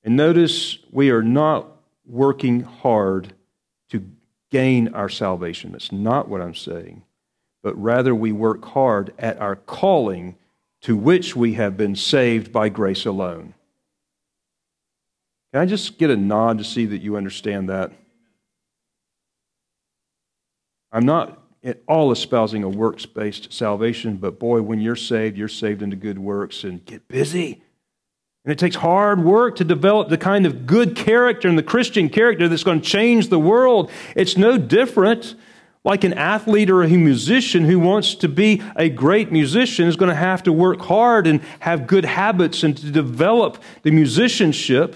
And 0.05 0.15
notice 0.15 0.77
we 0.91 1.09
are 1.09 1.23
not 1.23 1.67
working 2.05 2.61
hard 2.61 3.33
to 3.89 4.05
gain 4.51 4.93
our 4.93 5.09
salvation. 5.09 5.71
That's 5.71 5.91
not 5.91 6.29
what 6.29 6.41
I'm 6.41 6.53
saying. 6.53 7.01
But 7.63 7.75
rather, 7.81 8.13
we 8.13 8.31
work 8.31 8.63
hard 8.63 9.13
at 9.17 9.39
our 9.39 9.55
calling 9.55 10.35
to 10.81 10.95
which 10.95 11.35
we 11.35 11.55
have 11.55 11.75
been 11.75 11.95
saved 11.95 12.53
by 12.53 12.69
grace 12.69 13.07
alone. 13.07 13.55
Can 15.51 15.63
I 15.63 15.65
just 15.65 15.97
get 15.97 16.11
a 16.11 16.15
nod 16.15 16.59
to 16.59 16.63
see 16.63 16.85
that 16.85 17.01
you 17.01 17.17
understand 17.17 17.69
that? 17.69 17.91
I'm 20.91 21.05
not 21.07 21.41
at 21.63 21.81
all 21.87 22.11
espousing 22.11 22.61
a 22.61 22.69
works 22.69 23.07
based 23.07 23.51
salvation, 23.51 24.17
but 24.17 24.37
boy, 24.37 24.61
when 24.61 24.79
you're 24.79 24.95
saved, 24.95 25.35
you're 25.35 25.47
saved 25.47 25.81
into 25.81 25.95
good 25.95 26.19
works 26.19 26.63
and 26.63 26.85
get 26.85 27.07
busy. 27.07 27.63
And 28.45 28.51
it 28.51 28.59
takes 28.59 28.75
hard 28.75 29.23
work 29.23 29.55
to 29.55 29.63
develop 29.63 30.09
the 30.09 30.19
kind 30.19 30.45
of 30.45 30.67
good 30.67 30.95
character 30.95 31.47
and 31.47 31.57
the 31.57 31.63
Christian 31.63 32.09
character 32.09 32.47
that's 32.47 32.63
going 32.63 32.79
to 32.79 32.87
change 32.87 33.29
the 33.29 33.39
world. 33.39 33.89
It's 34.15 34.37
no 34.37 34.57
different. 34.57 35.35
Like 35.83 36.03
an 36.03 36.13
athlete 36.13 36.69
or 36.69 36.83
a 36.83 36.87
musician 36.87 37.65
who 37.65 37.79
wants 37.79 38.15
to 38.15 38.27
be 38.27 38.61
a 38.75 38.89
great 38.89 39.31
musician 39.31 39.87
is 39.87 39.95
going 39.95 40.09
to 40.09 40.15
have 40.15 40.43
to 40.43 40.53
work 40.53 40.81
hard 40.81 41.25
and 41.25 41.41
have 41.59 41.87
good 41.87 42.05
habits 42.05 42.63
and 42.63 42.77
to 42.77 42.91
develop 42.91 43.61
the 43.81 43.91
musicianship 43.91 44.95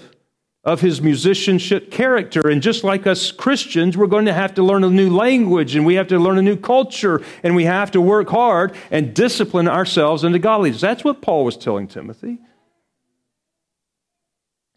of 0.62 0.80
his 0.80 1.00
musicianship 1.00 1.90
character. 1.90 2.48
And 2.48 2.62
just 2.62 2.84
like 2.84 3.06
us 3.06 3.32
Christians, 3.32 3.96
we're 3.96 4.06
going 4.06 4.26
to 4.26 4.32
have 4.32 4.54
to 4.54 4.62
learn 4.62 4.84
a 4.84 4.90
new 4.90 5.10
language 5.10 5.74
and 5.74 5.86
we 5.86 5.94
have 5.94 6.08
to 6.08 6.18
learn 6.18 6.38
a 6.38 6.42
new 6.42 6.56
culture 6.56 7.22
and 7.42 7.56
we 7.56 7.64
have 7.64 7.90
to 7.92 8.00
work 8.00 8.28
hard 8.28 8.74
and 8.92 9.14
discipline 9.14 9.66
ourselves 9.66 10.22
into 10.22 10.38
godliness. 10.38 10.80
That's 10.80 11.02
what 11.02 11.20
Paul 11.20 11.44
was 11.44 11.56
telling 11.56 11.88
Timothy. 11.88 12.38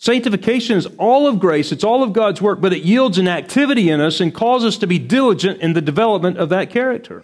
Sanctification 0.03 0.75
is 0.75 0.85
all 0.97 1.27
of 1.27 1.39
grace, 1.39 1.71
it's 1.71 1.85
all 1.85 2.03
of 2.03 2.11
God's 2.11 2.41
work, 2.41 2.59
but 2.59 2.73
it 2.73 2.83
yields 2.83 3.17
an 3.17 3.29
activity 3.29 3.89
in 3.89 4.01
us 4.01 4.19
and 4.19 4.35
calls 4.35 4.65
us 4.65 4.77
to 4.79 4.85
be 4.85 4.99
diligent 4.99 5.61
in 5.61 5.71
the 5.71 5.81
development 5.81 6.37
of 6.37 6.49
that 6.49 6.69
character. 6.69 7.23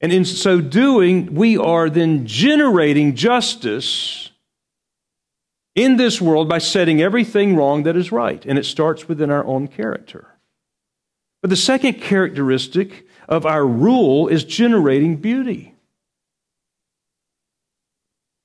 And 0.00 0.12
in 0.12 0.24
so 0.24 0.60
doing, 0.60 1.34
we 1.34 1.56
are 1.56 1.90
then 1.90 2.28
generating 2.28 3.16
justice 3.16 4.30
in 5.74 5.96
this 5.96 6.20
world 6.20 6.48
by 6.48 6.58
setting 6.58 7.02
everything 7.02 7.56
wrong 7.56 7.82
that 7.82 7.96
is 7.96 8.12
right. 8.12 8.46
And 8.46 8.56
it 8.56 8.66
starts 8.66 9.08
within 9.08 9.32
our 9.32 9.44
own 9.46 9.66
character. 9.66 10.28
But 11.42 11.50
the 11.50 11.56
second 11.56 11.94
characteristic 11.94 13.04
of 13.28 13.44
our 13.46 13.66
rule 13.66 14.28
is 14.28 14.44
generating 14.44 15.16
beauty. 15.16 15.74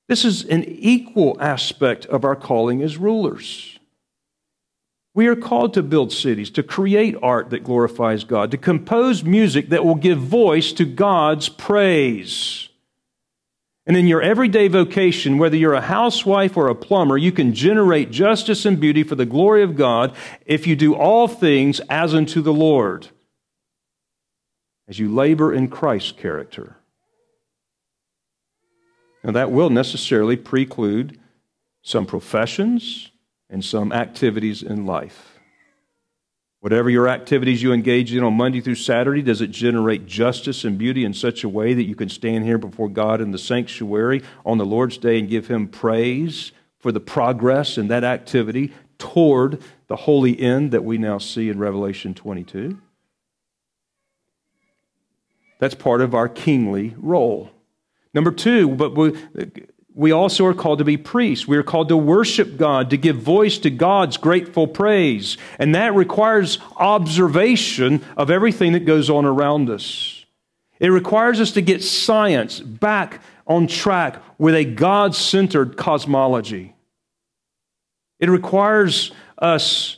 This 0.08 0.24
is 0.24 0.44
an 0.46 0.64
equal 0.66 1.38
aspect 1.40 2.06
of 2.06 2.24
our 2.24 2.36
calling 2.36 2.82
as 2.82 2.98
rulers. 2.98 3.80
We 5.16 5.28
are 5.28 5.36
called 5.36 5.74
to 5.76 5.84
build 5.84 6.12
cities, 6.12 6.50
to 6.52 6.64
create 6.64 7.16
art 7.24 7.50
that 7.50 7.64
glorifies 7.64 8.26
God, 8.26 8.52
to 8.52 8.58
compose 8.58 9.24
music 9.24 9.70
that 9.70 9.86
will 9.86 9.96
give 9.96 10.20
voice 10.20 10.74
to 10.74 10.86
God's 10.86 11.48
praise. 11.48 12.68
And 13.88 13.96
in 13.96 14.08
your 14.08 14.22
everyday 14.22 14.68
vocation, 14.68 15.38
whether 15.38 15.56
you're 15.56 15.74
a 15.74 15.82
housewife 15.82 16.58
or 16.58 16.68
a 16.68 16.76
plumber, 16.76 17.18
you 17.18 17.32
can 17.32 17.54
generate 17.54 18.12
justice 18.12 18.66
and 18.66 18.80
beauty 18.80 19.04
for 19.04 19.16
the 19.16 19.26
glory 19.26 19.64
of 19.64 19.76
God 19.76 20.14
if 20.46 20.68
you 20.68 20.76
do 20.76 20.96
all 20.96 21.28
things 21.28 21.80
as 21.90 22.14
unto 22.14 22.42
the 22.42 22.54
Lord, 22.54 23.08
as 24.88 25.00
you 25.00 25.14
labor 25.14 25.54
in 25.54 25.68
Christ's 25.68 26.12
character. 26.12 26.78
Now, 29.26 29.32
that 29.32 29.52
will 29.52 29.72
necessarily 29.72 30.36
preclude 30.36 31.20
some 31.82 32.06
professions 32.06 33.10
and 33.50 33.66
some 33.66 33.92
activities 33.92 34.62
in 34.62 34.86
life. 34.86 35.40
Whatever 36.60 36.92
your 36.92 37.08
activities 37.08 37.64
you 37.64 37.74
engage 37.74 38.14
in 38.14 38.24
on 38.24 38.36
Monday 38.36 38.62
through 38.62 38.76
Saturday, 38.76 39.24
does 39.24 39.42
it 39.42 39.50
generate 39.50 40.06
justice 40.06 40.64
and 40.64 40.78
beauty 40.78 41.04
in 41.04 41.16
such 41.16 41.44
a 41.44 41.50
way 41.50 41.74
that 41.74 41.86
you 41.86 41.96
can 41.96 42.08
stand 42.08 42.44
here 42.44 42.60
before 42.60 42.88
God 42.88 43.20
in 43.20 43.32
the 43.32 43.40
sanctuary 43.40 44.22
on 44.46 44.60
the 44.60 44.66
Lord's 44.66 45.00
day 45.00 45.18
and 45.18 45.28
give 45.28 45.48
Him 45.48 45.70
praise 45.70 46.52
for 46.78 46.92
the 46.92 47.00
progress 47.00 47.80
in 47.80 47.88
that 47.88 48.04
activity 48.04 48.74
toward 49.00 49.60
the 49.88 49.96
holy 49.96 50.40
end 50.40 50.70
that 50.70 50.84
we 50.84 51.00
now 51.00 51.18
see 51.18 51.50
in 51.50 51.58
Revelation 51.58 52.14
22? 52.14 52.80
That's 55.58 55.76
part 55.76 56.02
of 56.02 56.14
our 56.14 56.30
kingly 56.30 56.94
role. 57.00 57.55
Number 58.16 58.32
two, 58.32 58.70
but 58.70 58.96
we, 58.96 59.14
we 59.94 60.12
also 60.12 60.46
are 60.46 60.54
called 60.54 60.80
to 60.80 60.86
be 60.86 60.96
priests. 60.96 61.48
We 61.48 61.58
are 61.58 61.64
called 61.64 61.90
to 61.90 61.98
worship 61.98 62.58
God, 62.58 62.90
to 62.92 62.98
give 62.98 63.18
voice 63.18 63.58
to 63.60 63.70
God's 63.70 64.16
grateful 64.16 64.68
praise. 64.68 65.38
And 65.60 65.76
that 65.76 65.94
requires 65.94 66.58
observation 66.78 68.04
of 68.16 68.32
everything 68.32 68.72
that 68.72 68.86
goes 68.86 69.10
on 69.10 69.26
around 69.26 69.70
us. 69.70 70.26
It 70.80 70.90
requires 70.90 71.42
us 71.42 71.52
to 71.52 71.62
get 71.62 71.84
science 71.84 72.62
back 72.62 73.22
on 73.48 73.68
track 73.68 74.22
with 74.38 74.56
a 74.56 74.64
God 74.64 75.14
centered 75.14 75.76
cosmology. 75.76 76.74
It 78.20 78.30
requires 78.30 79.12
us 79.38 79.98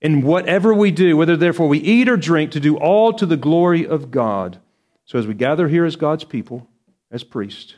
in 0.00 0.22
whatever 0.22 0.72
we 0.72 0.90
do, 0.90 1.16
whether 1.16 1.36
therefore 1.36 1.68
we 1.68 1.80
eat 1.80 2.08
or 2.08 2.16
drink, 2.16 2.52
to 2.52 2.60
do 2.60 2.78
all 2.78 3.12
to 3.12 3.26
the 3.26 3.36
glory 3.36 3.86
of 3.86 4.10
God. 4.10 4.58
So 5.04 5.18
as 5.18 5.26
we 5.26 5.34
gather 5.34 5.68
here 5.68 5.84
as 5.84 5.96
God's 5.96 6.24
people, 6.24 6.67
as 7.10 7.24
priest 7.24 7.76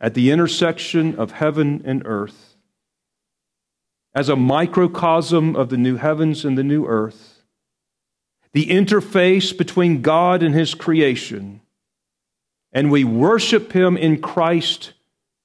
at 0.00 0.14
the 0.14 0.30
intersection 0.30 1.14
of 1.16 1.32
heaven 1.32 1.82
and 1.84 2.02
earth, 2.04 2.56
as 4.14 4.28
a 4.28 4.36
microcosm 4.36 5.56
of 5.56 5.68
the 5.68 5.76
new 5.76 5.96
heavens 5.96 6.44
and 6.44 6.56
the 6.56 6.64
new 6.64 6.86
earth, 6.86 7.42
the 8.52 8.66
interface 8.66 9.56
between 9.56 10.02
God 10.02 10.42
and 10.42 10.54
His 10.54 10.74
creation, 10.74 11.60
and 12.72 12.90
we 12.90 13.04
worship 13.04 13.72
Him 13.72 13.96
in 13.96 14.20
Christ 14.20 14.92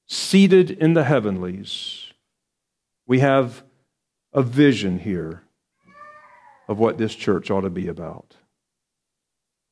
seated 0.08 0.72
in 0.72 0.94
the 0.94 1.04
heavenlies. 1.04 2.12
We 3.08 3.20
have 3.20 3.64
a 4.34 4.42
vision 4.42 5.00
here 5.00 5.44
of 6.68 6.80
what 6.80 6.98
this 6.98 7.16
church 7.16 7.52
ought 7.52 7.62
to 7.62 7.70
be 7.70 7.88
about. 7.88 8.36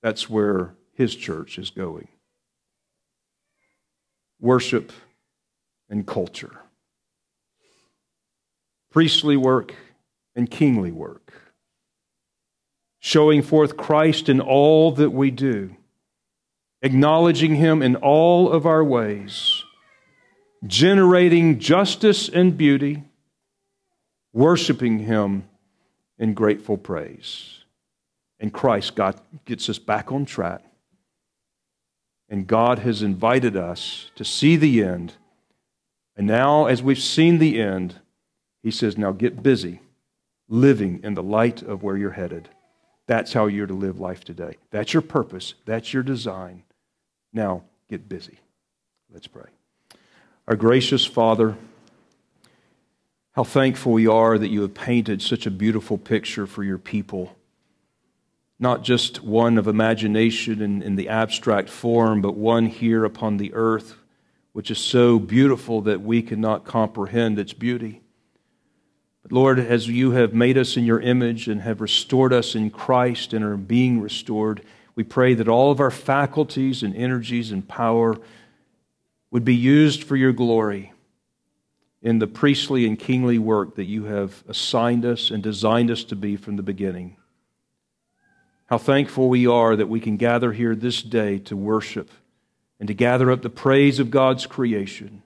That's 0.01 0.29
where 0.29 0.75
His 0.93 1.15
church 1.15 1.57
is 1.57 1.69
going 1.69 2.09
worship, 4.39 4.91
and 5.89 6.05
culture. 6.05 6.55
Priestly 8.91 9.37
work 9.37 9.75
and 10.35 10.49
kingly 10.49 10.91
work. 10.91 11.33
Showing 12.99 13.41
forth 13.41 13.77
Christ 13.77 14.29
in 14.29 14.41
all 14.41 14.91
that 14.93 15.11
we 15.11 15.31
do, 15.31 15.75
acknowledging 16.81 17.55
Him 17.55 17.81
in 17.81 17.95
all 17.95 18.51
of 18.51 18.65
our 18.65 18.83
ways, 18.83 19.63
generating 20.65 21.59
justice 21.59 22.27
and 22.27 22.57
beauty, 22.57 23.03
worshiping 24.33 24.99
Him 24.99 25.47
in 26.17 26.33
grateful 26.33 26.77
praise. 26.77 27.63
And 28.39 28.53
Christ 28.53 28.95
God 28.95 29.19
gets 29.45 29.69
us 29.69 29.79
back 29.79 30.11
on 30.11 30.25
track 30.25 30.68
and 32.29 32.47
God 32.47 32.79
has 32.79 33.01
invited 33.01 33.57
us 33.57 34.11
to 34.15 34.23
see 34.23 34.55
the 34.55 34.83
end. 34.83 35.13
And 36.15 36.27
now, 36.27 36.67
as 36.67 36.83
we've 36.83 36.99
seen 36.99 37.39
the 37.39 37.59
end, 37.59 37.95
He 38.61 38.71
says, 38.71 38.97
now 38.97 39.11
get 39.11 39.41
busy 39.41 39.81
living 40.47 40.99
in 41.03 41.13
the 41.13 41.23
light 41.23 41.61
of 41.61 41.83
where 41.83 41.97
you're 41.97 42.11
headed. 42.11 42.49
That's 43.07 43.33
how 43.33 43.47
you're 43.47 43.67
to 43.67 43.73
live 43.73 43.99
life 43.99 44.23
today. 44.23 44.57
That's 44.71 44.93
your 44.93 45.01
purpose. 45.01 45.55
That's 45.65 45.93
your 45.93 46.03
design. 46.03 46.63
Now, 47.33 47.63
get 47.89 48.07
busy. 48.07 48.39
Let's 49.11 49.27
pray. 49.27 49.49
Our 50.47 50.55
gracious 50.55 51.05
Father, 51.05 51.55
how 53.31 53.43
thankful 53.43 53.93
we 53.93 54.07
are 54.07 54.37
that 54.37 54.49
you 54.49 54.61
have 54.61 54.73
painted 54.73 55.21
such 55.21 55.45
a 55.45 55.51
beautiful 55.51 55.97
picture 55.97 56.45
for 56.45 56.63
your 56.63 56.77
people. 56.77 57.35
Not 58.59 58.83
just 58.83 59.23
one 59.23 59.57
of 59.57 59.67
imagination 59.67 60.61
in, 60.61 60.81
in 60.81 60.95
the 60.95 61.09
abstract 61.09 61.69
form, 61.69 62.21
but 62.21 62.35
one 62.35 62.65
here 62.65 63.05
upon 63.05 63.37
the 63.37 63.53
earth, 63.53 63.95
which 64.51 64.69
is 64.69 64.77
so 64.77 65.17
beautiful 65.17 65.81
that 65.81 66.01
we 66.01 66.21
cannot 66.21 66.65
comprehend 66.65 67.39
its 67.39 67.53
beauty. 67.53 68.01
But 69.23 69.31
Lord, 69.31 69.59
as 69.59 69.87
you 69.87 70.11
have 70.11 70.33
made 70.33 70.57
us 70.57 70.75
in 70.75 70.83
your 70.83 70.99
image 70.99 71.47
and 71.47 71.61
have 71.61 71.81
restored 71.81 72.33
us 72.33 72.55
in 72.55 72.69
Christ 72.69 73.33
and 73.33 73.45
are 73.45 73.57
being 73.57 74.01
restored, 74.01 74.63
we 74.95 75.03
pray 75.03 75.33
that 75.35 75.47
all 75.47 75.71
of 75.71 75.79
our 75.79 75.91
faculties 75.91 76.83
and 76.83 76.95
energies 76.95 77.51
and 77.51 77.65
power 77.65 78.17
would 79.31 79.45
be 79.45 79.55
used 79.55 80.03
for 80.03 80.15
your 80.15 80.33
glory 80.33 80.91
in 82.01 82.19
the 82.19 82.27
priestly 82.27 82.85
and 82.85 82.97
kingly 82.97 83.37
work 83.37 83.75
that 83.75 83.85
you 83.85 84.05
have 84.05 84.43
assigned 84.47 85.05
us 85.05 85.31
and 85.31 85.43
designed 85.43 85.91
us 85.91 86.03
to 86.05 86.15
be 86.15 86.35
from 86.35 86.55
the 86.55 86.63
beginning. 86.63 87.15
How 88.69 88.77
thankful 88.77 89.29
we 89.29 89.47
are 89.47 89.75
that 89.75 89.89
we 89.89 89.99
can 89.99 90.15
gather 90.15 90.53
here 90.53 90.75
this 90.75 91.01
day 91.01 91.39
to 91.39 91.57
worship 91.57 92.11
and 92.79 92.87
to 92.87 92.93
gather 92.93 93.31
up 93.31 93.41
the 93.41 93.49
praise 93.49 93.97
of 93.97 94.11
God's 94.11 94.45
creation. 94.45 95.23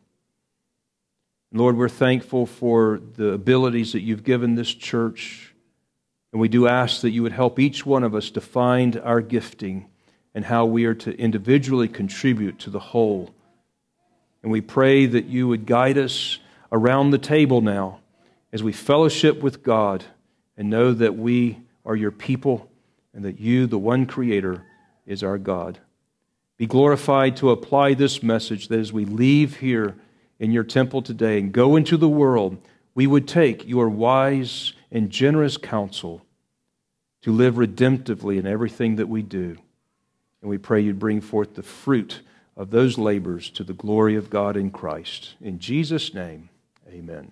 Lord, 1.52 1.76
we're 1.76 1.90
thankful 1.90 2.46
for 2.46 3.02
the 3.18 3.34
abilities 3.34 3.92
that 3.92 4.00
you've 4.00 4.24
given 4.24 4.56
this 4.56 4.74
church. 4.74 5.54
And 6.32 6.40
we 6.40 6.48
do 6.48 6.70
ask 6.70 7.02
that 7.02 7.10
you 7.10 7.22
would 7.22 7.34
help 7.34 7.60
each 7.60 7.86
one 7.86 8.06
of 8.06 8.16
us 8.16 8.30
to 8.30 8.40
find 8.40 8.98
our 9.02 9.20
gifting 9.20 9.88
and 10.34 10.46
how 10.46 10.64
we 10.66 10.86
are 10.86 10.96
to 10.96 11.14
individually 11.20 11.90
contribute 11.90 12.60
to 12.60 12.70
the 12.70 12.80
whole. 12.80 13.36
And 14.42 14.54
we 14.54 14.62
pray 14.62 15.06
that 15.06 15.26
you 15.26 15.50
would 15.50 15.66
guide 15.66 15.98
us 15.98 16.40
around 16.72 17.12
the 17.12 17.18
table 17.18 17.60
now 17.60 18.00
as 18.54 18.64
we 18.64 18.72
fellowship 18.72 19.44
with 19.44 19.64
God 19.64 20.06
and 20.56 20.70
know 20.70 20.94
that 20.94 21.18
we 21.18 21.60
are 21.86 21.98
your 21.98 22.12
people 22.12 22.70
and 23.14 23.24
that 23.26 23.40
you, 23.40 23.68
the 23.68 23.78
one 23.78 24.06
creator, 24.06 24.66
is 25.06 25.24
our 25.24 25.38
God. 25.38 25.80
Be 26.58 26.66
glorified 26.66 27.38
to 27.38 27.52
apply 27.52 27.94
this 27.94 28.24
message 28.24 28.68
that 28.70 28.80
as 28.80 28.94
we 28.94 29.06
leave 29.06 29.58
here, 29.58 29.96
in 30.44 30.52
your 30.52 30.64
temple 30.66 31.02
today 31.02 31.40
and 31.40 31.54
go 31.54 31.78
into 31.78 31.96
the 31.96 32.10
world, 32.10 32.58
we 32.96 33.08
would 33.08 33.28
take 33.28 33.66
your 33.66 33.88
wise 33.88 34.74
and 34.92 35.10
generous 35.10 35.56
counsel 35.56 36.22
to 37.22 37.32
live 37.32 37.56
redemptively 37.56 38.38
in 38.38 38.46
everything 38.46 38.98
that 38.98 39.08
we 39.08 39.22
do. 39.22 39.58
And 40.42 40.50
we 40.50 40.58
pray 40.58 40.82
you'd 40.82 41.00
bring 41.00 41.22
forth 41.22 41.56
the 41.56 41.64
fruit 41.64 42.22
of 42.58 42.72
those 42.72 42.98
labors 42.98 43.50
to 43.52 43.64
the 43.64 43.74
glory 43.74 44.18
of 44.18 44.30
God 44.30 44.58
in 44.58 44.70
Christ. 44.70 45.36
In 45.40 45.60
Jesus' 45.60 46.14
name, 46.14 46.50
amen. 46.90 47.32